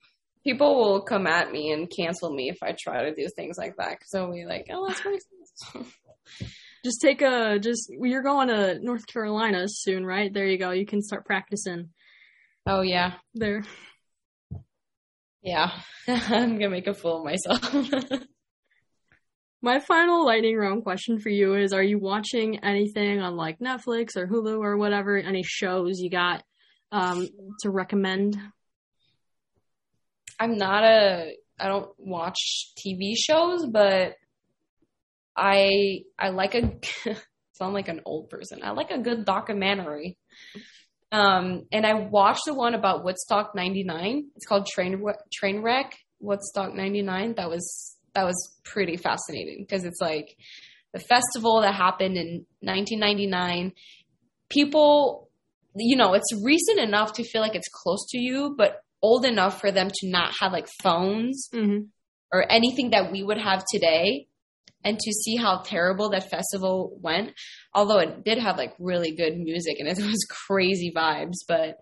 [0.42, 3.76] People will come at me and cancel me if I try to do things like
[3.76, 5.84] that because they'll be like, "Oh, that's racist."
[6.84, 10.32] Just take a just you're going to North Carolina soon, right?
[10.32, 10.70] There you go.
[10.70, 11.90] You can start practicing
[12.66, 13.64] oh yeah, there.
[15.42, 15.70] yeah.
[16.08, 17.74] I'm gonna make a fool of myself.
[19.62, 24.16] My final lightning round question for you is are you watching anything on like Netflix
[24.16, 26.42] or Hulu or whatever, any shows you got
[26.92, 27.28] um
[27.60, 28.38] to recommend?
[30.38, 34.14] I'm not a I don't watch TV shows, but
[35.40, 36.70] I I like a
[37.52, 38.60] sound like an old person.
[38.62, 40.18] I like a good documentary.
[41.12, 44.28] Um, and I watched the one about Woodstock '99.
[44.36, 45.02] It's called Train
[45.42, 47.34] Trainwreck Woodstock '99.
[47.36, 50.36] That was that was pretty fascinating because it's like
[50.92, 53.72] the festival that happened in 1999.
[54.50, 55.30] People,
[55.76, 59.60] you know, it's recent enough to feel like it's close to you, but old enough
[59.60, 61.84] for them to not have like phones Mm-hmm.
[62.32, 64.26] or anything that we would have today
[64.84, 67.32] and to see how terrible that festival went
[67.74, 71.76] although it did have like really good music and it was crazy vibes but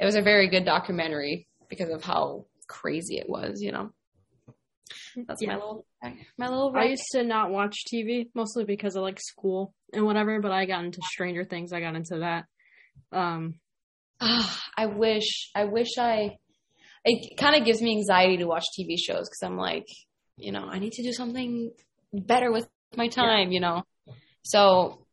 [0.00, 3.90] it was a very good documentary because of how crazy it was you know
[5.26, 5.84] that's my little
[6.38, 10.40] my little I used to not watch TV mostly because of like school and whatever,
[10.40, 11.72] but I got into Stranger Things.
[11.72, 12.44] I got into that.
[13.12, 13.54] Um,
[14.20, 16.38] Ah, I wish I wish I
[17.04, 19.86] it kind of gives me anxiety to watch TV shows because I'm like,
[20.36, 21.70] you know, I need to do something
[22.12, 23.84] better with my time, you know.
[24.42, 25.06] So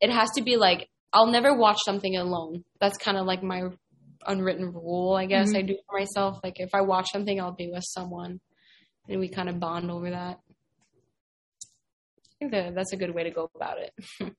[0.00, 2.64] it has to be like I'll never watch something alone.
[2.80, 3.64] That's kind of like my
[4.26, 5.52] unwritten rule, I guess.
[5.52, 5.56] Mhm.
[5.56, 6.38] I do for myself.
[6.44, 8.40] Like if I watch something, I'll be with someone,
[9.08, 10.38] and we kind of bond over that.
[11.62, 13.92] I think that that's a good way to go about it.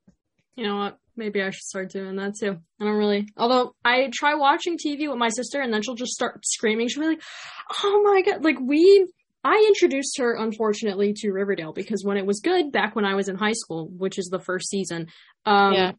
[0.55, 0.97] you know what?
[1.15, 2.57] Maybe I should start doing that too.
[2.79, 3.27] I don't really.
[3.37, 6.87] Although I try watching TV with my sister, and then she'll just start screaming.
[6.87, 7.21] She'll be like,
[7.83, 9.07] "Oh my god!" Like we.
[9.43, 13.27] I introduced her, unfortunately, to Riverdale because when it was good back when I was
[13.27, 15.07] in high school, which is the first season,
[15.45, 15.91] um, Yeah.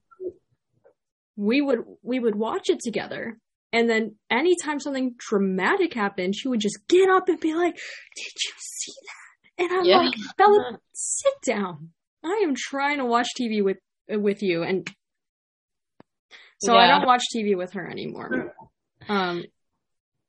[1.37, 3.39] we would we would watch it together.
[3.73, 8.33] And then anytime something dramatic happened, she would just get up and be like, "Did
[8.45, 9.97] you see that?" And I'm Yeah.
[9.99, 11.93] like, "Bella, sit down.
[12.23, 13.79] I am trying to watch TV with
[14.09, 14.89] with you." And
[16.59, 18.55] so I don't watch TV with her anymore.
[19.09, 19.45] Um,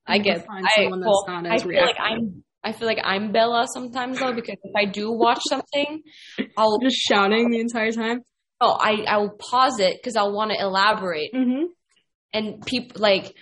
[0.08, 0.48] I need to get.
[0.48, 1.96] find I, someone that's well, not I feel like.
[2.00, 2.44] I'm.
[2.64, 6.02] I feel like I'm Bella sometimes though because if I do watch something,
[6.58, 8.22] I'll just shouting the entire time.
[8.62, 11.66] oh I I will pause it because I'll want to elaborate Mm-hmm.
[12.34, 13.36] and people like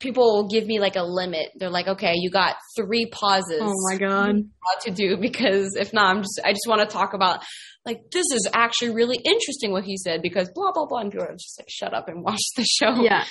[0.00, 1.48] people will give me like a limit.
[1.56, 3.60] They're like, okay, you got three pauses.
[3.62, 4.34] Oh my god.
[4.36, 7.42] What to do because if not, I'm just I just want to talk about
[7.86, 11.26] like this is actually really interesting what he said because blah blah blah and people
[11.26, 12.94] are just like shut up and watch the show.
[13.02, 13.24] Yeah.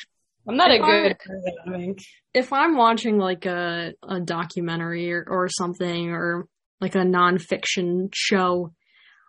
[0.47, 1.17] I'm not a If I- good.
[1.67, 1.99] I think.
[2.33, 6.45] if I'm watching like a a documentary or, or something or
[6.81, 8.71] like a nonfiction show,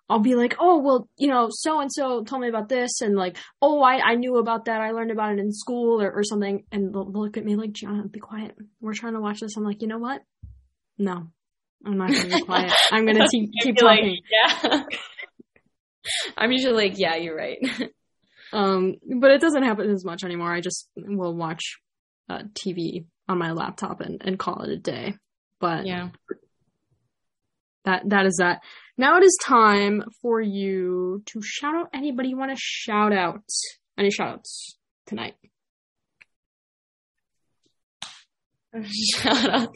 [0.09, 3.17] I'll be like, oh well, you know, so and so told me about this, and
[3.17, 4.81] like, oh, I I knew about that.
[4.81, 7.73] I learned about it in school or, or something, and they'll, look at me like,
[7.73, 8.55] John, be quiet.
[8.81, 9.57] We're trying to watch this.
[9.57, 10.23] I'm like, you know what?
[10.99, 11.29] No,
[11.85, 12.73] I'm not gonna be quiet.
[12.93, 14.21] I'm gonna keep keep I'd like, talking.
[14.31, 14.83] yeah.
[16.37, 17.59] I'm usually like, yeah, you're right.
[18.53, 20.53] Um, but it doesn't happen as much anymore.
[20.53, 21.63] I just will watch
[22.29, 25.15] uh, TV on my laptop and, and call it a day.
[25.61, 26.11] But yeah.
[27.85, 28.61] that that is that.
[28.99, 33.43] Now it is time for you to shout out anybody you want to shout out.
[33.99, 35.35] Any shout outs tonight?
[39.15, 39.75] shout out.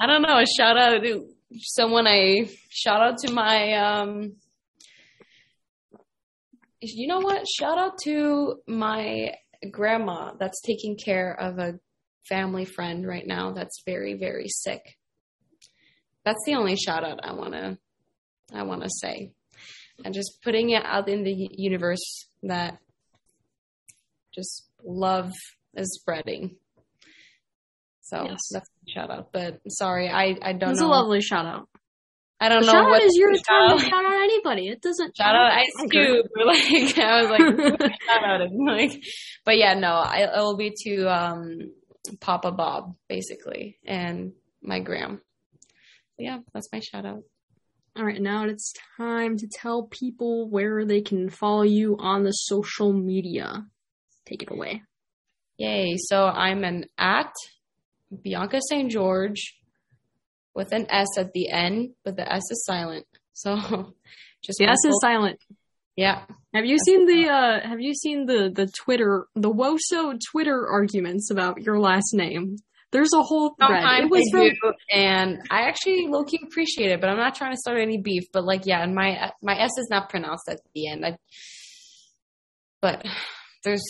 [0.00, 0.38] I don't know.
[0.38, 1.26] A shout out to
[1.60, 2.06] someone.
[2.06, 3.74] I shout out to my.
[3.74, 4.36] um
[6.80, 7.44] You know what?
[7.58, 9.34] Shout out to my
[9.70, 11.80] grandma that's taking care of a
[12.28, 14.82] family friend right now that's very very sick.
[16.24, 17.78] That's the only shout out I want to
[18.52, 19.32] I want to say.
[20.04, 22.78] And just putting it out in the universe that
[24.32, 25.32] just love
[25.74, 26.56] is spreading.
[28.02, 28.38] So Yes.
[28.52, 29.32] that's a shout out.
[29.32, 31.68] But sorry, I, I don't It's a lovely shout out.
[32.40, 34.68] I don't know shout what out is your time to shout shout out anybody.
[34.68, 36.26] It doesn't shout out Ice Cube.
[36.36, 38.48] Like I was like, shout out.
[38.58, 39.02] Like,
[39.44, 41.72] but yeah, no, I, it will be to um,
[42.20, 44.32] Papa Bob basically and
[44.62, 45.20] my gram.
[46.16, 47.22] Yeah, that's my shout out.
[47.96, 52.30] All right, now it's time to tell people where they can follow you on the
[52.30, 53.64] social media.
[54.26, 54.82] Take it away.
[55.56, 55.96] Yay!
[55.98, 57.32] So I'm an at
[58.22, 58.90] Bianca St.
[58.92, 59.52] Georges
[60.58, 63.06] with an S at the end, but the S is silent.
[63.44, 63.54] So
[64.44, 65.38] just The S is silent.
[66.04, 66.22] Yeah,
[66.54, 71.30] Have you seen the uh have you seen the the Twitter the Woso Twitter arguments
[71.30, 72.56] about your last name?
[72.90, 73.82] There's a whole thread.
[73.82, 74.72] sometimes It was I from do,
[75.06, 77.00] and I actually low key appreciate it.
[77.00, 78.24] But I'm not trying to start any beef.
[78.32, 81.04] But like, yeah, and my my S is not pronounced at the end.
[81.06, 81.18] I,
[82.80, 83.04] but
[83.64, 83.84] there's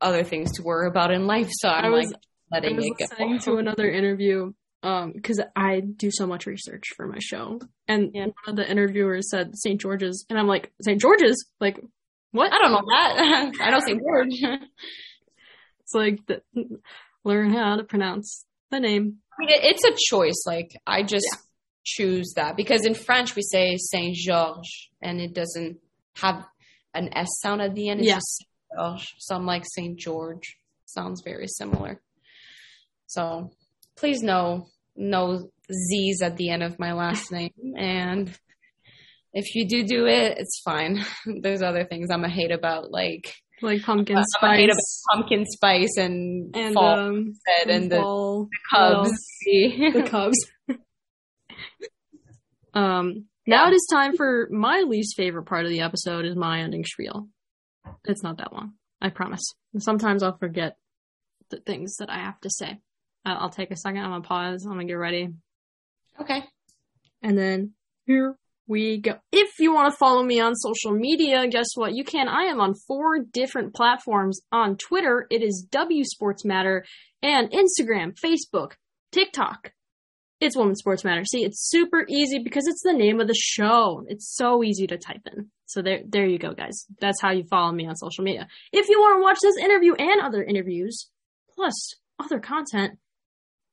[0.00, 2.14] other things to worry about in life, so I'm I was- like
[2.52, 3.04] I letting was it go.
[3.10, 4.52] listening to another interview
[4.86, 8.26] um because I do so much research for my show, and Yeah.
[8.26, 9.80] one of the interviewers said St.
[9.80, 11.00] George's, and I'm like St.
[11.00, 11.78] George's, like
[12.32, 12.52] what?
[12.52, 13.52] I don't know that.
[13.60, 14.00] I know St.
[14.00, 14.60] George.
[15.80, 16.42] It's like the,
[17.24, 19.18] learn how to pronounce the name.
[19.32, 20.42] I mean, it's a choice.
[20.44, 21.26] Like I just
[21.84, 25.78] choose that because in French we say Saint Georges, and it doesn't
[26.16, 26.44] have
[26.92, 28.00] an S sound at the end.
[28.00, 28.16] It's Yeah.
[28.16, 28.48] just Saint
[28.80, 29.14] Georges.
[29.18, 30.56] So I'm like Saint George.
[30.86, 32.00] Sounds very similar.
[33.06, 33.50] So
[33.96, 34.66] please no
[34.96, 38.30] no Z's at the end of my last name, and
[39.32, 41.04] if you do do it, it's fine.
[41.42, 45.02] There's other things I'm a hate about, like Like pumpkin I'm a hate about spice
[45.12, 49.10] pumpkin spice and, and fall um bread and the fall- Cubs.
[49.46, 50.46] well, the Cubs.
[52.74, 56.60] um, now it is time for my least favorite part of the episode is my
[56.60, 57.28] ending spiel.
[58.04, 59.54] It's not that long, I promise.
[59.78, 60.76] Sometimes I'll forget
[61.50, 62.80] the things that I have to say.
[63.34, 64.00] I'll take a second.
[64.02, 64.64] I'm gonna pause.
[64.64, 65.28] I'm gonna get ready,
[66.20, 66.44] okay.
[67.22, 67.72] and then
[68.06, 68.36] here
[68.68, 69.16] we go.
[69.32, 71.94] If you want to follow me on social media, guess what?
[71.94, 72.28] You can.
[72.28, 74.40] I am on four different platforms.
[74.52, 76.84] On Twitter, it is W Sports Matter,
[77.22, 78.72] and Instagram, Facebook,
[79.12, 79.72] TikTok.
[80.38, 81.24] It's Women's Sports Matter.
[81.24, 84.04] See, it's super easy because it's the name of the show.
[84.08, 85.50] It's so easy to type in.
[85.64, 86.84] So there, there you go, guys.
[87.00, 88.46] That's how you follow me on social media.
[88.72, 91.08] If you want to watch this interview and other interviews,
[91.54, 92.98] plus other content,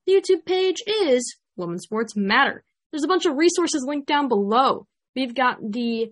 [0.06, 2.64] the YouTube page is Women's Sports Matter.
[2.92, 4.86] There's a bunch of resources linked down below.
[5.16, 6.12] We've got the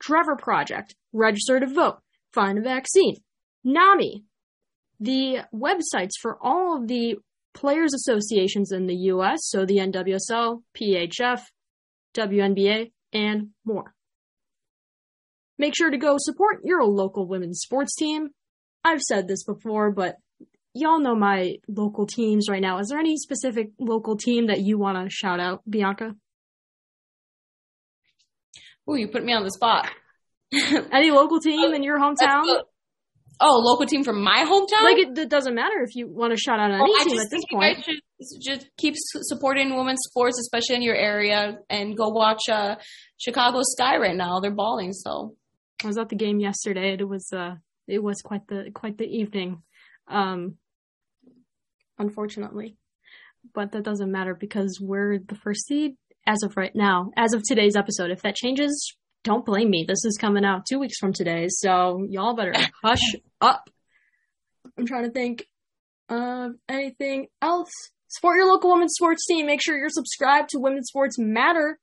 [0.00, 1.98] Trevor Project, register to vote,
[2.32, 3.16] find a vaccine,
[3.64, 4.24] NAMI,
[4.98, 7.16] the websites for all of the
[7.54, 11.40] players associations in the US, so the NWSL, PHF,
[12.14, 13.94] WNBA, and more.
[15.58, 18.30] Make sure to go support your local women's sports team.
[18.84, 20.16] I've said this before, but
[20.74, 22.78] y'all know my local teams right now.
[22.78, 26.14] Is there any specific local team that you want to shout out, Bianca?
[28.86, 29.88] Oh, you put me on the spot.
[30.92, 32.44] Any local team in your hometown?
[33.42, 34.82] Oh, local team from my hometown.
[34.82, 37.26] Like it, it doesn't matter if you want to shout out any Well, team just
[37.26, 37.76] at this think point.
[37.76, 42.74] guys should just keep supporting women's sports, especially in your area, and go watch uh,
[43.16, 44.40] Chicago Sky right now.
[44.40, 44.92] They're balling.
[44.92, 45.36] So
[45.82, 46.96] I was at the game yesterday.
[46.98, 47.54] It was uh,
[47.86, 49.62] it was quite the quite the evening.
[50.10, 50.56] Um,
[51.98, 52.76] unfortunately,
[53.54, 55.94] but that doesn't matter because we're the first seed
[56.26, 58.10] as of right now, as of today's episode.
[58.10, 59.84] If that changes, don't blame me.
[59.86, 62.54] This is coming out two weeks from today, so y'all better
[62.84, 63.70] hush up.
[64.76, 65.46] I'm trying to think
[66.08, 67.70] of anything else.
[68.08, 69.46] Support your local women's sports team.
[69.46, 71.78] Make sure you're subscribed to Women's Sports Matter.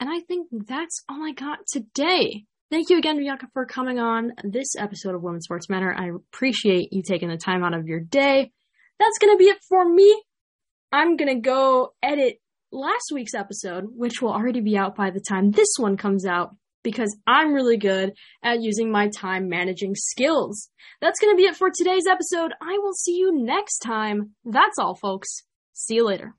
[0.00, 2.44] And I think that's all I got today.
[2.74, 5.94] Thank you again, Bianca, for coming on this episode of Women's Sports Matter.
[5.96, 8.50] I appreciate you taking the time out of your day.
[8.98, 10.20] That's going to be it for me.
[10.90, 12.40] I'm going to go edit
[12.72, 16.56] last week's episode, which will already be out by the time this one comes out,
[16.82, 20.68] because I'm really good at using my time managing skills.
[21.00, 22.54] That's going to be it for today's episode.
[22.60, 24.32] I will see you next time.
[24.44, 25.28] That's all, folks.
[25.74, 26.34] See you later.